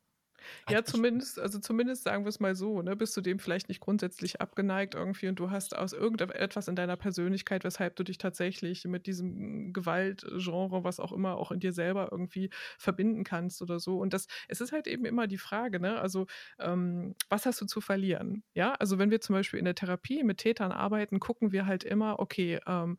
[0.71, 3.81] Ja, zumindest, also zumindest sagen wir es mal so, ne, bist du dem vielleicht nicht
[3.81, 8.85] grundsätzlich abgeneigt irgendwie und du hast aus irgendetwas in deiner Persönlichkeit, weshalb du dich tatsächlich
[8.85, 13.99] mit diesem Gewaltgenre, was auch immer, auch in dir selber irgendwie verbinden kannst oder so.
[13.99, 16.27] Und das, es ist halt eben immer die Frage, ne, also
[16.59, 18.45] ähm, was hast du zu verlieren?
[18.53, 21.83] Ja, also wenn wir zum Beispiel in der Therapie mit Tätern arbeiten, gucken wir halt
[21.83, 22.99] immer, okay, ähm,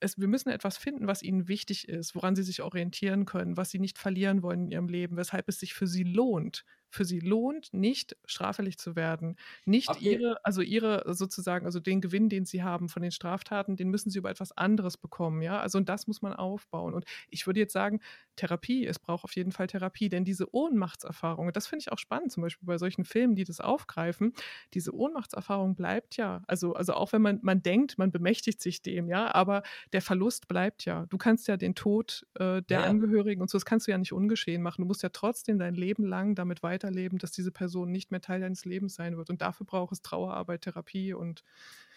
[0.00, 3.70] es, wir müssen etwas finden, was ihnen wichtig ist, woran sie sich orientieren können, was
[3.70, 7.20] sie nicht verlieren wollen in ihrem Leben, weshalb es sich für sie lohnt, für sie
[7.20, 9.36] lohnt, nicht straffällig zu werden.
[9.64, 10.12] Nicht okay.
[10.12, 14.10] ihre, also ihre sozusagen, also den Gewinn, den sie haben von den Straftaten, den müssen
[14.10, 15.58] sie über etwas anderes bekommen, ja.
[15.58, 16.92] Also und das muss man aufbauen.
[16.92, 18.00] Und ich würde jetzt sagen,
[18.36, 22.30] Therapie, es braucht auf jeden Fall Therapie, denn diese Ohnmachtserfahrung, das finde ich auch spannend,
[22.32, 24.34] zum Beispiel bei solchen Filmen, die das aufgreifen,
[24.74, 29.08] diese Ohnmachtserfahrung bleibt ja, also, also auch wenn man, man denkt, man bemächtigt sich dem,
[29.08, 29.62] ja, aber
[29.92, 31.06] der Verlust bleibt ja.
[31.06, 32.84] Du kannst ja den Tod äh, der ja.
[32.84, 34.82] Angehörigen und so, das kannst du ja nicht ungeschehen machen.
[34.82, 38.20] Du musst ja trotzdem dein Leben lang damit weiter weiterleben, dass diese Person nicht mehr
[38.20, 39.30] Teil deines Lebens sein wird.
[39.30, 41.44] Und dafür braucht es Trauerarbeit, Therapie und.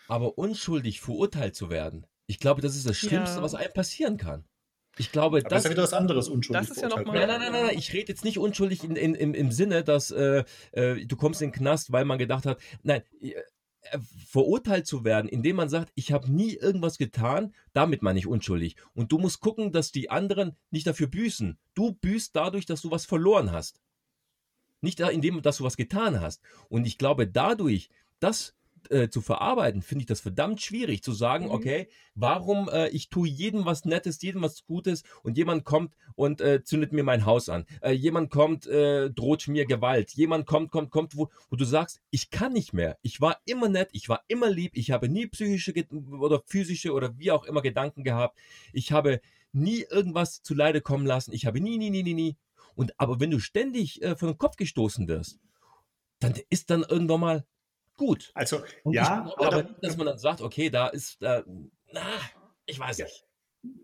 [0.07, 3.41] Aber unschuldig verurteilt zu werden, ich glaube, das ist das Schlimmste, ja.
[3.41, 4.45] was einem passieren kann.
[4.97, 6.67] Ich glaube, Aber das, ist ja wieder was anderes unschuldig.
[6.67, 8.95] Das ist ja noch mal, nein, nein, nein, nein, ich rede jetzt nicht unschuldig in,
[8.95, 12.45] in, im, im Sinne, dass äh, äh, du kommst in den Knast, weil man gedacht
[12.45, 18.03] hat, nein, äh, verurteilt zu werden, indem man sagt, ich habe nie irgendwas getan, damit
[18.03, 18.77] meine ich unschuldig.
[18.93, 21.57] Und du musst gucken, dass die anderen nicht dafür büßen.
[21.73, 23.81] Du büßt dadurch, dass du was verloren hast.
[24.86, 26.41] Nicht indem, dass du was getan hast.
[26.69, 28.55] Und ich glaube, dadurch, das
[28.89, 31.51] äh, zu verarbeiten, finde ich das verdammt schwierig zu sagen, mhm.
[31.51, 36.39] okay, warum äh, ich tue jedem was Nettes, jedem was Gutes und jemand kommt und
[36.39, 37.65] äh, zündet mir mein Haus an.
[37.81, 40.11] Äh, jemand kommt, äh, droht mir Gewalt.
[40.11, 42.97] Jemand kommt, kommt, kommt, wo, wo du sagst, ich kann nicht mehr.
[43.01, 45.73] Ich war immer nett, ich war immer lieb, ich habe nie psychische
[46.19, 48.38] oder physische oder wie auch immer Gedanken gehabt.
[48.71, 49.19] Ich habe
[49.51, 51.33] nie irgendwas zu Leide kommen lassen.
[51.33, 52.38] Ich habe nie, nie, nie, nie, nie
[52.76, 55.39] und aber wenn du ständig äh, von den Kopf gestoßen wirst,
[56.19, 57.45] dann ist dann irgendwann mal
[57.97, 58.32] gut.
[58.34, 61.43] Also und ja, ich, aber nicht, dass man dann sagt, okay, da ist, äh,
[61.91, 62.01] na,
[62.65, 63.05] ich weiß ja.
[63.05, 63.26] nicht.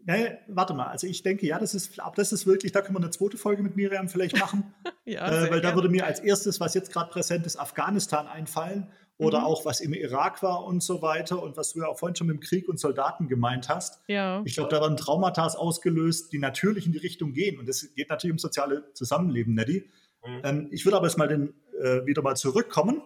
[0.06, 2.96] Nee, warte mal, also ich denke, ja, das ist, aber das ist wirklich, da können
[2.96, 4.76] wir eine zweite Folge mit Miriam vielleicht machen.
[5.06, 8.92] ja, äh, weil da würde mir als erstes, was jetzt gerade präsent ist, Afghanistan einfallen
[9.22, 9.46] oder mhm.
[9.46, 12.28] auch was im Irak war und so weiter und was du ja auch vorhin schon
[12.28, 14.02] mit dem Krieg und Soldaten gemeint hast.
[14.08, 14.42] Ja.
[14.46, 18.10] Ich glaube, da waren Traumata ausgelöst, die natürlich in die Richtung gehen und es geht
[18.10, 19.90] natürlich um soziale Zusammenleben, Neddy.
[20.26, 20.42] Mhm.
[20.44, 23.02] Ähm, ich würde aber jetzt mal den, äh, wieder mal zurückkommen.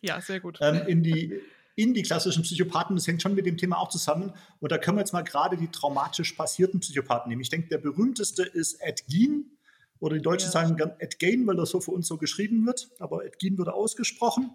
[0.00, 0.58] Ja, sehr gut.
[0.60, 1.40] Ähm, in die
[1.74, 4.34] in die klassischen Psychopathen, das hängt schon mit dem Thema auch zusammen.
[4.60, 7.40] Und da können wir jetzt mal gerade die traumatisch passierten Psychopathen nehmen.
[7.40, 9.46] Ich denke, der berühmteste ist Ed Gein.
[9.98, 10.52] Oder die Deutschen ja.
[10.52, 12.90] sagen gern Ed Gein, weil das so für uns so geschrieben wird.
[12.98, 14.50] Aber Ed Gein wurde ausgesprochen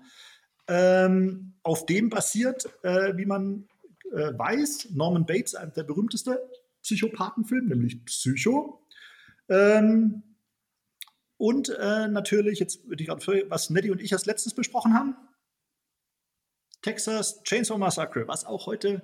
[0.68, 3.68] ähm, auf dem basiert, äh, wie man
[4.12, 6.42] äh, weiß, Norman Bates, der berühmteste
[6.82, 8.86] Psychopathenfilm, nämlich Psycho.
[9.50, 10.24] Ähm,
[11.38, 15.16] und äh, natürlich, jetzt würde ich gerade, was Neddy und ich als letztes besprochen haben,
[16.82, 19.02] Texas Chainsaw Massacre, was auch heute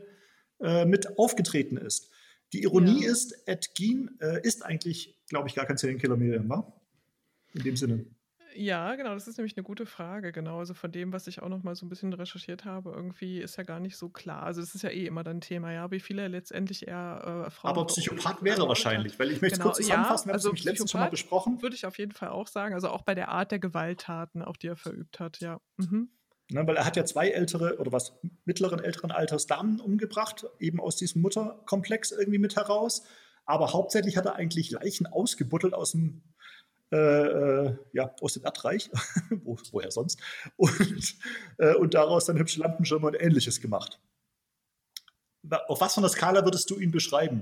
[0.59, 2.11] äh, mit aufgetreten ist.
[2.53, 3.11] Die Ironie ja.
[3.11, 6.81] ist, Ed Gein äh, ist eigentlich, glaube ich, gar kein Serienkiller mehr, war?
[7.53, 8.05] In dem Sinne.
[8.55, 10.59] Ja, genau, das ist nämlich eine gute Frage, genau.
[10.59, 13.57] Also von dem, was ich auch noch mal so ein bisschen recherchiert habe, irgendwie ist
[13.57, 14.43] ja gar nicht so klar.
[14.43, 17.71] Also es ist ja eh immer dann Thema, ja, wie viele letztendlich eher äh, Frauen.
[17.71, 20.91] Aber Psychopath wäre wahrscheinlich, weil ich möchte genau, kurz zusammenfassen, wir also haben es letztens
[20.91, 21.61] schon mal besprochen.
[21.61, 24.57] Würde ich auf jeden Fall auch sagen, also auch bei der Art der Gewalttaten, auch
[24.57, 25.59] die er verübt hat, ja.
[25.77, 26.09] Mhm.
[26.51, 28.13] Ne, weil er hat ja zwei ältere oder was
[28.45, 33.03] mittleren, älteren Alters Damen umgebracht, eben aus diesem Mutterkomplex irgendwie mit heraus.
[33.45, 36.21] Aber hauptsächlich hat er eigentlich Leichen ausgebuddelt aus dem
[36.93, 38.91] äh, äh, ja, aus dem Erdreich,
[39.43, 40.21] Wo, woher sonst,
[40.57, 41.15] und,
[41.57, 43.99] äh, und daraus dann hübsche Lampenschirme und ähnliches gemacht.
[45.67, 47.41] Auf was von der Skala würdest du ihn beschreiben,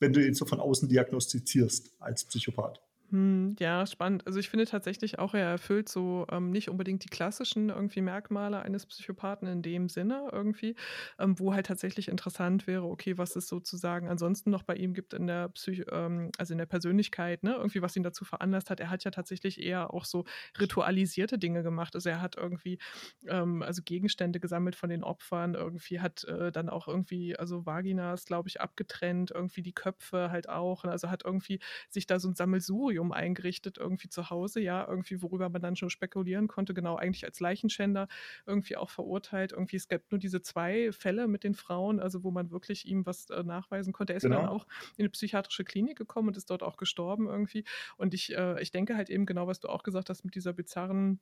[0.00, 2.80] wenn du ihn so von außen diagnostizierst als Psychopath?
[3.12, 4.26] Hm, ja, spannend.
[4.26, 8.60] Also ich finde tatsächlich auch, er erfüllt so ähm, nicht unbedingt die klassischen irgendwie Merkmale
[8.62, 10.76] eines Psychopathen in dem Sinne irgendwie,
[11.18, 15.12] ähm, wo halt tatsächlich interessant wäre, okay, was es sozusagen ansonsten noch bei ihm gibt
[15.12, 18.80] in der Psych ähm, also in der Persönlichkeit, ne, irgendwie, was ihn dazu veranlasst hat.
[18.80, 20.24] Er hat ja tatsächlich eher auch so
[20.58, 21.94] ritualisierte Dinge gemacht.
[21.94, 22.78] Also er hat irgendwie
[23.26, 28.24] ähm, also Gegenstände gesammelt von den Opfern, irgendwie hat äh, dann auch irgendwie, also Vaginas,
[28.24, 30.84] glaube ich, abgetrennt, irgendwie die Köpfe halt auch.
[30.84, 30.90] Ne?
[30.90, 31.60] Also hat irgendwie
[31.90, 35.76] sich da so ein Sammelsurium Museum eingerichtet, irgendwie zu Hause, ja, irgendwie, worüber man dann
[35.76, 38.08] schon spekulieren konnte, genau, eigentlich als Leichenschänder
[38.46, 39.52] irgendwie auch verurteilt.
[39.52, 43.04] Irgendwie, es gab nur diese zwei Fälle mit den Frauen, also wo man wirklich ihm
[43.06, 44.12] was äh, nachweisen konnte.
[44.12, 44.36] Er ist genau.
[44.36, 44.66] dann auch
[44.96, 47.64] in eine psychiatrische Klinik gekommen und ist dort auch gestorben irgendwie.
[47.96, 50.52] Und ich, äh, ich denke halt eben genau, was du auch gesagt hast mit dieser
[50.52, 51.20] bizarren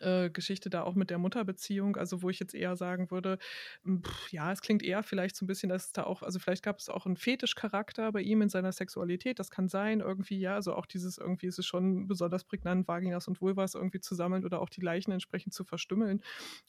[0.00, 3.38] äh, Geschichte da auch mit der Mutterbeziehung, also wo ich jetzt eher sagen würde,
[3.84, 6.38] hm, pff, ja, es klingt eher vielleicht so ein bisschen, dass es da auch, also
[6.38, 10.38] vielleicht gab es auch einen Fetischcharakter bei ihm in seiner Sexualität, das kann sein, irgendwie,
[10.38, 14.14] ja, also auch dieses, irgendwie ist es schon besonders prägnant, Vaginas und Vulvas irgendwie zu
[14.14, 16.22] sammeln oder auch die Leichen entsprechend zu verstümmeln,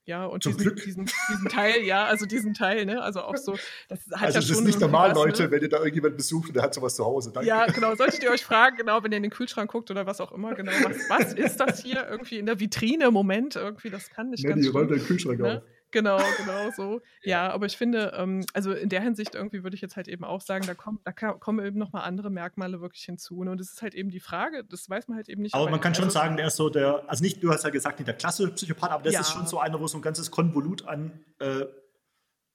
[0.06, 3.58] ja, und diesen, diesen, diesen, Teil, ja, also diesen Teil, ne, also auch so,
[3.90, 4.26] das hat also ja.
[4.26, 5.52] Also das ist nicht normal, was, Leute, ne?
[5.52, 7.48] wenn ihr da irgendjemand besucht und der hat sowas zu Hause, danke.
[7.48, 10.22] Ja, genau, solltet ihr euch fragen, genau, wenn ihr in den Kühlschrank guckt oder was
[10.22, 14.10] auch immer, genau, was, was ist das hier irgendwie in der Vitrine, Moment irgendwie, das
[14.10, 15.58] kann nicht ja, ganz die räumt den Kühlschrank ne?
[15.58, 15.64] auf.
[15.92, 17.02] Genau, genau so.
[17.24, 20.24] Ja, aber ich finde, ähm, also in der Hinsicht irgendwie würde ich jetzt halt eben
[20.24, 23.44] auch sagen, da, kommt, da kommen eben nochmal andere Merkmale wirklich hinzu.
[23.44, 23.52] Ne?
[23.52, 25.54] Und es ist halt eben die Frage, das weiß man halt eben nicht.
[25.54, 27.72] Aber man kann also, schon sagen, der ist so der, also nicht, du hast ja
[27.72, 29.22] gesagt, nicht der klassische Psychopath, aber das ja.
[29.22, 31.66] ist schon so einer, wo so ein ganzes Konvolut an äh,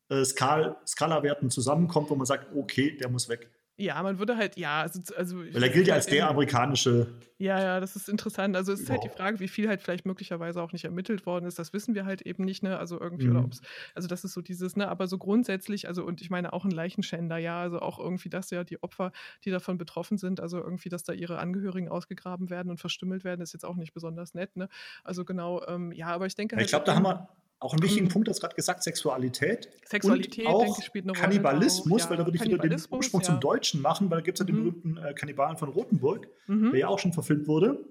[0.09, 3.51] äh, Skal Skalawerten zusammenkommt, wo man sagt, okay, der muss weg.
[3.77, 5.01] Ja, man würde halt, ja, also.
[5.17, 7.09] also Weil er gilt ja als der amerikanische.
[7.39, 8.55] Ja, ja, das ist interessant.
[8.55, 8.95] Also es ist wow.
[8.95, 11.59] halt die Frage, wie viel halt vielleicht möglicherweise auch nicht ermittelt worden ist.
[11.59, 12.79] Das wissen wir halt eben nicht, ne?
[12.79, 13.37] Also irgendwie, mhm.
[13.37, 13.61] oder ob's,
[13.95, 16.71] also das ist so dieses, ne, aber so grundsätzlich, also und ich meine auch ein
[16.71, 19.11] Leichenschänder, ja, also auch irgendwie das ja, die Opfer,
[19.45, 23.41] die davon betroffen sind, also irgendwie, dass da ihre Angehörigen ausgegraben werden und verstümmelt werden,
[23.41, 24.69] ist jetzt auch nicht besonders nett, ne?
[25.03, 26.65] Also genau, ähm, ja, aber ich denke halt.
[26.65, 27.29] Ich glaube, da haben wir
[27.65, 28.11] auch einen wichtigen mhm.
[28.11, 29.71] Punkt, das gerade gesagt, Sexualität.
[29.87, 31.15] Sexualität, und auch denke, spielt eine.
[31.15, 33.27] Kannibalismus, ja, weil da würde ich wieder den Ursprung ja.
[33.27, 34.65] zum Deutschen machen, weil da gibt es ja den mhm.
[34.65, 36.73] berühmten äh, Kannibalen von Rothenburg, mhm.
[36.73, 37.83] der ja auch schon verfilmt wurde.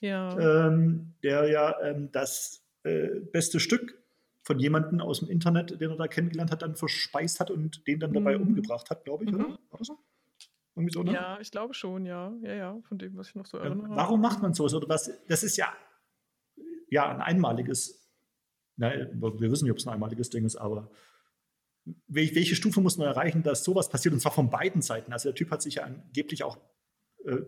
[0.00, 0.66] Ja.
[0.66, 4.02] Ähm, der ja ähm, das äh, beste Stück
[4.44, 8.00] von jemandem aus dem Internet, den er da kennengelernt hat, dann verspeist hat und den
[8.00, 8.48] dann dabei mhm.
[8.48, 9.48] umgebracht hat, glaube ich, oder?
[9.48, 9.58] Mhm.
[9.70, 9.98] War so?
[10.74, 11.12] Irgendwie so, ne?
[11.12, 12.32] Ja, ich glaube schon, ja.
[12.40, 13.90] Ja, ja, von dem, was ich noch so erinnere.
[13.90, 14.72] warum macht man sowas?
[14.72, 15.12] Oder was?
[15.28, 15.70] Das ist ja,
[16.88, 18.01] ja ein einmaliges
[18.76, 20.90] Nein, wir wissen nicht, ob es ein einmaliges Ding ist, aber
[22.06, 24.14] welche Stufe muss man erreichen, dass sowas passiert?
[24.14, 25.12] Und zwar von beiden Seiten.
[25.12, 26.58] Also der Typ hat sich ja angeblich auch
[27.24, 27.38] äh,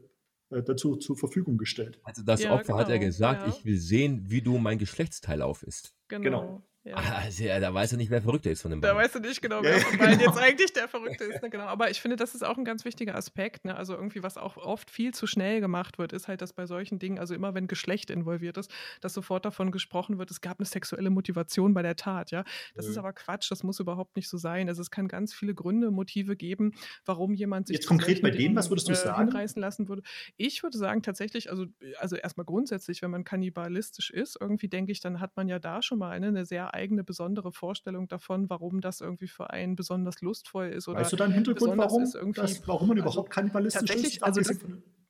[0.51, 2.01] äh dazu zur Verfügung gestellt.
[2.02, 2.78] Also das ja, Opfer genau.
[2.78, 3.55] hat er genau, gesagt, ja.
[3.55, 5.94] ich will sehen, wie du mein Geschlechtsteil auf ist.
[6.09, 6.22] Genau.
[6.22, 6.62] genau.
[6.85, 6.97] Ja.
[6.97, 8.94] Also, ja, da weißt du nicht, wer verrückter ist von den beiden.
[8.94, 11.43] Da weißt du nicht genau, wer von beiden jetzt eigentlich der Verrückte ist.
[11.43, 11.48] Ne?
[11.48, 11.65] Genau.
[11.65, 13.65] Aber ich finde, das ist auch ein ganz wichtiger Aspekt.
[13.65, 13.74] Ne?
[13.74, 16.98] Also irgendwie, was auch oft viel zu schnell gemacht wird, ist halt, dass bei solchen
[16.98, 18.70] Dingen, also immer wenn Geschlecht involviert ist,
[19.01, 22.31] dass sofort davon gesprochen wird, es gab eine sexuelle Motivation bei der Tat.
[22.31, 22.44] Ja,
[22.74, 22.93] Das mhm.
[22.93, 24.69] ist aber Quatsch, das muss überhaupt nicht so sein.
[24.69, 26.74] Also es kann ganz viele Gründe, Motive geben,
[27.06, 29.31] warum jemand sich jetzt konkret bei dem, was würdest du äh, sagen?
[29.31, 30.02] hinreißen lassen würde.
[30.36, 31.65] Ich würde sagen, tatsächlich, also,
[31.98, 35.81] also erstmal grundsätzlich, wenn man kannibalistisch ist, irgendwie denke ich, dann hat man ja da
[35.81, 40.20] schon mal eine, eine sehr eigene, besondere Vorstellung davon, warum das irgendwie für einen besonders
[40.20, 40.88] lustvoll ist.
[40.88, 44.22] Oder weißt du deinen Hintergrund, warum, das, warum man also überhaupt kannibalistisch ist?
[44.22, 44.59] Also das,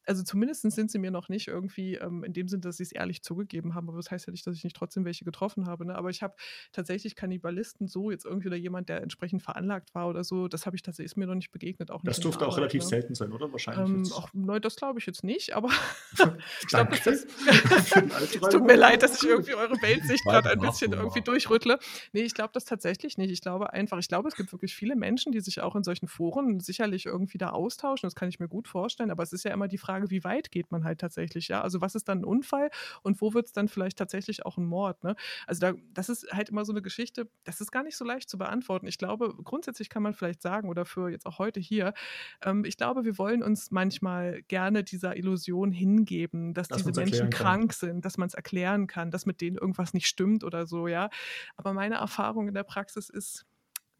[0.06, 2.92] also zumindest sind sie mir noch nicht irgendwie ähm, in dem Sinn, dass sie es
[2.92, 5.86] ehrlich zugegeben haben, aber das heißt ja nicht, dass ich nicht trotzdem welche getroffen habe.
[5.86, 5.94] Ne?
[5.94, 6.34] Aber ich habe
[6.72, 10.76] tatsächlich Kannibalisten so, jetzt irgendwie oder jemand, der entsprechend veranlagt war oder so, das habe
[10.76, 11.90] ich tatsächlich, ist mir noch nicht begegnet.
[11.90, 12.88] Auch das durfte auch relativ ne?
[12.88, 13.50] selten sein, oder?
[13.52, 14.10] Wahrscheinlich.
[14.10, 15.68] Ähm, auch, ne, das glaube ich jetzt nicht, aber
[16.60, 20.92] ich glaube, das, es tut mir leid, dass ich irgendwie eure Weltsicht gerade ein bisschen
[20.92, 21.78] irgendwie durchrüttle.
[22.12, 23.30] Nee, ich glaube das tatsächlich nicht.
[23.30, 26.08] Ich glaube einfach, ich glaube, es gibt wirklich viele Menschen, die sich auch in solchen
[26.08, 28.06] Foren sicherlich irgendwie da austauschen.
[28.06, 30.24] Das kann ich mir gut vorstellen, aber es ist ja immer die Frage, Frage, wie
[30.24, 31.60] weit geht man halt tatsächlich, ja?
[31.60, 32.70] Also was ist dann ein Unfall
[33.02, 35.14] und wo wird es dann vielleicht tatsächlich auch ein Mord, ne?
[35.46, 38.28] Also da, das ist halt immer so eine Geschichte, das ist gar nicht so leicht
[38.28, 38.88] zu beantworten.
[38.88, 41.94] Ich glaube, grundsätzlich kann man vielleicht sagen, oder für jetzt auch heute hier,
[42.42, 47.30] ähm, ich glaube, wir wollen uns manchmal gerne dieser Illusion hingeben, dass, dass diese Menschen
[47.30, 50.88] krank sind, dass man es erklären kann, dass mit denen irgendwas nicht stimmt oder so,
[50.88, 51.08] ja.
[51.56, 53.46] Aber meine Erfahrung in der Praxis ist,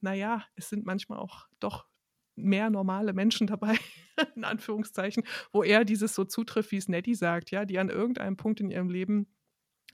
[0.01, 1.87] naja, es sind manchmal auch doch
[2.37, 3.77] mehr normale Menschen dabei,
[4.37, 8.37] in Anführungszeichen, wo er dieses so zutrifft, wie es Nettie sagt, ja, die an irgendeinem
[8.37, 9.27] Punkt in ihrem Leben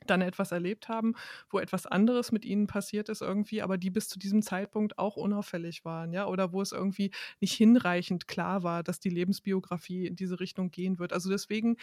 [0.06, 1.14] dann etwas erlebt haben,
[1.50, 5.16] wo etwas anderes mit ihnen passiert ist irgendwie, aber die bis zu diesem Zeitpunkt auch
[5.16, 7.10] unauffällig waren, ja, oder wo es irgendwie
[7.40, 11.12] nicht hinreichend klar war, dass die Lebensbiografie in diese Richtung gehen wird.
[11.12, 11.76] Also deswegen,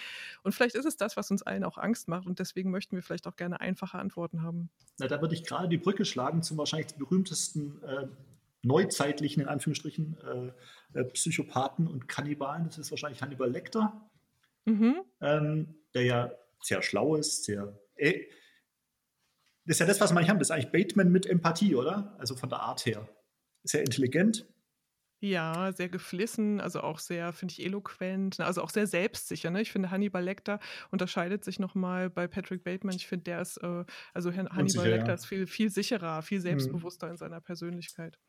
[0.43, 3.03] und vielleicht ist es das, was uns allen auch Angst macht und deswegen möchten wir
[3.03, 4.69] vielleicht auch gerne einfache Antworten haben.
[4.99, 8.07] Na, da würde ich gerade die Brücke schlagen zum wahrscheinlich berühmtesten äh,
[8.67, 10.17] neuzeitlichen, in Anführungsstrichen,
[10.93, 12.65] äh, äh, Psychopathen und Kannibalen.
[12.65, 14.09] Das ist wahrscheinlich Hannibal Lecter.
[14.65, 15.01] mhm.
[15.21, 16.31] ähm, der ja
[16.61, 17.79] sehr schlau ist, sehr.
[17.95, 18.25] Äh,
[19.65, 20.39] das ist ja das, was manche haben.
[20.39, 22.15] Das ist eigentlich Bateman mit Empathie, oder?
[22.19, 23.07] Also von der Art her.
[23.63, 24.45] Sehr intelligent,
[25.19, 29.49] ja, sehr geflissen, also auch sehr, finde ich, eloquent, ne, also auch sehr selbstsicher.
[29.49, 29.61] Ne?
[29.61, 30.59] Ich finde, Hannibal Lecter
[30.91, 32.95] unterscheidet sich nochmal bei Patrick Bateman.
[32.95, 33.83] Ich finde, der ist, äh,
[34.13, 35.13] also Hannibal Unsicher, Lecter ja.
[35.15, 36.43] ist viel, viel sicherer, viel mhm.
[36.43, 37.13] selbstbewusster mhm.
[37.13, 38.19] in seiner Persönlichkeit.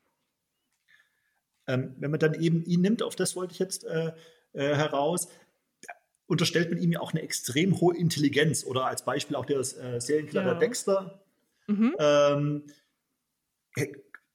[1.69, 4.13] Ähm, wenn man dann eben ihn nimmt, auf das wollte ich jetzt äh,
[4.55, 5.29] äh, heraus,
[6.27, 8.65] unterstellt man ihm ja auch eine extrem hohe Intelligenz.
[8.65, 10.55] Oder als Beispiel auch der äh, Serienkiller ja.
[10.55, 11.23] Dexter.
[11.67, 11.95] Mhm.
[11.99, 12.63] Ähm,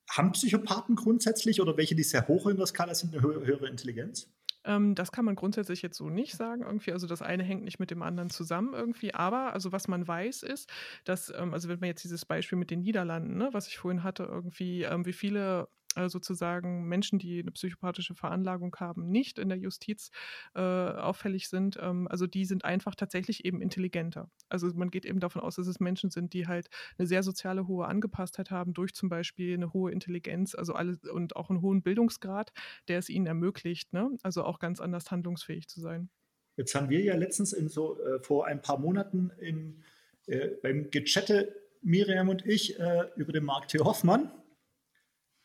[0.10, 4.28] haben Psychopathen grundsätzlich oder welche, die sehr hoch in der Skala sind, eine höhere Intelligenz?
[4.66, 6.94] Ähm, das kann man grundsätzlich jetzt so nicht sagen irgendwie.
[6.94, 9.14] Also das eine hängt nicht mit dem anderen zusammen irgendwie.
[9.14, 10.70] Aber also was man weiß ist,
[11.04, 14.04] dass, ähm, also wenn man jetzt dieses Beispiel mit den Niederlanden, ne, was ich vorhin
[14.04, 15.66] hatte, irgendwie, ähm, wie viele äh,
[16.08, 20.12] sozusagen Menschen, die eine psychopathische Veranlagung haben, nicht in der Justiz
[20.56, 21.78] äh, auffällig sind.
[21.82, 24.30] Ähm, also die sind einfach tatsächlich eben intelligenter.
[24.50, 27.68] Also man geht eben davon aus, dass es Menschen sind, die halt eine sehr soziale
[27.68, 31.82] hohe Angepasstheit haben durch zum Beispiel eine hohe Intelligenz, also alle und auch einen hohen
[31.82, 32.52] Bildungsgrad,
[32.88, 34.10] der es ihnen ermöglicht, ne?
[34.24, 36.10] also auch ganz anders handlungsfähig zu sein.
[36.56, 39.82] Jetzt haben wir ja letztens so äh, vor ein paar Monaten im,
[40.28, 43.80] äh, beim Gechatte Miriam und ich äh, über den Mark T.
[43.80, 44.32] Hoffmann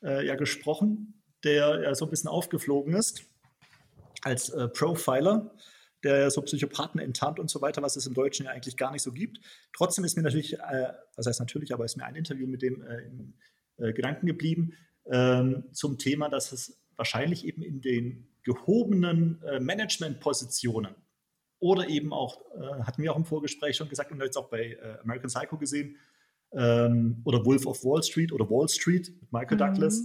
[0.02, 3.22] äh, ja gesprochen, der ja so ein bisschen aufgeflogen ist
[4.22, 5.54] als äh, Profiler,
[6.04, 9.02] der so Psychopathen enttarnt und so weiter, was es im Deutschen ja eigentlich gar nicht
[9.02, 9.40] so gibt.
[9.72, 12.82] Trotzdem ist mir natürlich, äh, was heißt natürlich, aber ist mir ein Interview mit dem
[12.82, 13.34] äh, in
[13.78, 14.74] äh, Gedanken geblieben
[15.10, 20.94] ähm, zum Thema, dass es wahrscheinlich eben in den gehobenen äh, Managementpositionen
[21.60, 22.40] oder eben auch,
[22.84, 25.96] hatten wir auch im Vorgespräch schon gesagt und jetzt auch bei American Psycho gesehen,
[26.52, 29.58] ähm, oder Wolf of Wall Street oder Wall Street mit Michael mhm.
[29.58, 30.02] Douglas.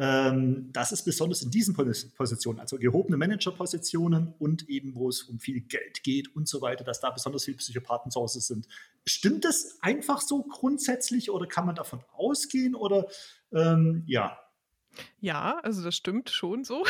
[0.00, 5.40] Ähm, das ist besonders in diesen Positionen, also gehobene Managerpositionen und eben, wo es um
[5.40, 8.68] viel Geld geht und so weiter, dass da besonders viele Psychopathen zu Hause sind.
[9.04, 13.08] Stimmt das einfach so grundsätzlich oder kann man davon ausgehen oder
[13.52, 14.38] ähm, ja?
[15.20, 16.84] Ja, also das stimmt schon so.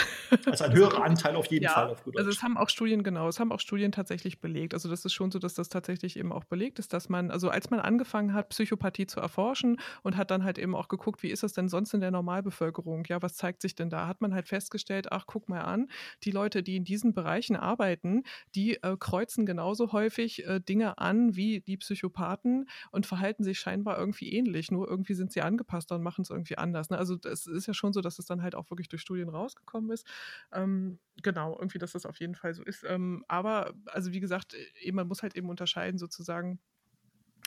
[0.47, 3.02] Also ein höherer Anteil auf jeden ja, Fall auf gut Also es haben auch Studien,
[3.02, 4.74] genau, es haben auch Studien tatsächlich belegt.
[4.74, 7.48] Also das ist schon so, dass das tatsächlich eben auch belegt ist, dass man, also
[7.48, 11.30] als man angefangen hat, Psychopathie zu erforschen und hat dann halt eben auch geguckt, wie
[11.30, 13.05] ist das denn sonst in der Normalbevölkerung?
[13.09, 14.06] Ja, was zeigt sich denn da?
[14.06, 15.89] Hat man halt festgestellt, ach, guck mal an,
[16.24, 18.24] die Leute, die in diesen Bereichen arbeiten,
[18.55, 23.98] die äh, kreuzen genauso häufig äh, Dinge an wie die Psychopathen und verhalten sich scheinbar
[23.98, 24.70] irgendwie ähnlich.
[24.70, 26.90] Nur irgendwie sind sie angepasst und machen es irgendwie anders.
[26.90, 26.98] Ne?
[26.98, 29.90] Also es ist ja schon so, dass es dann halt auch wirklich durch Studien rausgekommen
[29.90, 30.06] ist.
[30.52, 32.84] Ähm, genau, irgendwie, dass das auf jeden Fall so ist.
[32.84, 36.58] Ähm, aber, also wie gesagt, eben, man muss halt eben unterscheiden sozusagen,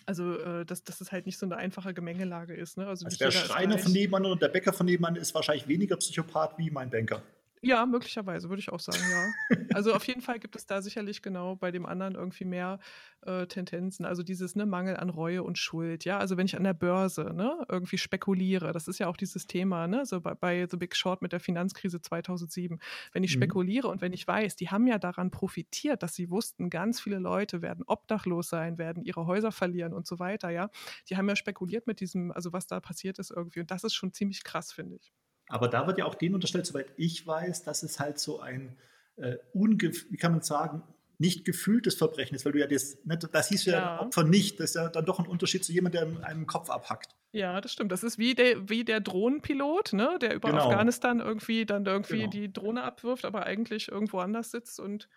[0.06, 2.78] also, äh, dass, dass es halt nicht so eine einfache Gemengelage ist.
[2.78, 2.88] Ne?
[2.88, 6.58] Also, also der Schreiner von nebenan und der Bäcker von nebenan ist wahrscheinlich weniger Psychopath
[6.58, 7.22] wie mein Banker.
[7.64, 9.58] Ja, möglicherweise, würde ich auch sagen, ja.
[9.74, 12.80] Also auf jeden Fall gibt es da sicherlich genau bei dem anderen irgendwie mehr
[13.22, 14.04] äh, Tendenzen.
[14.04, 16.18] Also dieses ne, Mangel an Reue und Schuld, ja.
[16.18, 19.88] Also wenn ich an der Börse ne, irgendwie spekuliere, das ist ja auch dieses Thema,
[19.88, 22.80] ne, so bei, bei The Big Short mit der Finanzkrise 2007.
[23.12, 23.42] Wenn ich mhm.
[23.42, 27.20] spekuliere und wenn ich weiß, die haben ja daran profitiert, dass sie wussten, ganz viele
[27.20, 30.72] Leute werden obdachlos sein, werden ihre Häuser verlieren und so weiter, ja.
[31.10, 33.60] Die haben ja spekuliert mit diesem, also was da passiert ist irgendwie.
[33.60, 35.14] Und das ist schon ziemlich krass, finde ich.
[35.52, 38.78] Aber da wird ja auch denen unterstellt, soweit ich weiß, dass es halt so ein,
[39.18, 40.84] äh, wie kann man sagen,
[41.18, 44.60] nicht gefühltes Verbrechen ist, weil du ja das, ne, das hieß ja, ja Opfer nicht.
[44.60, 47.16] Das ist ja dann doch ein Unterschied zu jemandem, der einem Kopf abhackt.
[47.32, 47.92] Ja, das stimmt.
[47.92, 50.64] Das ist wie der, wie der Drohnenpilot, ne, der über genau.
[50.64, 52.32] Afghanistan irgendwie dann irgendwie genau.
[52.32, 55.08] die Drohne abwirft, aber eigentlich irgendwo anders sitzt und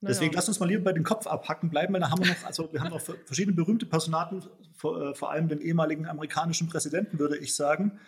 [0.00, 0.14] naja.
[0.14, 2.44] Deswegen lass uns mal lieber bei den Kopf abhacken bleiben, weil da haben wir noch,
[2.44, 4.42] also wir haben noch verschiedene berühmte Personaten,
[4.74, 8.00] vor, äh, vor allem den ehemaligen amerikanischen Präsidenten, würde ich sagen,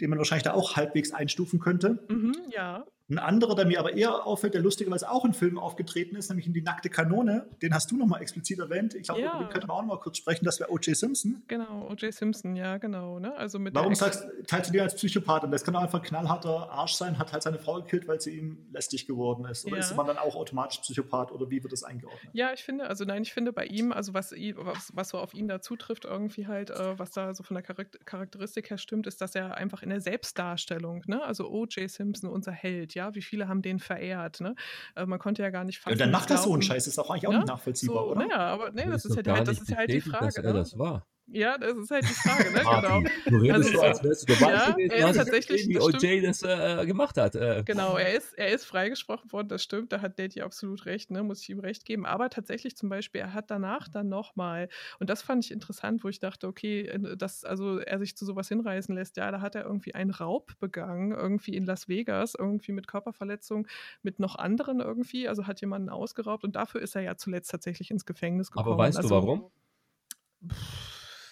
[0.00, 2.04] den man wahrscheinlich da auch halbwegs einstufen könnte.
[2.08, 2.84] Mhm, ja.
[3.10, 6.46] Ein anderer, der mir aber eher auffällt, der lustigerweise auch in Filmen aufgetreten ist, nämlich
[6.46, 8.94] in Die nackte Kanone, den hast du nochmal explizit erwähnt.
[8.94, 9.36] Ich glaube, ja.
[9.38, 10.96] den könnte man auch nochmal kurz sprechen, das wäre O.J.
[10.96, 11.42] Simpson.
[11.48, 12.14] Genau, O.J.
[12.14, 13.18] Simpson, ja, genau.
[13.18, 13.36] Ne?
[13.36, 15.44] Also mit Warum sagst, teilst du den als Psychopath?
[15.44, 18.20] Und das kann auch einfach ein knallharter Arsch sein, hat halt seine Frau gekillt, weil
[18.20, 19.66] sie ihm lästig geworden ist.
[19.66, 19.80] Oder ja.
[19.80, 22.30] ist man dann auch automatisch Psychopath oder wie wird das eingeordnet?
[22.32, 25.34] Ja, ich finde, also nein, ich finde bei ihm, also was, was, was so auf
[25.34, 29.20] ihn da zutrifft, irgendwie halt, äh, was da so von der Charakteristik her stimmt, ist,
[29.20, 31.22] dass er einfach in der Selbstdarstellung, ne?
[31.22, 31.90] also O.J.
[31.90, 34.40] Simpson, unser Held, ja, wie viele haben den verehrt.
[34.40, 34.54] Ne?
[34.94, 35.98] Äh, man konnte ja gar nicht fassen.
[35.98, 37.38] Ja, dann macht das so einen Scheiß, ist auch eigentlich auch ja?
[37.38, 38.26] nicht nachvollziehbar, so, oder?
[38.26, 40.26] Naja, aber nee, das, ist, ja, halt, das ist ja halt die Frage.
[40.26, 40.52] Dass er ne?
[40.52, 41.06] das war.
[41.32, 42.58] Ja, das ist halt die Frage, ne?
[42.60, 43.02] genau.
[43.26, 45.78] Du redest Also, so, als wärst du dabei ja, gewesen, er ist tatsächlich- gesehen, wie.
[45.80, 47.34] OJ das äh, gemacht hat.
[47.36, 51.10] Äh, Genau, er ist, er ist freigesprochen worden, das stimmt, da hat Daddy absolut recht,
[51.10, 52.04] ne, muss ich ihm recht geben.
[52.06, 56.08] Aber tatsächlich zum Beispiel, er hat danach dann nochmal, und das fand ich interessant, wo
[56.08, 59.64] ich dachte, okay, dass also er sich zu sowas hinreißen lässt, ja, da hat er
[59.64, 63.68] irgendwie einen Raub begangen, irgendwie in Las Vegas, irgendwie mit Körperverletzung,
[64.02, 67.90] mit noch anderen irgendwie, also hat jemanden ausgeraubt und dafür ist er ja zuletzt tatsächlich
[67.90, 68.72] ins Gefängnis gekommen.
[68.72, 69.50] aber weißt du also, warum?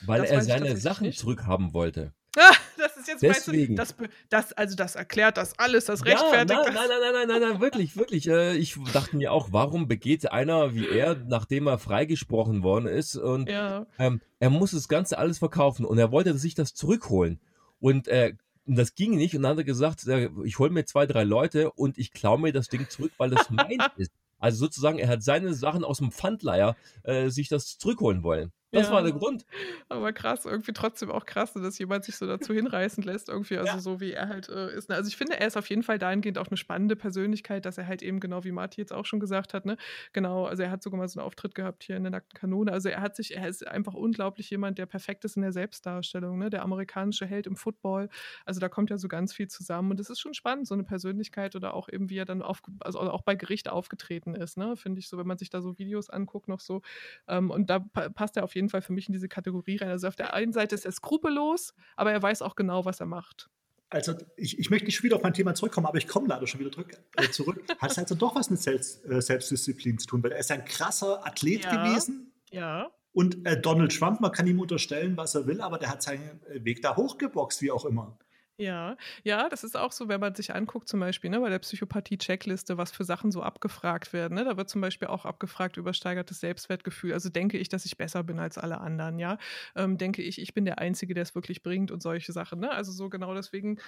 [0.02, 1.18] Weil das er seine Sachen nicht.
[1.18, 2.12] zurückhaben wollte.
[2.36, 3.76] Ah, das ist jetzt, Deswegen.
[3.78, 6.74] weißt du, das, das, also das erklärt das alles, das Ja, rechtfertigt nein, das.
[6.74, 8.28] nein, nein, nein, nein, nein, wirklich, wirklich.
[8.28, 13.16] Äh, ich dachte mir auch, warum begeht einer wie er, nachdem er freigesprochen worden ist
[13.16, 17.40] und Ja, ähm, er muss das Ganze alles verkaufen und er wollte sich das zurückholen.
[17.80, 18.34] Und äh,
[18.66, 21.24] und das ging nicht und dann hat er gesagt, äh, ich hole mir zwei, drei
[21.24, 24.12] Leute und ich klaue mir das Ding zurück, weil das mein ist.
[24.38, 28.52] Also sozusagen, er hat seine Sachen aus dem Pfandleiher äh, sich das zurückholen wollen.
[28.74, 28.90] Das Ja.
[28.90, 29.46] war der Grund.
[29.88, 33.78] Aber krass, irgendwie trotzdem auch krass, dass jemand sich so dazu hinreißen lässt, irgendwie, also
[33.78, 33.78] Ja.
[33.78, 34.90] so wie er halt äh, ist.
[34.90, 34.94] ne?
[34.96, 37.86] Also ich finde, er ist auf jeden Fall dahingehend auch eine spannende Persönlichkeit, dass er
[37.86, 39.78] halt eben, genau wie Marty jetzt auch schon gesagt hat, ne,
[40.12, 42.70] genau, also er hat sogar mal so einen Auftritt gehabt hier in der nackten Kanone.
[42.72, 46.38] Also er hat sich, er ist einfach unglaublich jemand, der perfekt ist in der Selbstdarstellung,
[46.38, 46.50] ne?
[46.50, 48.10] Der amerikanische Held im Football.
[48.44, 49.90] Also da kommt ja so ganz viel zusammen.
[49.92, 52.60] Und es ist schon spannend, so eine Persönlichkeit oder auch eben, wie er dann auf,
[52.80, 54.76] also auch bei Gericht aufgetreten ist, ne?
[54.76, 56.82] Finde ich so, wenn man sich da so Videos anguckt, noch so,
[57.28, 59.88] ähm, und da pa passt er auf jeden Fall für mich in diese Kategorie rein.
[59.90, 63.06] Also auf der einen Seite ist er skrupellos, aber er weiß auch genau, was er
[63.06, 63.48] macht.
[63.90, 66.46] Also ich, ich möchte nicht schon wieder auf mein Thema zurückkommen, aber ich komme leider
[66.46, 66.92] schon wieder zurück.
[67.16, 67.62] Äh, zurück.
[67.78, 70.64] Hat es also doch was mit Selbst, äh, Selbstdisziplin zu tun, weil er ist ein
[70.64, 71.88] krasser Athlet Ja.
[71.88, 72.32] gewesen.
[72.50, 72.90] Ja.
[73.12, 76.40] Und äh, Donald Trump, man kann ihm unterstellen, was er will, aber der hat seinen
[76.52, 78.18] Weg da hochgeboxt, wie auch immer.
[78.60, 81.60] Ja, ja, das ist auch so, wenn man sich anguckt, zum Beispiel ne, bei der
[81.60, 84.34] Psychopathie-Checkliste, was für Sachen so abgefragt werden.
[84.34, 84.44] Ne?
[84.44, 87.12] Da wird zum Beispiel auch abgefragt über steigertes Selbstwertgefühl.
[87.12, 89.38] Also denke ich, dass ich besser bin als alle anderen, ja?
[89.76, 92.58] Ähm, denke ich, ich bin der Einzige, der es wirklich bringt und solche Sachen.
[92.58, 92.72] Ne?
[92.72, 93.78] Also so genau deswegen,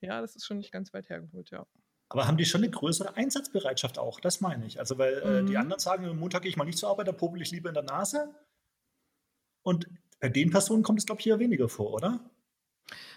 [0.00, 1.66] ja, das ist schon nicht ganz weit hergeholt, ja.
[2.08, 4.20] Aber haben die schon eine größere Einsatzbereitschaft auch?
[4.20, 4.78] Das meine ich.
[4.78, 5.58] Also, weil äh, die Mhm.
[5.58, 7.74] anderen sagen, am Montag gehe ich mal nicht zur Arbeit, da popel ich lieber in
[7.74, 8.34] der Nase.
[9.64, 9.88] Und
[10.20, 12.31] bei den Personen kommt es, glaube ich, hier weniger vor, oder?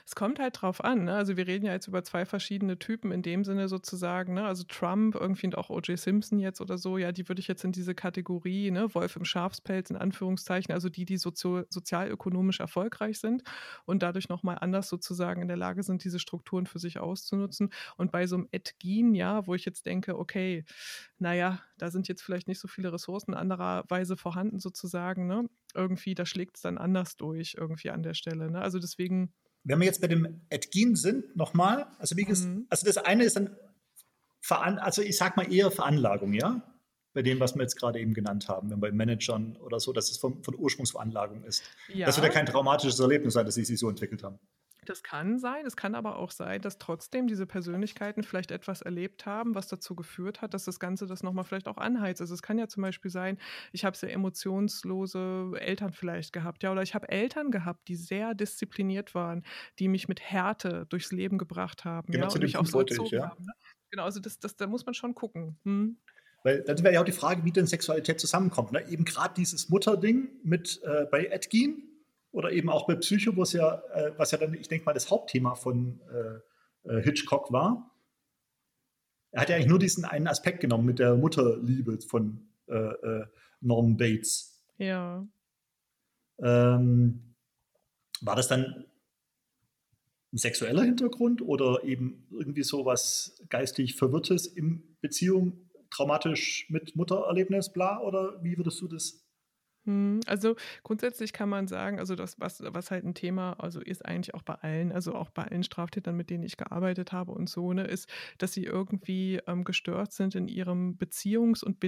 [0.06, 1.06] Es kommt halt drauf an.
[1.06, 1.16] Ne?
[1.16, 4.36] Also wir reden ja jetzt über zwei verschiedene Typen in dem Sinne sozusagen.
[4.36, 4.46] Ne?
[4.46, 5.98] Also Trump irgendwie und auch O.J.
[5.98, 8.94] Simpson jetzt oder so, ja, die würde ich jetzt in diese Kategorie, ne?
[8.94, 13.44] Wolf im Schafspelz in Anführungszeichen, also die, die sozio sozialökonomisch erfolgreich sind
[13.86, 17.72] und dadurch nochmal anders sozusagen in der Lage sind, diese Strukturen für sich auszunutzen.
[17.98, 20.66] Und bei so einem Ed Gein, ja, wo ich jetzt denke, okay,
[21.18, 25.48] naja, da sind jetzt vielleicht nicht so viele Ressourcen andererweise vorhanden sozusagen, ne?
[25.74, 28.50] Irgendwie, da schlägt es dann anders durch irgendwie an der Stelle.
[28.50, 28.62] Ne?
[28.62, 29.34] Also deswegen
[29.66, 32.68] Wenn wir jetzt bei dem Edgin sind, nochmal, also wie gesagt, Mhm.
[32.70, 33.56] also das eine ist dann,
[34.42, 36.62] Veran also ich sag mal eher Veranlagung, ja?
[37.14, 40.12] Bei dem, was wir jetzt gerade eben genannt haben, wenn bei Managern oder so, dass
[40.12, 41.64] es von, von Ursprungsveranlagung ist.
[41.94, 44.38] Ja, Das wird ja kein traumatisches Erlebnis sein, dass sie sich so entwickelt haben.
[44.86, 45.66] Das kann sein.
[45.66, 49.96] Es kann aber auch sein, dass trotzdem diese Persönlichkeiten vielleicht etwas erlebt haben, was dazu
[49.96, 52.22] geführt hat, dass das Ganze das nochmal vielleicht auch anheizt.
[52.22, 53.38] Also es kann ja zum Beispiel sein,
[53.72, 58.34] ich habe sehr emotionslose Eltern vielleicht gehabt, ja, oder ich habe Eltern gehabt, die sehr
[58.34, 59.44] diszipliniert waren,
[59.80, 63.16] die mich mit Härte durchs Leben gebracht haben, Genau ja, und mich auch so erzogen
[63.16, 63.30] ja.
[63.30, 63.44] haben.
[63.44, 63.54] Ne?
[63.92, 65.58] Genau, also das, das, da muss man schon gucken.
[65.64, 65.98] Hm?
[66.44, 68.72] Weil dann wäre ja auch die Frage, wie denn Sexualität zusammenkommt.
[68.72, 68.88] Ne?
[68.90, 71.95] Eben gerade dieses Mutterding mit äh, bei Edgin
[72.36, 74.94] oder eben auch bei Psycho, wo es ja, äh, was ja dann, ich denke mal,
[74.94, 77.96] das Hauptthema von äh, äh, Hitchcock war.
[79.32, 83.26] Er hat ja eigentlich nur diesen einen Aspekt genommen mit der Mutterliebe von äh, äh,
[83.62, 84.62] Norman Bates.
[84.78, 85.26] Ja.
[86.40, 87.36] Ähm,
[88.20, 88.86] war das dann
[90.34, 97.72] ein sexueller Hintergrund oder eben irgendwie so was geistig Verwirrtes in Beziehung, traumatisch mit Muttererlebnis,
[97.72, 98.02] bla?
[98.02, 99.25] Oder wie würdest du das?
[99.86, 104.04] Hm, Also grundsätzlich kann man sagen, also das, was, was halt ein Thema, also ist
[104.06, 107.50] eigentlich auch bei allen, also auch bei allen Straftätern, mit denen ich gearbeitet habe und
[107.50, 108.10] so, ne, ist,
[108.40, 111.80] dass sie irgendwie ähm, gestört sind in ihrem Beziehungs- und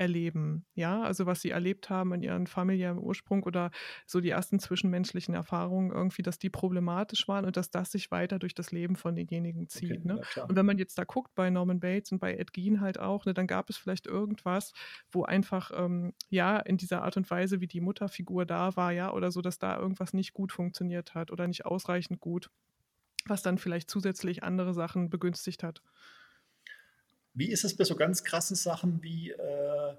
[0.00, 0.64] Bindungserleben.
[0.74, 3.70] Ja, also was sie erlebt haben in ihrem familiären Ursprung oder
[4.06, 8.38] so die ersten zwischenmenschlichen Erfahrungen irgendwie, dass die problematisch waren und dass das sich weiter
[8.38, 10.04] durch das Leben von denjenigen zieht.
[10.04, 10.16] ne?
[10.16, 10.48] ja, klar.
[10.48, 13.24] Und wenn man jetzt da guckt bei Norman Bates und bei Ed Gein halt auch,
[13.26, 14.72] ne, dann gab es vielleicht irgendwas,
[15.10, 19.12] wo einfach, ähm, ja, in dieser Art und Weise, wie die Mutterfigur da war, ja,
[19.12, 22.50] oder so, dass da irgendwas nicht gut funktioniert hat oder nicht ausreichend gut,
[23.26, 25.82] was dann vielleicht zusätzlich andere Sachen begünstigt hat.
[27.34, 29.94] Wie ist es bei so ganz krassen Sachen wie äh,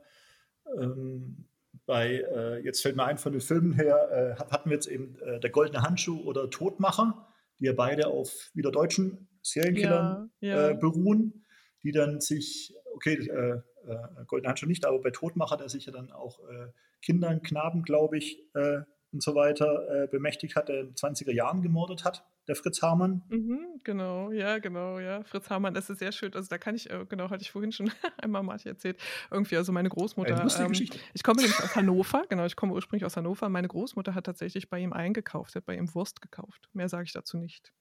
[0.77, 1.45] ähm,
[1.85, 5.17] bei, äh, jetzt fällt mir ein von den Filmen her, äh, hatten wir jetzt eben
[5.21, 7.27] äh, Der Goldene Handschuh oder Todmacher,
[7.59, 10.69] die ja beide auf wieder deutschen Serienkillern Ja, ja.
[10.69, 11.45] Äh, beruhen,
[11.83, 15.91] die dann sich, okay, äh, äh, Goldene Handschuh nicht, aber bei Todmacher, der sich ja
[15.91, 16.67] dann auch äh,
[17.01, 18.81] Kindern, Knaben, glaube ich, äh,
[19.13, 22.81] und so weiter äh, bemächtigt hat, der in den 20er Jahren gemordet hat, der Fritz
[22.81, 23.23] Hamann.
[23.29, 25.23] Mhm, genau, ja, genau, ja.
[25.23, 26.33] Fritz Hamann, das ist sehr schön.
[26.33, 28.97] Also da kann ich, äh, genau, hatte ich vorhin schon einmal Martin erzählt.
[29.29, 30.33] Irgendwie, also meine Großmutter.
[30.33, 30.99] Eine lustige ähm, Geschichte.
[31.13, 33.49] Ich komme nämlich aus Hannover, genau, ich komme ursprünglich aus Hannover.
[33.49, 36.69] Meine Großmutter hat tatsächlich bei ihm eingekauft, hat bei ihm Wurst gekauft.
[36.73, 37.73] Mehr sage ich dazu nicht.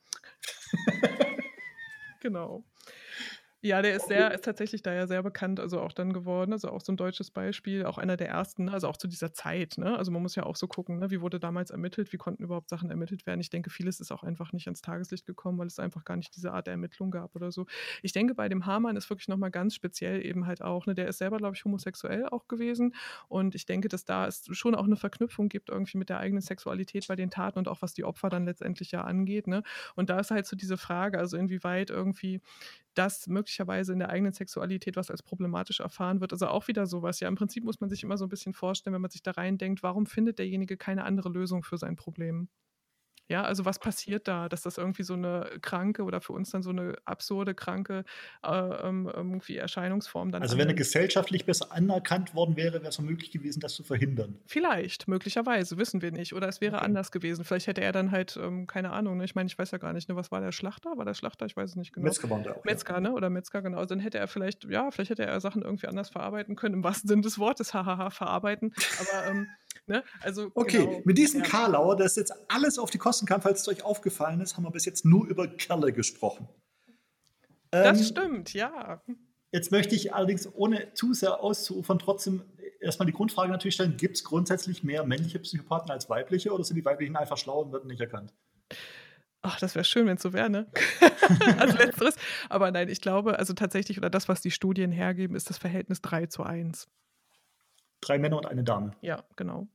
[2.21, 2.65] genau.
[3.63, 6.71] Ja, der ist sehr, ist tatsächlich da ja sehr bekannt, also auch dann geworden, also
[6.71, 9.99] auch so ein deutsches Beispiel, auch einer der ersten, also auch zu dieser Zeit, ne?
[9.99, 11.11] Also man muss ja auch so gucken, ne?
[11.11, 13.39] wie wurde damals ermittelt, wie konnten überhaupt Sachen ermittelt werden.
[13.41, 16.35] Ich denke, vieles ist auch einfach nicht ans Tageslicht gekommen, weil es einfach gar nicht
[16.35, 17.67] diese Art der Ermittlung gab oder so.
[18.03, 20.95] Ich denke, bei dem Hamann ist wirklich nochmal ganz speziell eben halt auch, ne?
[20.95, 22.95] Der ist selber, glaube ich, homosexuell auch gewesen
[23.29, 26.41] und ich denke, dass da es schon auch eine Verknüpfung gibt irgendwie mit der eigenen
[26.41, 29.63] Sexualität bei den Taten und auch was die Opfer dann letztendlich ja angeht, ne?
[29.97, 32.41] Und da ist halt so diese Frage, also inwieweit irgendwie
[32.95, 36.33] das möglicherweise in der eigenen Sexualität was als problematisch erfahren wird.
[36.33, 37.21] Also auch wieder sowas.
[37.21, 39.33] Ja, im Prinzip muss man sich immer so ein bisschen vorstellen, wenn man sich da
[39.33, 42.49] rein denkt, warum findet derjenige keine andere Lösung für sein Problem?
[43.31, 46.65] Ja, also was passiert da, dass das irgendwie so eine kranke oder für uns dann
[46.65, 48.03] so eine absurde, kranke
[48.45, 52.99] äh, ähm, irgendwie Erscheinungsform dann Also wenn er gesellschaftlich besser anerkannt worden wäre, wäre es
[52.99, 54.41] möglich gewesen, das zu verhindern.
[54.47, 56.35] Vielleicht, möglicherweise, wissen wir nicht.
[56.35, 56.85] Oder es wäre okay.
[56.85, 57.45] anders gewesen.
[57.45, 59.25] Vielleicht hätte er dann halt, ähm, keine Ahnung, ne?
[59.25, 60.17] ich meine, ich weiß ja gar nicht, ne?
[60.17, 60.99] was war der Schlachter?
[60.99, 61.47] War der Schlachter?
[61.47, 62.07] Ich weiß es nicht genau.
[62.07, 62.65] Metzger war der auch.
[62.65, 63.01] Metzger, ja.
[63.01, 63.13] ne?
[63.13, 63.79] Oder Metzger, genau.
[63.79, 66.83] Also dann hätte er vielleicht, ja, vielleicht hätte er Sachen irgendwie anders verarbeiten können, im
[66.83, 68.75] wahrsten Sinne des Wortes, hahaha, verarbeiten.
[68.99, 69.47] Aber ähm,
[69.87, 70.05] Ne?
[70.21, 71.03] Also, okay, genau.
[71.05, 71.47] mit diesem ja.
[71.47, 74.71] Karlauer, das jetzt alles auf die Kosten kam, falls es euch aufgefallen ist, haben wir
[74.71, 76.49] bis jetzt nur über Kerle gesprochen.
[77.71, 79.03] Das ähm, stimmt, ja.
[79.53, 82.43] Jetzt möchte ich allerdings, ohne zu sehr auszuufern, trotzdem
[82.81, 86.77] erstmal die Grundfrage natürlich stellen: Gibt es grundsätzlich mehr männliche Psychopathen als weibliche oder sind
[86.77, 88.33] die weiblichen einfach schlau und werden nicht erkannt?
[89.43, 90.71] Ach, das wäre schön, wenn es so wäre, ne?
[91.59, 92.17] als letzteres.
[92.51, 96.03] Aber nein, ich glaube, also tatsächlich, oder das, was die Studien hergeben, ist das Verhältnis
[96.03, 96.89] 3 zu 1.
[98.01, 98.93] Drei Männer und eine Dame.
[99.03, 99.69] Ja, genau.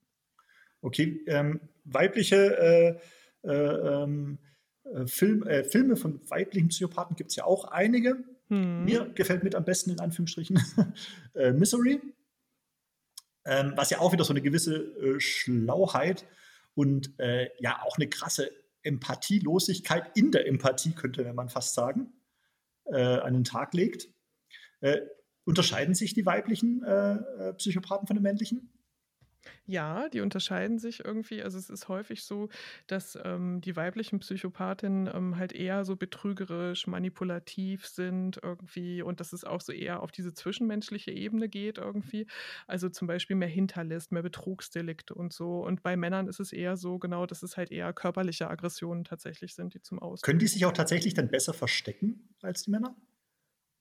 [0.82, 3.00] Okay, ähm, weibliche äh,
[3.48, 4.40] äh, ähm,
[4.84, 8.24] äh, Film, äh, Filme von weiblichen Psychopathen gibt es ja auch einige.
[8.50, 8.86] Hm.
[8.86, 10.62] Mir gefällt mit am besten in Anführungsstrichen
[11.34, 12.02] äh, Misery,
[13.46, 16.26] ähm, was ja auch wieder so eine gewisse äh, Schlauheit
[16.76, 17.14] und
[17.60, 18.52] ja auch eine krasse
[18.84, 22.12] Empathielosigkeit in der Empathie, könnte man fast sagen,
[22.84, 24.10] an den Tag legt.
[25.46, 26.84] Unterscheiden sich die weiblichen
[27.58, 28.70] Psychopathen von den männlichen?
[29.68, 31.42] Ja, die unterscheiden sich irgendwie.
[31.42, 32.50] Also es ist häufig so,
[32.88, 39.34] dass ähm, die weiblichen Psychopathinnen ähm, halt eher so betrügerisch, manipulativ sind irgendwie und dass
[39.34, 42.28] es auch so eher auf diese zwischenmenschliche Ebene geht irgendwie.
[42.68, 45.64] Also zum Beispiel mehr Hinterlist, mehr Betrugsdelikte und so.
[45.64, 49.56] Und bei Männern ist es eher so, genau, dass es halt eher körperliche Aggressionen tatsächlich
[49.56, 52.96] sind, die zum Ausdruck Können die sich auch tatsächlich dann besser verstecken als die Männer?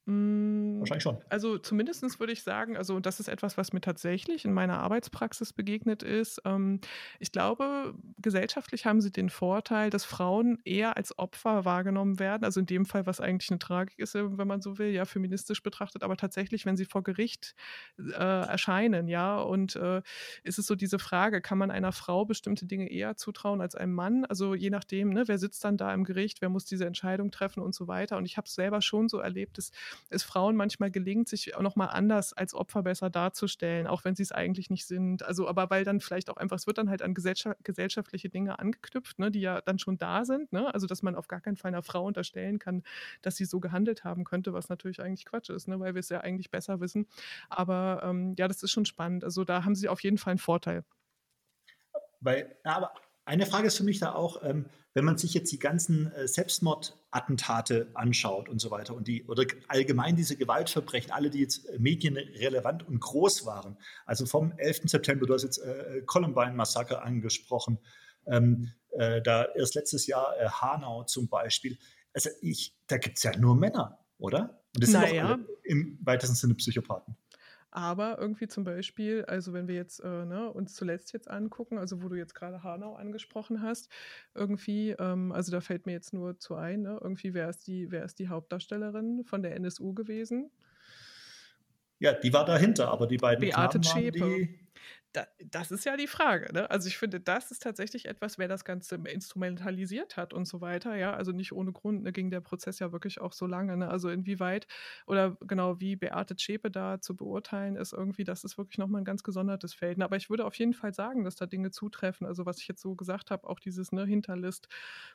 [0.07, 1.19] Hm, Wahrscheinlich schon.
[1.31, 5.55] Also zumindest würde ich sagen, also das ist etwas, was mir tatsächlich in meiner Arbeitspraxis
[5.55, 6.43] begegnet ist.
[6.45, 6.81] Ähm,
[7.21, 12.45] ich glaube, gesellschaftlich haben sie den Vorteil, dass Frauen eher als Opfer wahrgenommen werden.
[12.45, 15.63] Also in dem Fall, was eigentlich eine Tragik ist, wenn man so will, ja, feministisch
[15.63, 17.55] betrachtet, aber tatsächlich, wenn sie vor Gericht
[17.99, 20.03] äh, erscheinen, ja, und äh,
[20.43, 23.95] ist es so diese Frage, kann man einer Frau bestimmte Dinge eher zutrauen als einem
[23.95, 24.25] Mann?
[24.27, 27.61] Also je nachdem, ne, wer sitzt dann da im Gericht, wer muss diese Entscheidung treffen
[27.63, 28.19] und so weiter.
[28.19, 29.71] Und ich habe es selber schon so erlebt, dass
[30.11, 34.23] es Frauen manchmal gelingt, sich auch nochmal anders als Opfer besser darzustellen, auch wenn sie
[34.23, 35.23] es eigentlich nicht sind.
[35.23, 39.19] Also, aber weil dann vielleicht auch einfach, es wird dann halt an gesellschaftliche Dinge angeknüpft,
[39.19, 40.53] ne, die ja dann schon da sind.
[40.53, 40.73] Ne?
[40.73, 42.83] Also, dass man auf gar keinen Fall einer Frau unterstellen kann,
[43.23, 45.81] dass sie so gehandelt haben könnte, was natürlich eigentlich Quatsch ist, ne?
[45.81, 47.07] weil wir es ja eigentlich besser wissen.
[47.49, 49.25] Aber ähm, ja, das ist schon spannend.
[49.25, 50.85] Also, da haben sie auf jeden Fall einen Vorteil.
[52.21, 52.95] Weil, aber
[53.25, 56.27] eine Frage ist für mich da auch, ähm, wenn man sich jetzt die ganzen äh,
[56.27, 61.79] Selbstmordattentate anschaut und so weiter und die oder allgemein diese Gewaltverbrechen, alle, die jetzt äh,
[61.79, 63.77] medienrelevant und groß waren,
[64.07, 64.83] also vom 11.
[64.85, 67.79] September, du hast jetzt äh, Columbine-Massaker angesprochen,
[68.27, 71.77] ähm, äh, da erst letztes Jahr äh, Hanau zum Beispiel.
[72.13, 74.63] Also ich, da gibt es ja nur Männer, oder?
[74.75, 75.09] Und das naja.
[75.09, 77.17] sind auch alle im weitesten Sinne Psychopathen.
[77.77, 82.05] Aber irgendwie zum Beispiel, also wenn wir jetzt äh, ne, uns zuletzt jetzt angucken, also
[82.05, 83.91] wo du jetzt gerade Hanau angesprochen hast,
[84.33, 87.83] irgendwie, ähm, also da fällt mir jetzt nur zu ein, ne, irgendwie wer ist die,
[87.83, 90.53] ist die Hauptdarstellerin von der NSU gewesen?
[91.99, 94.19] Ja, die war dahinter, aber die beiden Beate Knaben Zschäpe.
[94.19, 94.64] Die
[95.15, 96.53] da, das ist ja die Frage.
[96.53, 96.69] Ne?
[96.71, 100.97] Also ich finde, das ist tatsächlich etwas, wer das Ganze instrumentalisiert hat und so weiter.
[100.97, 103.77] Ja, also nicht ohne Grund ne, ging der Prozess ja wirklich auch so lange.
[103.77, 103.89] Ne?
[103.89, 104.67] Also inwieweit
[105.07, 109.05] oder genau wie Beate Zschäpe da zu beurteilen ist irgendwie, das ist wirklich nochmal ein
[109.05, 110.03] ganz gesondertes Feld.
[110.03, 112.27] Aber ich würde auf jeden Fall sagen, dass da Dinge zutreffen.
[112.27, 114.69] Also was ich jetzt so gesagt habe, auch dieses ne, Hinterlist,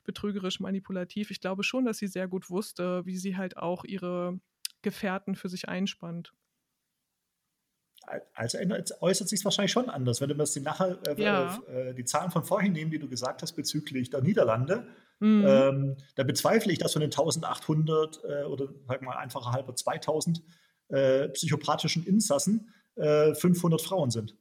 [0.06, 1.30] betrügerisch, manipulativ.
[1.30, 4.40] Ich glaube schon, dass sie sehr gut wusste, wie sie halt auch ihre
[4.82, 6.34] Gefährten für sich einspannt.
[8.34, 8.57] Also
[9.02, 10.22] äußert sich es wahrscheinlich schon anders.
[10.22, 11.60] Wenn wir uns die, nachher, äh, Ja.
[11.68, 14.88] äh, die Zahlen von vorhin nehmen, die du gesagt hast bezüglich der Niederlande,
[15.22, 15.45] Mhm.
[15.45, 20.41] ähm, da bezweifle ich, dass von den 1800 äh, oder sag mal einfacher halber 2000
[20.88, 24.36] äh, psychopathischen Insassen äh, 500 Frauen sind.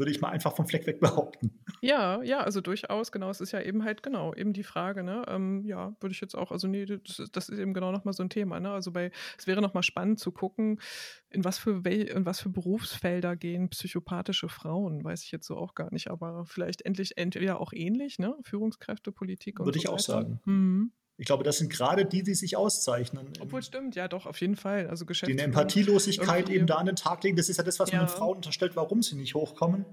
[0.00, 1.60] Würde ich mal einfach vom Fleck weg behaupten.
[1.82, 3.28] Ja, ja, also durchaus, genau.
[3.28, 5.26] Es ist ja eben halt genau eben die Frage, ne?
[5.28, 8.14] Ähm, ja, würde ich jetzt auch, also nee, das ist, das ist eben genau nochmal
[8.14, 8.70] so ein Thema, ne?
[8.70, 10.80] Also bei, es wäre nochmal spannend zu gucken,
[11.28, 15.58] in was für wel, in was für Berufsfelder gehen psychopathische Frauen, weiß ich jetzt so
[15.58, 18.34] auch gar nicht, aber vielleicht endlich entweder auch ähnlich, ne?
[18.42, 20.02] Führungskräfte, Politik und Würde so ich auch weiter.
[20.02, 20.40] sagen.
[20.46, 20.92] Mhm.
[21.20, 23.30] Ich glaube, das sind gerade die, die sich auszeichnen.
[23.40, 24.88] Obwohl stimmt, ja doch, auf jeden Fall.
[24.88, 25.44] Also die eine Geschäftsführung.
[25.44, 27.36] Empathielosigkeit eben da an den Tag legen.
[27.36, 28.06] Das ist ja das, was man Ja.
[28.06, 29.84] den Frauen unterstellt, warum sie nicht hochkommen,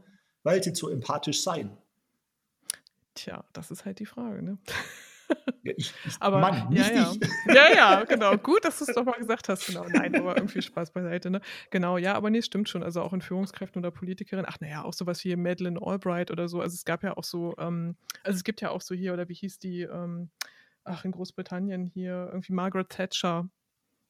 [0.44, 1.78] weil sie zu empathisch seien.
[3.14, 4.58] Tja, das ist halt die Frage, ne?
[5.64, 7.12] Ja, ich, ich, Aber Mann, nicht ja, ja.
[7.12, 7.28] ich.
[7.54, 8.38] ja, ja, genau.
[8.38, 9.68] Gut, dass du es doch mal gesagt hast.
[9.68, 9.84] Genau.
[9.84, 11.30] Nein, aber irgendwie Spaß beiseite.
[11.30, 11.42] Ne?
[11.72, 12.84] Genau, ja, aber nee, stimmt schon.
[12.84, 14.46] Also auch in Führungskräften oder Politikerinnen.
[14.48, 16.62] Ach, naja, auch sowas wie Madeleine Albright oder so.
[16.62, 19.28] Also es gab ja auch so, ähm, also es gibt ja auch so hier, oder
[19.28, 20.30] wie hieß die, ähm,
[20.88, 23.50] ach, in Großbritannien hier, irgendwie Margaret Thatcher.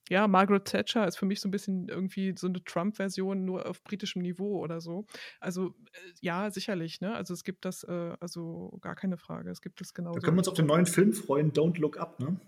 [0.09, 3.83] Ja, Margaret Thatcher ist für mich so ein bisschen irgendwie so eine Trump-Version nur auf
[3.83, 5.05] britischem Niveau oder so.
[5.41, 7.13] Also äh, ja, sicherlich, ne?
[7.13, 9.49] Also es gibt das, äh, also gar keine Frage.
[9.51, 10.13] Es gibt das genau.
[10.13, 12.21] Da können wir uns auf den neuen Film freuen, Don't Look Up.
[12.21, 12.39] Ne?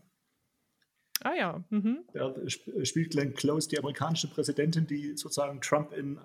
[1.21, 2.05] Ah ja, mhm.
[2.13, 6.17] Da sp- spielt Glenn Close die amerikanische Präsidentin, die sozusagen Trump in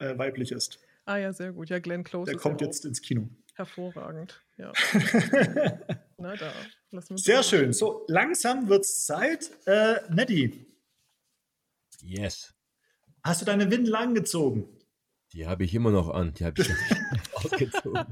[0.00, 0.80] äh, weiblich ist.
[1.04, 1.70] Ah ja, sehr gut.
[1.70, 3.28] Ja, Glenn Close Der kommt ja jetzt ins Kino.
[3.54, 4.42] hervorragend.
[4.56, 4.72] Ja,
[6.18, 6.52] na da.
[6.90, 7.72] Wir uns Sehr schön.
[7.72, 9.50] So, langsam wird es Zeit.
[9.66, 10.66] Äh, Nettie,
[12.02, 12.54] Yes.
[13.22, 14.68] hast du deine Windel angezogen?
[15.32, 16.34] Die habe ich immer noch an.
[16.34, 16.68] Die habe ich
[17.34, 18.04] ausgezogen.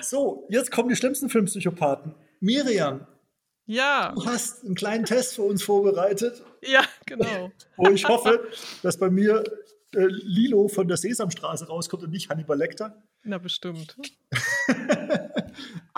[0.00, 2.14] So, jetzt kommen die schlimmsten Filmpsychopathen.
[2.40, 3.06] Miriam,
[3.66, 7.50] Ja, du hast einen kleinen Test für uns vorbereitet, ja, genau.
[7.76, 8.48] wo ich hoffe,
[8.82, 9.44] dass bei mir
[9.94, 13.02] äh, Lilo von der Sesamstraße rauskommt und nicht Hannibal Lecter.
[13.24, 13.96] Na, bestimmt.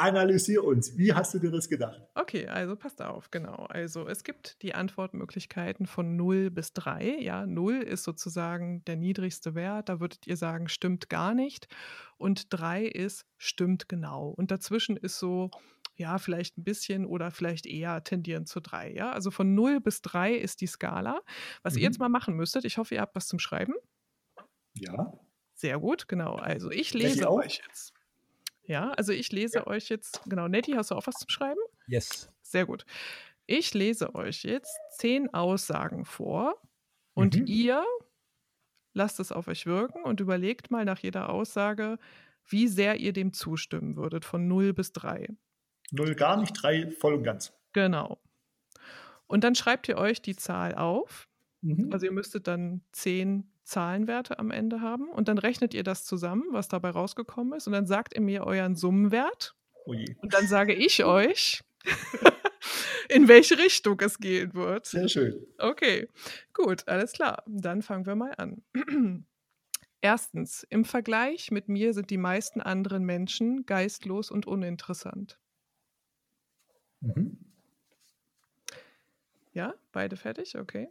[0.01, 0.97] Analysier uns.
[0.97, 2.01] Wie hast du dir das gedacht?
[2.15, 3.67] Okay, also passt auf, genau.
[3.69, 7.19] Also es gibt die Antwortmöglichkeiten von 0 bis 3.
[7.21, 9.89] Ja, 0 ist sozusagen der niedrigste Wert.
[9.89, 11.69] Da würdet ihr sagen, stimmt gar nicht.
[12.17, 14.29] Und 3 ist, stimmt genau.
[14.29, 15.51] Und dazwischen ist so,
[15.97, 18.93] ja, vielleicht ein bisschen oder vielleicht eher tendierend zu 3.
[18.93, 21.21] Ja, also von 0 bis 3 ist die Skala.
[21.63, 21.85] Was ihr Mhm.
[21.85, 23.75] jetzt mal machen müsstet, ich hoffe, ihr habt was zum Schreiben.
[24.75, 25.13] Ja.
[25.55, 26.37] Sehr gut, genau.
[26.37, 27.41] Also ich lese auch?
[27.41, 27.93] euch jetzt.
[28.71, 31.59] Ja, also ich lese euch jetzt, genau, Nettie, hast du auch was zum Schreiben?
[31.89, 32.31] Yes.
[32.41, 32.87] Sehr gut.
[33.47, 36.55] Ich lese euch jetzt zehn Aussagen vor
[37.13, 37.47] und Mhm.
[37.49, 37.85] ihr
[38.95, 41.99] lasst es auf euch wirken und überlegt mal nach jeder Aussage,
[42.49, 45.27] wie sehr ihr dem zustimmen würdet, von 0 bis 3.
[45.91, 47.53] Null gar nicht, drei voll und ganz.
[47.73, 48.23] Genau.
[49.27, 51.29] Und dann schreibt ihr euch die Zahl auf.
[51.63, 51.93] Mhm.
[51.93, 56.45] Also ihr müsstet dann zehn Zahlenwerte am Ende haben und dann rechnet ihr das zusammen,
[56.51, 59.55] was dabei rausgekommen ist und dann sagt ihr mir euren Summenwert
[59.87, 61.63] Oh und dann sage ich euch,
[63.09, 64.87] in welche Richtung es gehen wird.
[64.87, 65.47] Sehr schön.
[65.59, 66.09] Okay,
[66.53, 67.43] gut, alles klar.
[67.47, 68.63] Dann fangen wir mal an.
[70.01, 75.39] Erstens, im Vergleich mit mir sind die meisten anderen Menschen geistlos und uninteressant.
[77.01, 77.39] Mhm.
[79.53, 80.89] Ja, beide fertig, okay.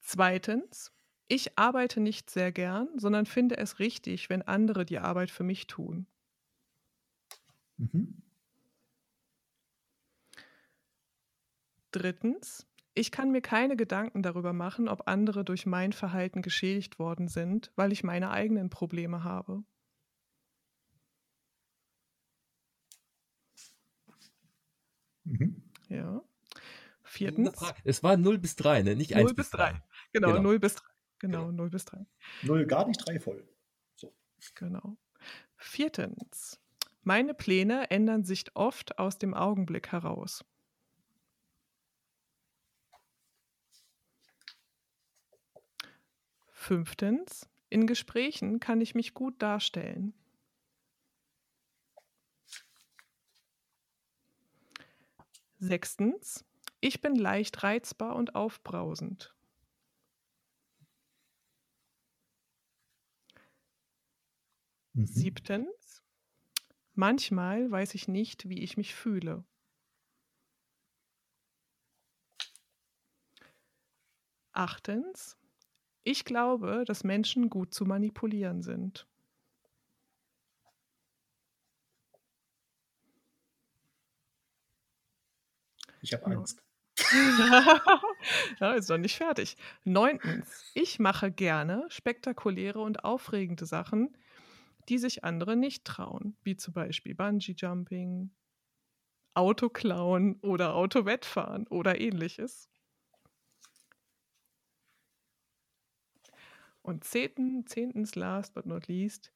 [0.00, 0.92] Zweitens,
[1.30, 5.68] ich arbeite nicht sehr gern, sondern finde es richtig, wenn andere die Arbeit für mich
[5.68, 6.06] tun.
[7.78, 8.20] Mhm.
[11.92, 17.28] Drittens, ich kann mir keine Gedanken darüber machen, ob andere durch mein Verhalten geschädigt worden
[17.28, 19.62] sind, weil ich meine eigenen Probleme habe.
[25.24, 25.62] Mhm.
[25.88, 26.22] Ja.
[27.04, 27.52] Viertens,
[27.84, 28.96] Es war 0 bis 3, ne?
[28.96, 29.80] Nicht 1 0 bis 3.
[30.12, 30.42] Genau, Genau.
[30.42, 30.84] 0 bis 3.
[31.20, 31.52] Genau, Genau.
[31.52, 32.04] 0 bis 3.
[32.42, 33.46] Null gar nicht, drei voll.
[33.94, 34.12] So.
[34.54, 34.96] Genau.
[35.56, 36.58] Viertens,
[37.02, 40.44] meine Pläne ändern sich oft aus dem Augenblick heraus.
[46.48, 50.14] Fünftens, in Gesprächen kann ich mich gut darstellen.
[55.58, 56.44] Sechstens,
[56.80, 59.34] ich bin leicht reizbar und aufbrausend.
[64.94, 65.06] Mhm.
[65.06, 66.02] Siebtens,
[66.94, 69.44] manchmal weiß ich nicht, wie ich mich fühle.
[74.52, 75.36] Achtens,
[76.04, 79.06] ich glaube, dass Menschen gut zu manipulieren sind.
[86.02, 86.26] Ich habe.
[86.26, 86.62] Angst.
[88.60, 89.56] ja, ist noch nicht fertig.
[89.84, 94.16] Neuntens, ich mache gerne spektakuläre und aufregende Sachen,
[94.90, 98.30] die sich andere nicht trauen, wie zum Beispiel Bungee-Jumping,
[99.34, 102.68] Autoklauen oder Autowettfahren oder ähnliches.
[106.82, 109.32] Und zehntens, zehntens, last but not least,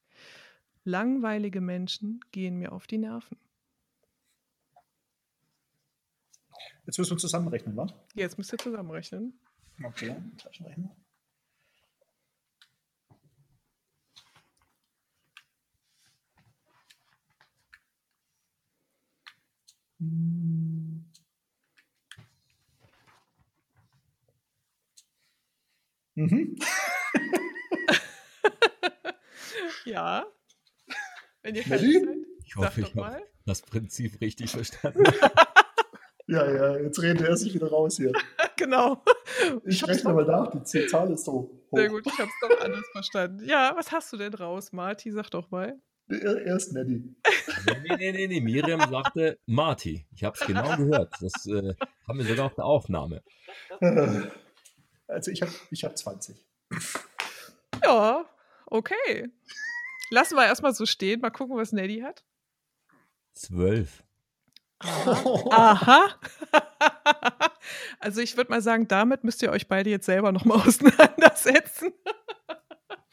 [0.83, 3.37] langweilige Menschen gehen mir auf die Nerven.
[6.85, 7.93] Jetzt müssen wir zusammenrechnen, was?
[8.13, 9.39] Jetzt müsst ihr zusammenrechnen.
[9.83, 10.95] Okay, Taschenrechner.
[26.15, 26.55] Mhm.
[29.85, 30.25] ja.
[31.41, 32.07] Wenn ihr fertig seid,
[32.45, 35.03] Ich hoffe, ich habe das Prinzip richtig verstanden.
[36.27, 38.11] Ja, ja, jetzt redet er sich wieder raus hier.
[38.57, 39.03] genau.
[39.63, 41.51] Ich hab's rechne mal nach, die Zahl ist so hoch.
[41.77, 43.45] Sehr gut, ich habe es doch anders verstanden.
[43.45, 45.11] Ja, was hast du denn raus, Marti?
[45.11, 45.79] Sag doch mal.
[46.09, 47.15] Er, erst Neddy.
[47.67, 48.41] nee, nee, nee, nee, nee.
[48.41, 50.07] Miriam sagte Marty.
[50.15, 51.13] Ich habe es genau gehört.
[51.21, 51.75] Das äh,
[52.07, 53.21] haben wir sogar auf der Aufnahme.
[55.07, 56.43] Also ich habe ich hab 20.
[57.83, 58.25] Ja,
[58.65, 59.29] okay.
[60.09, 62.23] Lassen wir erstmal so stehen, mal gucken, was Nelly hat.
[63.33, 64.03] Zwölf.
[64.79, 66.19] Aha.
[67.99, 71.93] also ich würde mal sagen, damit müsst ihr euch beide jetzt selber nochmal auseinandersetzen.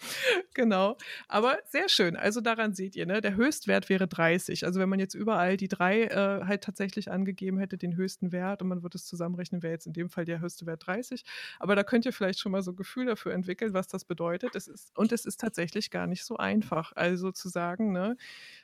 [0.55, 0.97] genau.
[1.29, 2.17] Aber sehr schön.
[2.17, 3.21] Also daran seht ihr, ne?
[3.21, 4.65] Der Höchstwert wäre 30.
[4.65, 8.63] Also wenn man jetzt überall die drei äh, halt tatsächlich angegeben hätte, den höchsten Wert
[8.63, 11.25] und man würde es zusammenrechnen, wäre jetzt in dem Fall der höchste Wert 30.
[11.59, 14.55] Aber da könnt ihr vielleicht schon mal so ein Gefühl dafür entwickeln, was das bedeutet.
[14.55, 16.93] Es ist, und es ist tatsächlich gar nicht so einfach.
[16.95, 18.17] Also zu sagen, ne,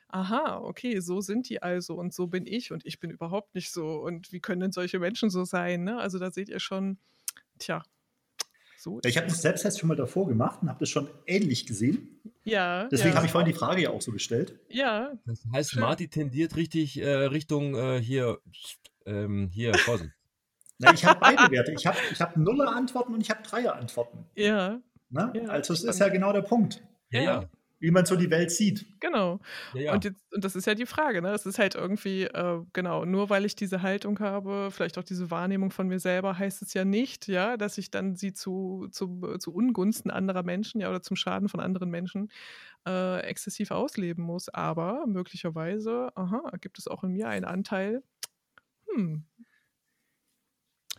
[0.09, 3.70] aha, okay, so sind die also und so bin ich und ich bin überhaupt nicht
[3.70, 4.01] so.
[4.01, 5.85] Und wie können denn solche Menschen so sein?
[5.85, 5.98] Ne?
[5.98, 6.98] Also da seht ihr schon,
[7.59, 7.82] tja,
[8.78, 9.00] so.
[9.05, 12.20] Ich habe das Selbsttest schon mal davor gemacht und habe das schon ähnlich gesehen.
[12.44, 14.59] ja, Deswegen ja, habe ich vorhin die Frage ja auch so gestellt.
[14.68, 15.80] ja, Das heißt, Schön.
[15.80, 18.38] Marty tendiert richtig äh, Richtung äh, hier,
[19.06, 20.12] ähm, hier, Vorsicht.
[20.78, 21.72] Na, ich habe beide Werte.
[21.72, 24.24] Ich habe ich hab Nuller-Antworten und ich habe Dreier-Antworten.
[24.36, 24.80] ja,
[25.10, 25.32] Ne?
[25.34, 27.48] Ja, also es ist ja genau der Punkt, Ja, ja.
[27.80, 28.86] Wie man so die Welt sieht.
[29.00, 29.40] genau.
[29.74, 29.92] ja, ja.
[29.92, 31.30] Und, jetzt, und das ist ja die Frage, ne?
[31.32, 35.30] Es ist halt irgendwie, äh, genau, nur weil ich diese Haltung habe, vielleicht auch diese
[35.30, 39.36] Wahrnehmung von mir selber, heißt es ja nicht, ja, dass ich dann sie zu, zu,
[39.38, 42.30] zu Ungunsten anderer Menschen, ja, oder zum Schaden von anderen Menschen
[42.86, 44.48] äh, exzessiv ausleben muss.
[44.48, 48.02] Aber möglicherweise, aha, gibt es auch in mir einen Anteil,
[48.92, 49.24] hm,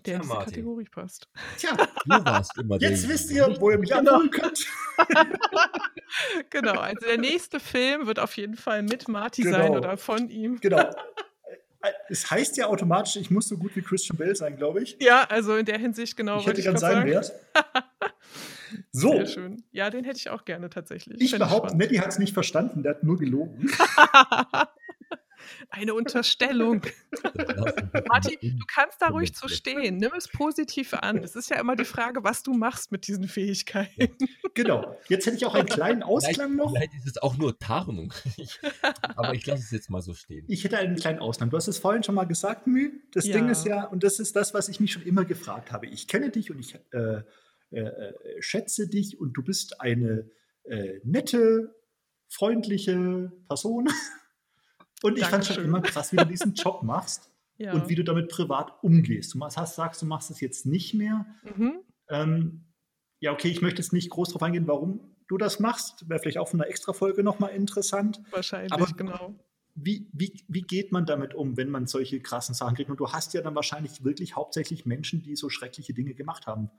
[0.05, 0.53] der in diese Martin.
[0.53, 1.27] Kategorie passt.
[1.57, 4.11] Tja, Du warst immer jetzt der- wisst ihr, wo ihr mich Genau.
[4.13, 4.65] abholen könnt.
[6.49, 9.57] genau, also der nächste Film wird auf jeden Fall mit Marty Genau.
[9.57, 10.59] sein oder von ihm.
[10.59, 10.89] Genau.
[12.09, 14.97] Es heißt ja automatisch, ich muss so gut wie Christian Bale sein, glaube ich.
[14.99, 16.41] Ja, also in der Hinsicht genau.
[16.41, 17.07] ich hätte gern seinen.
[17.07, 17.31] Wert.
[18.91, 19.63] So, Sehr schön.
[19.71, 21.19] Ja, den hätte ich auch gerne tatsächlich.
[21.19, 21.75] ich Fände behaupte.
[21.75, 23.71] Nettie hat es nicht verstanden, der hat nur gelogen.
[25.69, 26.81] Eine Unterstellung.
[28.07, 29.97] Marti, du kannst da ruhig zu stehen.
[29.97, 31.17] Nimm es positiv an.
[31.17, 34.15] Es ist ja immer die Frage, was du machst mit diesen Fähigkeiten.
[34.53, 34.97] Genau.
[35.07, 36.71] Jetzt hätte ich auch einen kleinen Vielleicht, Ausklang noch.
[36.73, 38.13] vielleicht ist es auch nur Tarnung.
[39.15, 40.45] Aber ich lasse es jetzt mal so stehen.
[40.47, 41.49] Ich hätte einen kleinen Ausgang.
[41.49, 42.91] Du hast es vorhin schon mal gesagt, Mü.
[43.13, 43.37] Das Ja.
[43.37, 45.87] Ding ist ja, und das ist das, was ich mich schon immer gefragt habe.
[45.87, 47.21] Ich kenne dich und ich äh,
[47.71, 50.29] äh, äh, schätze dich und du bist eine
[50.63, 51.75] äh, nette,
[52.27, 53.87] freundliche Person.
[55.03, 57.73] Und ich fand schon immer krass, wie du diesen Job machst Ja.
[57.73, 59.33] und wie du damit privat umgehst.
[59.33, 61.25] Du hast, sagst, du machst es jetzt nicht mehr.
[61.55, 61.79] mhm.
[62.09, 62.65] Ähm,
[63.21, 66.09] ja, okay, ich möchte jetzt nicht groß darauf eingehen, warum du das machst.
[66.09, 68.21] Wäre vielleicht auch von einer Extra-Folge nochmal interessant.
[68.31, 69.35] Wahrscheinlich, Aber- genau.
[69.81, 72.89] Wie, wie, wie geht man damit um, wenn man solche krassen Sachen kriegt?
[72.89, 76.69] Und du hast ja dann wahrscheinlich wirklich hauptsächlich Menschen, die so schreckliche Dinge gemacht haben,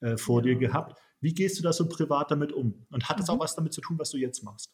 [0.00, 0.52] äh, vor Ja.
[0.52, 1.00] dir gehabt.
[1.20, 2.86] Wie gehst du da so privat damit um?
[2.90, 3.34] Und hat es Mhm.
[3.34, 4.70] auch was damit zu tun, was du jetzt machst?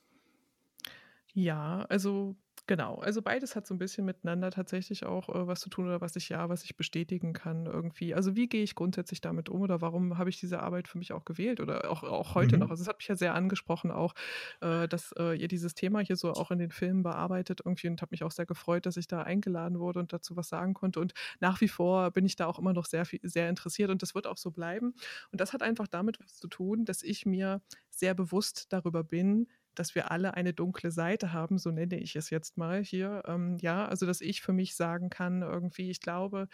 [1.33, 2.37] Ja, also
[2.71, 2.97] genau.
[3.01, 6.15] Also beides hat so ein bisschen miteinander tatsächlich auch äh, was zu tun oder was
[6.15, 8.15] ich ja, was ich bestätigen kann irgendwie.
[8.15, 11.13] Also wie gehe ich grundsätzlich damit um oder warum habe ich diese Arbeit für mich
[11.13, 12.59] auch gewählt oder auch, auch heute Mhm.
[12.59, 12.71] noch?
[12.71, 14.15] Also es hat mich ja sehr angesprochen auch,
[14.61, 18.01] äh, dass äh, ihr dieses Thema hier so auch in den Filmen bearbeitet irgendwie und
[18.03, 21.01] habe mich auch sehr gefreut, dass ich da eingeladen wurde und dazu was sagen konnte.
[21.01, 24.03] Und nach wie vor bin ich da auch immer noch sehr viel, sehr interessiert und
[24.03, 24.95] das wird auch so bleiben.
[25.33, 29.49] Und das hat einfach damit was zu tun, dass ich mir sehr bewusst darüber bin,
[29.81, 33.23] dass wir alle eine dunkle Seite haben, so nenne ich es jetzt mal hier.
[33.27, 36.49] Ähm, ja, also dass ich für mich sagen kann, irgendwie, ich glaube,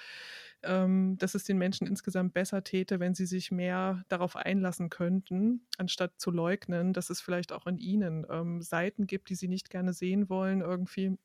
[0.63, 5.67] ähm, dass es den Menschen insgesamt besser täte, wenn sie sich mehr darauf einlassen könnten,
[5.77, 9.71] anstatt zu leugnen, dass es vielleicht auch in ihnen ähm, Seiten gibt, die sie nicht
[9.71, 11.19] gerne sehen wollen, irgendwie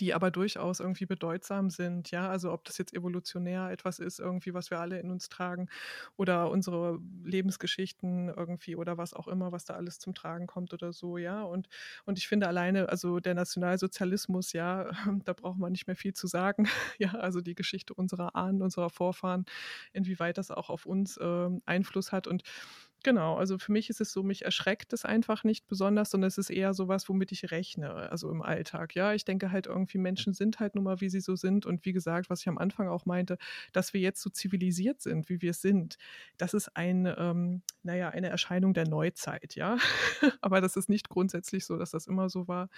[0.00, 4.52] die aber durchaus irgendwie bedeutsam sind, ja, also ob das jetzt evolutionär etwas ist, irgendwie,
[4.52, 5.68] was wir alle in uns tragen
[6.16, 10.92] oder unsere Lebensgeschichten irgendwie oder was auch immer, was da alles zum Tragen kommt oder
[10.92, 11.68] so, ja, und,
[12.04, 14.90] und ich finde alleine, also der Nationalsozialismus, ja,
[15.24, 18.90] da braucht man nicht mehr viel zu sagen, ja, also die Geschichte unserer Ahnen, unserer
[18.90, 19.46] Vorfahren,
[19.92, 22.26] inwieweit das auch auf uns äh, Einfluss hat.
[22.26, 22.42] Und
[23.04, 26.38] Genau, also für mich ist es so, mich erschreckt es einfach nicht besonders, sondern es
[26.38, 28.96] ist eher so was, womit ich rechne, also im Alltag.
[28.96, 31.66] Ja, ich denke halt irgendwie, Menschen sind halt nun mal, wie sie so sind.
[31.66, 33.38] Und wie gesagt, was ich am Anfang auch meinte,
[33.72, 35.98] dass wir jetzt so zivilisiert sind, wie wir sind,
[36.36, 39.78] das ist ein, ähm, naja, eine Erscheinung der Neuzeit, ja.
[40.40, 42.68] Aber das ist nicht grundsätzlich so, dass das immer so war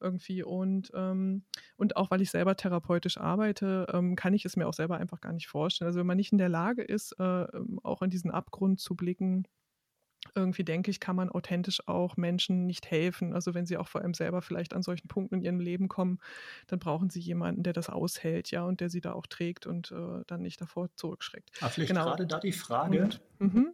[0.00, 0.42] irgendwie.
[0.42, 1.44] Und, ähm,
[1.76, 5.20] und auch weil ich selber therapeutisch arbeite, ähm, kann ich es mir auch selber einfach
[5.20, 5.86] gar nicht vorstellen.
[5.86, 8.94] Also wenn man nicht in der Lage ist, äh, ähm, auch in diesen Abgrund zu
[8.94, 9.46] blicken,
[10.34, 13.32] irgendwie denke ich, kann man authentisch auch Menschen nicht helfen.
[13.32, 16.18] Also wenn sie auch vor allem selber vielleicht an solchen Punkten in ihrem Leben kommen,
[16.66, 19.90] dann brauchen sie jemanden, der das aushält, ja, und der sie da auch trägt und
[19.92, 21.50] äh, dann nicht davor zurückschreckt.
[21.60, 22.04] Aber vielleicht genau.
[22.04, 23.72] gerade da die Frage, und, mhm.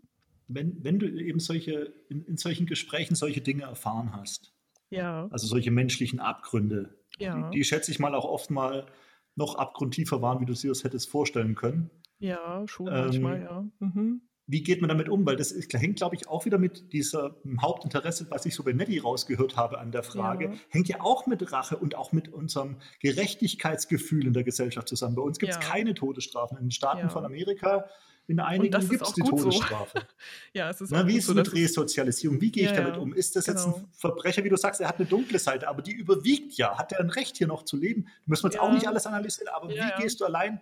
[0.48, 4.54] Wenn, wenn du eben solche, in, in, solchen Gesprächen solche Dinge erfahren hast,
[4.90, 5.28] ja.
[5.30, 7.50] also solche menschlichen Abgründe, ja.
[7.50, 8.86] die, die schätze ich mal auch oft mal
[9.34, 11.90] noch abgrundtiefer waren, wie du sie das hättest vorstellen können.
[12.18, 13.70] Ja, schon ähm, manchmal, ja.
[13.80, 15.26] Mhm wie geht man damit um?
[15.26, 18.98] Weil das hängt, glaube ich, auch wieder mit diesem Hauptinteresse, was ich so bei Nettie
[18.98, 20.54] rausgehört habe an der Frage, ja.
[20.70, 25.16] hängt ja auch mit Rache und auch mit unserem Gerechtigkeitsgefühl in der Gesellschaft zusammen.
[25.16, 25.62] Bei uns gibt es ja.
[25.62, 26.58] keine Todesstrafen.
[26.58, 27.86] In den Staaten von Amerika,
[28.28, 29.98] in einigen gibt es die Todesstrafe.
[29.98, 30.04] So.
[30.52, 32.40] ja, es ist Na, wie ist es so, mit Resozialisierung?
[32.40, 33.14] Wie gehe ich damit um?
[33.14, 33.58] Ist das genau.
[33.58, 33.88] jetzt ein genau.
[33.92, 36.76] Verbrecher, wie du sagst, er hat eine dunkle Seite, aber die überwiegt ja.
[36.76, 38.08] Hat er ein Recht, hier noch zu leben?
[38.26, 40.60] Müssen wir jetzt auch nicht alles analysieren, aber wie gehst du allein,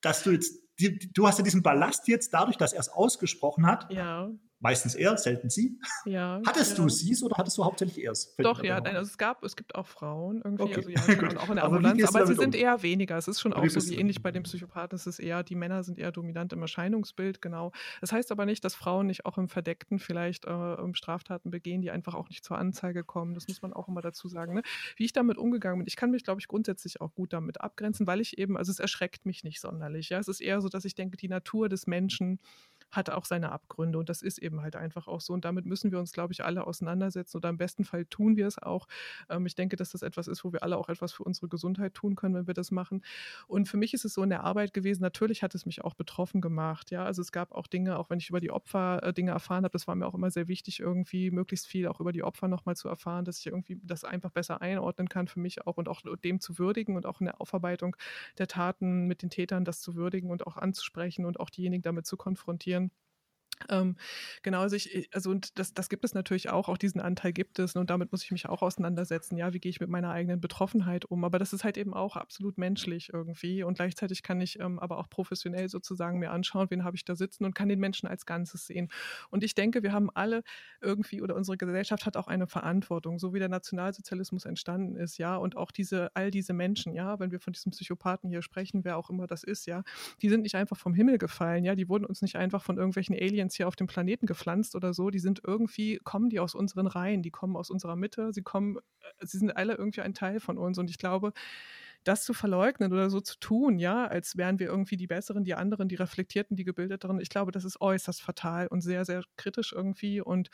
[0.00, 3.90] dass du jetzt du hast ja diesen Ballast jetzt dadurch, dass er es ausgesprochen hat.
[3.90, 4.30] Ja.
[4.62, 5.76] Meistens er, selten sie.
[6.04, 6.84] Ja, hattest ja.
[6.84, 8.36] du sie oder hattest du hauptsächlich er es?
[8.36, 10.76] Doch, ja, nein, also es gab, es gibt auch Frauen irgendwie, okay.
[10.76, 12.60] also ja, auch in der Ambulanz, aber, aber sie sind um?
[12.60, 13.16] eher weniger.
[13.16, 15.82] Es ist schon auch so wie ähnlich bei den Psychopathen, es ist eher, die Männer
[15.82, 17.72] sind eher dominant im Erscheinungsbild, genau.
[18.00, 21.90] Das heißt aber nicht, dass Frauen nicht auch im Verdeckten vielleicht äh, Straftaten begehen, die
[21.90, 23.34] einfach auch nicht zur Anzeige kommen.
[23.34, 24.54] Das muss man auch immer dazu sagen.
[24.54, 24.62] Ne?
[24.94, 28.06] Wie ich damit umgegangen bin, ich kann mich, glaube ich, grundsätzlich auch gut damit abgrenzen,
[28.06, 30.10] weil ich eben, also es erschreckt mich nicht sonderlich.
[30.10, 30.20] Ja?
[30.20, 32.38] Es ist eher so, dass ich denke, die Natur des Menschen
[32.92, 35.90] hat auch seine Abgründe und das ist eben halt einfach auch so und damit müssen
[35.90, 38.86] wir uns, glaube ich, alle auseinandersetzen oder im besten Fall tun wir es auch.
[39.28, 41.94] Ähm, ich denke, dass das etwas ist, wo wir alle auch etwas für unsere Gesundheit
[41.94, 43.02] tun können, wenn wir das machen.
[43.46, 45.94] Und für mich ist es so in der Arbeit gewesen, natürlich hat es mich auch
[45.94, 49.12] betroffen gemacht, ja, also es gab auch Dinge, auch wenn ich über die Opfer äh,
[49.12, 52.12] Dinge erfahren habe, das war mir auch immer sehr wichtig, irgendwie möglichst viel auch über
[52.12, 55.66] die Opfer nochmal zu erfahren, dass ich irgendwie das einfach besser einordnen kann für mich
[55.66, 57.96] auch und auch dem zu würdigen und auch in der Aufarbeitung
[58.38, 62.06] der Taten mit den Tätern das zu würdigen und auch anzusprechen und auch diejenigen damit
[62.06, 62.81] zu konfrontieren.
[63.68, 63.96] Ähm,
[64.42, 67.58] genau, also, ich, also und das, das gibt es natürlich auch, auch diesen Anteil gibt
[67.58, 70.40] es und damit muss ich mich auch auseinandersetzen, ja, wie gehe ich mit meiner eigenen
[70.40, 73.62] Betroffenheit um, aber das ist halt eben auch absolut menschlich irgendwie.
[73.62, 77.14] Und gleichzeitig kann ich ähm, aber auch professionell sozusagen mir anschauen, wen habe ich da
[77.14, 78.88] sitzen und kann den Menschen als Ganzes sehen.
[79.30, 80.42] Und ich denke, wir haben alle
[80.80, 85.36] irgendwie oder unsere Gesellschaft hat auch eine Verantwortung, so wie der Nationalsozialismus entstanden ist, ja,
[85.36, 88.96] und auch diese, all diese Menschen, ja, wenn wir von diesem Psychopathen hier sprechen, wer
[88.96, 89.82] auch immer das ist, ja,
[90.22, 93.14] die sind nicht einfach vom Himmel gefallen, ja, die wurden uns nicht einfach von irgendwelchen
[93.14, 96.54] Aliens jetzt hier auf dem Planeten gepflanzt oder so, die sind irgendwie, kommen die aus
[96.54, 100.14] unseren Reihen, die kommen aus unserer Mitte, sie kommen, äh, sie sind alle irgendwie ein
[100.14, 100.78] Teil von uns.
[100.78, 101.32] Und ich glaube,
[102.04, 105.54] das zu verleugnen oder so zu tun, ja, als wären wir irgendwie die Besseren, die
[105.54, 109.72] anderen, die Reflektierten, die Gebildeteren, ich glaube, das ist äußerst fatal und sehr, sehr kritisch
[109.72, 110.20] irgendwie.
[110.20, 110.50] Und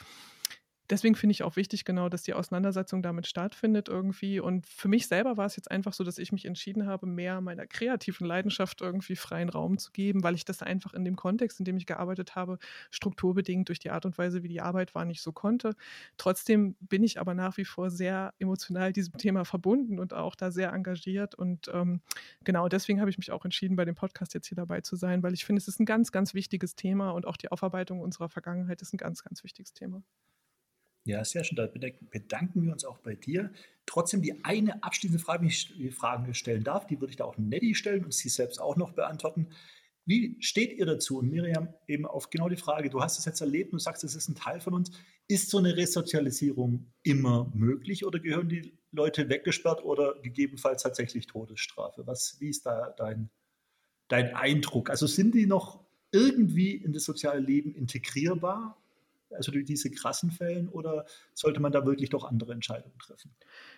[0.91, 4.41] deswegen finde ich auch wichtig, genau, dass die Auseinandersetzung damit stattfindet irgendwie.
[4.41, 7.41] Und für mich selber war es jetzt einfach so, dass ich mich entschieden habe, mehr
[7.41, 11.59] meiner kreativen Leidenschaft irgendwie freien Raum zu geben, weil ich das einfach in dem Kontext,
[11.59, 12.59] in dem ich gearbeitet habe,
[12.91, 15.75] strukturbedingt durch die Art und Weise, wie die Arbeit war, nicht so konnte.
[16.17, 20.51] Trotzdem bin ich aber nach wie vor sehr emotional diesem Thema verbunden und auch da
[20.51, 21.35] sehr engagiert.
[21.35, 22.01] Und ähm,
[22.45, 25.23] genau deswegen habe ich mich auch entschieden, bei dem Podcast jetzt hier dabei zu sein,
[25.23, 28.29] weil ich finde, es ist ein ganz, ganz wichtiges Thema und auch die Aufarbeitung unserer
[28.29, 30.03] Vergangenheit ist ein ganz, ganz wichtiges Thema.
[31.09, 31.57] Ja, sehr schön.
[31.57, 33.51] Da bedanken wir uns auch bei dir.
[33.87, 37.39] Trotzdem die eine abschließende Frage, die ich Fragen stellen darf, die würde ich da auch
[37.39, 39.49] Nettie stellen und sie selbst auch noch beantworten.
[40.05, 41.19] Wie steht ihr dazu?
[41.19, 44.15] Und Miriam, eben auf genau die Frage, du hast es jetzt erlebt und sagst, es
[44.15, 44.91] ist ein Teil von uns.
[45.29, 52.07] Ist so eine Resozialisierung immer möglich oder gehören die Leute weggesperrt oder gegebenenfalls tatsächlich Todesstrafe?
[52.07, 53.31] Was, wie ist da dein,
[54.09, 54.91] dein Eindruck?
[54.91, 58.79] Also sind die noch irgendwie in das soziale Leben integrierbar
[59.31, 63.35] also durch diese krassen Fällen, oder sollte man da wirklich doch andere Entscheidungen treffen?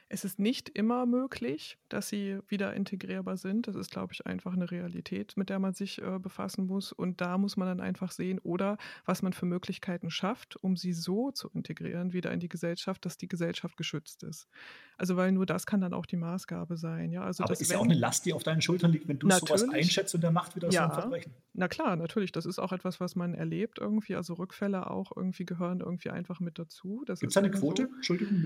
[0.09, 3.68] Es ist nicht immer möglich, dass sie wieder integrierbar sind.
[3.68, 6.93] Das ist, glaube ich, einfach eine Realität, mit der man sich äh, befassen muss.
[6.93, 10.93] Und da muss man dann einfach sehen, oder was man für Möglichkeiten schafft, um sie
[10.93, 14.48] so zu integrieren, wieder in die Gesellschaft, dass die Gesellschaft geschützt ist.
[14.97, 17.12] Also, weil nur das kann dann auch die Maßgabe sein.
[17.12, 17.22] Ja?
[17.22, 19.68] Also, Aber ist ja auch eine Last, die auf deinen Schultern liegt, wenn du sowas
[19.68, 21.35] einschätzt und der macht wieder ja, so ein Verbrechen.
[21.55, 22.32] Na klar, natürlich.
[22.32, 24.16] Das ist auch etwas, was man erlebt irgendwie.
[24.16, 27.02] Also Rückfälle auch irgendwie gehören irgendwie einfach mit dazu.
[27.06, 27.88] Gibt es eine Quote?
[27.88, 27.94] So.
[27.96, 28.44] Entschuldigung.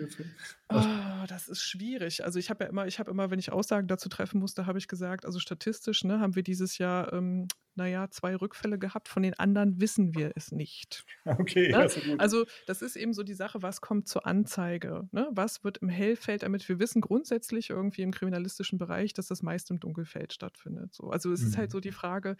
[0.68, 2.24] Oh, das ist schwierig.
[2.24, 4.78] Also ich habe ja immer, ich habe immer, wenn ich Aussagen dazu treffen musste, habe
[4.78, 9.08] ich gesagt, also statistisch ne, haben wir dieses Jahr, ähm, naja, zwei Rückfälle gehabt.
[9.08, 11.04] Von den anderen wissen wir es nicht.
[11.44, 11.78] Okay, ne?
[11.78, 15.08] das Also das ist eben so die Sache, was kommt zur Anzeige?
[15.10, 15.28] Ne?
[15.32, 19.70] Was wird im Hellfeld, damit wir wissen grundsätzlich irgendwie im kriminalistischen Bereich, dass das meist
[19.70, 20.94] im Dunkelfeld stattfindet.
[20.94, 21.10] So.
[21.10, 21.48] Also es mhm.
[21.48, 21.94] ist halt so die mhm.
[21.94, 22.36] Frage,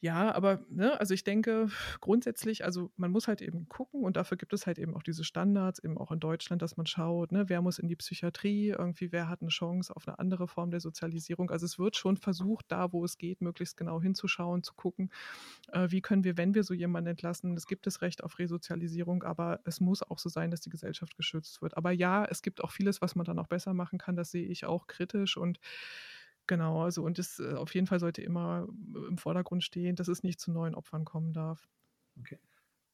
[0.00, 1.68] ja, aber ne, also ich denke
[2.00, 5.24] grundsätzlich, also man muss halt eben gucken und dafür gibt es halt eben auch diese
[5.24, 9.12] Standards, eben auch in Deutschland, dass man schaut, ne, wer muss in die Psychiatrie, irgendwie
[9.12, 11.50] wer hat eine Chance auf eine andere Form der Sozialisierung.
[11.50, 15.10] Also es wird schon versucht, da wo es geht, möglichst genau hinzuschauen, zu gucken,
[15.72, 19.22] äh, wie können wir, wenn wir so jemanden entlassen, es gibt das Recht auf Resozialisierung,
[19.22, 21.76] aber es muss auch so sein, dass die Gesellschaft geschützt wird.
[21.78, 24.46] Aber ja, es gibt auch vieles, was man dann auch besser machen kann, das sehe
[24.46, 25.60] ich auch kritisch und
[26.46, 28.68] Genau, also und es äh, auf jeden Fall sollte immer
[29.08, 31.68] im Vordergrund stehen, dass es nicht zu neuen Opfern kommen darf.
[32.18, 32.38] Okay.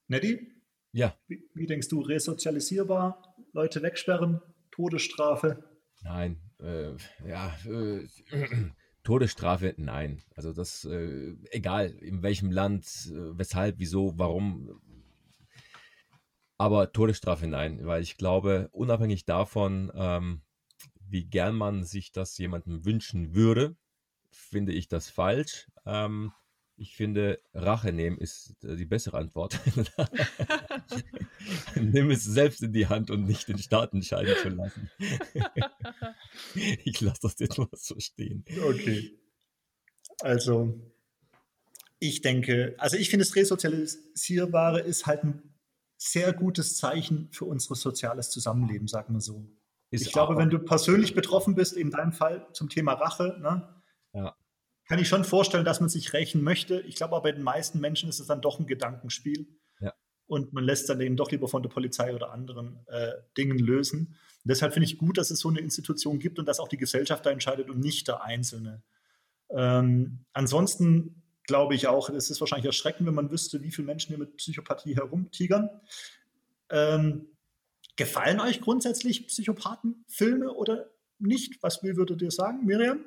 [0.07, 0.53] Neddy?
[0.93, 1.17] Ja.
[1.27, 4.41] Wie, wie denkst du, resozialisierbar, Leute wegsperren,
[4.71, 5.65] Todesstrafe?
[6.03, 6.93] Nein, äh,
[7.27, 8.07] ja, äh,
[9.03, 10.23] Todesstrafe, nein.
[10.37, 14.81] Also das, äh, egal in welchem Land, äh, weshalb, wieso, warum.
[16.59, 20.43] Aber Todesstrafe, nein, weil ich glaube, unabhängig davon, ähm,
[21.11, 23.77] wie gern man sich das jemandem wünschen würde,
[24.31, 25.71] finde ich das falsch.
[25.85, 26.33] Ähm,
[26.77, 29.61] ich finde, Rache nehmen ist äh, die bessere Antwort.
[31.75, 34.91] Nimm es selbst in die Hand und nicht den Staat entscheiden zu lassen.
[36.85, 38.45] ich lasse das jetzt mal so stehen.
[38.63, 39.19] Okay.
[40.21, 40.81] Also,
[41.99, 45.43] ich denke, also ich finde, das Resozialisierbare ist halt ein
[45.99, 49.47] sehr gutes Zeichen für unser soziales Zusammenleben, sagen wir so.
[49.91, 53.69] Ist ich glaube, wenn du persönlich betroffen bist, in deinem Fall zum Thema Rache, ne,
[54.13, 54.37] ja.
[54.89, 56.81] kann ich schon vorstellen, dass man sich rächen möchte.
[56.83, 59.49] Ich glaube aber bei den meisten Menschen ist es dann doch ein Gedankenspiel.
[59.81, 59.93] Ja.
[60.27, 64.17] Und man lässt dann eben doch lieber von der Polizei oder anderen äh, Dingen lösen.
[64.45, 66.77] Und deshalb finde ich gut, dass es so eine Institution gibt und dass auch die
[66.77, 68.83] Gesellschaft da entscheidet und nicht der Einzelne.
[69.51, 74.11] Ähm, ansonsten glaube ich auch, es ist wahrscheinlich erschreckend, wenn man wüsste, wie viele Menschen
[74.11, 75.69] hier mit Psychopathie herumtigern.
[76.71, 77.27] Ähm,
[78.01, 81.63] Gefallen euch grundsätzlich Psychopathenfilme oder nicht?
[81.63, 83.05] Was würdet ihr sagen, Miriam?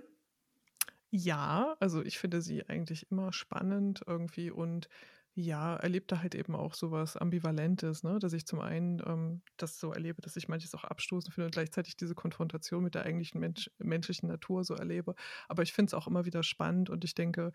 [1.10, 4.88] Ja, also ich finde sie eigentlich immer spannend irgendwie und
[5.34, 8.20] ja, erlebt da halt eben auch sowas Ambivalentes, ne?
[8.20, 11.54] dass ich zum einen ähm, das so erlebe, dass ich manches auch abstoßend finde und
[11.54, 15.16] gleichzeitig diese Konfrontation mit der eigentlichen Mensch menschlichen Natur so erlebe.
[15.48, 17.52] Aber ich finde es auch immer wieder spannend und ich denke,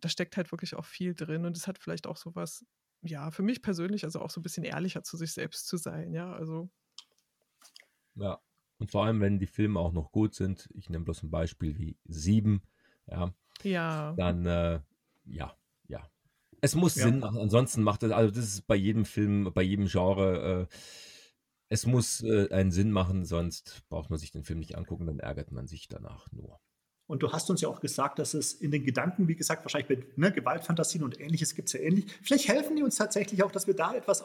[0.00, 2.64] da steckt halt wirklich auch viel drin und es hat vielleicht auch sowas
[3.02, 6.12] ja, für mich persönlich, also auch so ein bisschen ehrlicher zu sich selbst zu sein,
[6.12, 6.68] ja, also.
[8.14, 8.40] Ja,
[8.78, 11.78] und vor allem, wenn die Filme auch noch gut sind, ich nehme bloß ein Beispiel
[11.78, 12.62] wie Sieben,
[13.06, 14.12] ja, ja.
[14.16, 14.80] dann, äh,
[15.24, 15.56] ja,
[15.88, 16.10] ja.
[16.60, 17.04] Es muss ja.
[17.04, 20.76] Sinn machen, ansonsten macht es, also das ist bei jedem Film, bei jedem Genre, äh,
[21.68, 25.20] es muss äh, einen Sinn machen, sonst braucht man sich den Film nicht angucken, dann
[25.20, 26.60] ärgert man sich danach nur.
[27.08, 29.88] Und du hast uns ja auch gesagt, dass es in den Gedanken, wie gesagt, wahrscheinlich
[29.88, 32.06] bei ne, Gewaltfantasien und ähnliches gibt es ja ähnlich.
[32.22, 34.24] Vielleicht helfen die uns tatsächlich auch, dass wir da etwas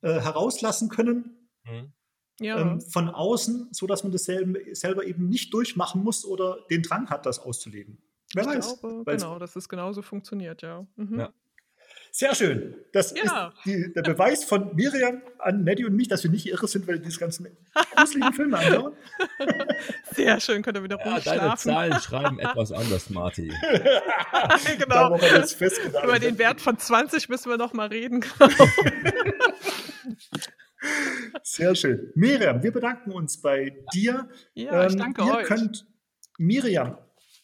[0.00, 1.92] äh, herauslassen können mhm.
[2.40, 2.60] ja.
[2.60, 7.10] ähm, von außen, sodass man das selber, selber, eben nicht durchmachen muss oder den Drang
[7.10, 7.98] hat, das auszuleben.
[8.32, 8.80] Wer ich weiß.
[8.80, 10.86] Glaube, genau, dass es genauso funktioniert, ja.
[10.94, 11.18] Mhm.
[11.18, 11.32] ja.
[12.12, 12.74] Sehr schön.
[12.92, 13.48] Das ja.
[13.48, 16.86] ist die, der Beweis von Miriam an Neddy und mich, dass wir nicht irre sind,
[16.86, 17.46] weil wir diese ganzen
[17.94, 18.92] gruseligen Filme anschauen.
[20.12, 23.54] Sehr schön, könnt ihr wieder ja, Deine Zahlen schreiben etwas anders, Martin.
[24.78, 25.16] genau.
[26.04, 28.24] Über den Wert von 20 müssen wir noch mal reden.
[31.42, 32.10] Sehr schön.
[32.14, 34.28] Miriam, wir bedanken uns bei dir.
[34.54, 35.46] Ja, ich ähm, danke ähm, ihr euch.
[35.46, 35.86] könnt
[36.38, 36.98] Miriam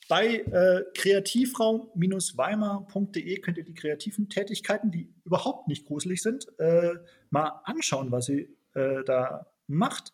[0.08, 6.94] bei äh, kreativraum-weimar.de könnt ihr die kreativen Tätigkeiten, die überhaupt nicht gruselig sind, äh,
[7.30, 10.12] mal anschauen, was sie äh, da macht.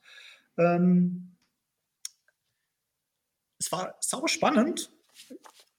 [0.56, 1.32] Ähm,
[3.58, 4.90] es war sau spannend.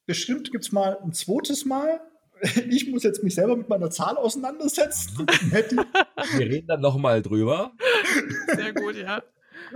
[0.06, 2.00] Bestimmt gibt es mal ein zweites Mal.
[2.70, 5.26] Ich muss jetzt mich selber mit meiner Zahl auseinandersetzen.
[5.48, 7.72] Wir reden dann nochmal drüber.
[8.54, 9.24] Sehr gut, ja.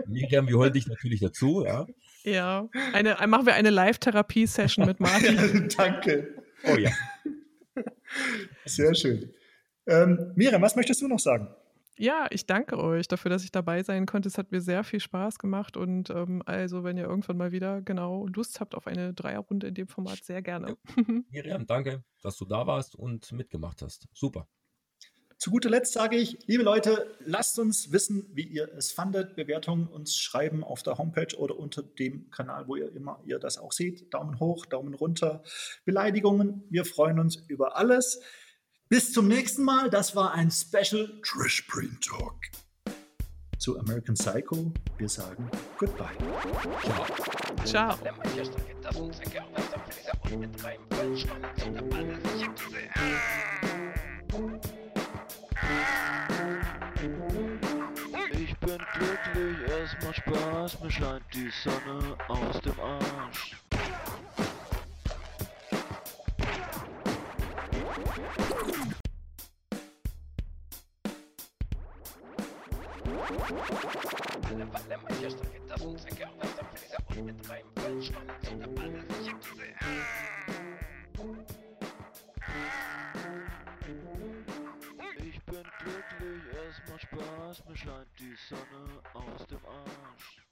[0.06, 1.88] Miriam, wir holen dich natürlich dazu, ja.
[2.24, 5.70] Ja, eine, machen wir eine Live-Therapie-Session mit Martin.
[5.78, 6.44] Danke.
[6.64, 6.92] Oh ja.
[8.66, 9.34] Sehr schön.
[9.86, 11.48] Ähm, Miriam, was möchtest du noch sagen?
[12.00, 14.28] Ja, ich danke euch dafür, dass ich dabei sein konnte.
[14.30, 17.82] Es hat mir sehr viel Spaß gemacht und ähm, also, wenn ihr irgendwann mal wieder
[17.82, 20.78] genau Lust habt auf eine Dreierrunde in dem Format, sehr gerne.
[21.32, 24.08] Miriam, danke, dass du da warst und mitgemacht hast.
[24.14, 24.48] Super.
[25.38, 29.36] Zu guter Letzt sage ich, liebe Leute, lasst uns wissen, wie ihr es fandet.
[29.36, 33.60] Bewertungen uns schreiben auf der Homepage oder unter dem Kanal, wo ihr immer ihr das
[33.60, 34.12] auch seht.
[34.14, 35.44] Daumen hoch, Daumen runter,
[35.86, 36.64] Beleidigungen.
[36.70, 38.20] Wir freuen uns über alles.
[38.90, 39.92] Bis zum nächsten Mal.
[39.92, 42.36] Das war ein Special Trash Brain Talk
[43.60, 44.72] zu American Psycho.
[44.98, 46.16] Wir sagen Goodbye.
[47.64, 47.96] Ciao.
[54.34, 54.68] Ciao.
[58.32, 63.56] Ich bin glücklich, es macht Spaß, mir scheint die Sonne aus dem Arsch.
[74.40, 74.56] Ich
[77.16, 78.78] bin glücklich, es macht
[87.18, 90.47] Spaß, mir scheint die Sonne aus dem Arsch.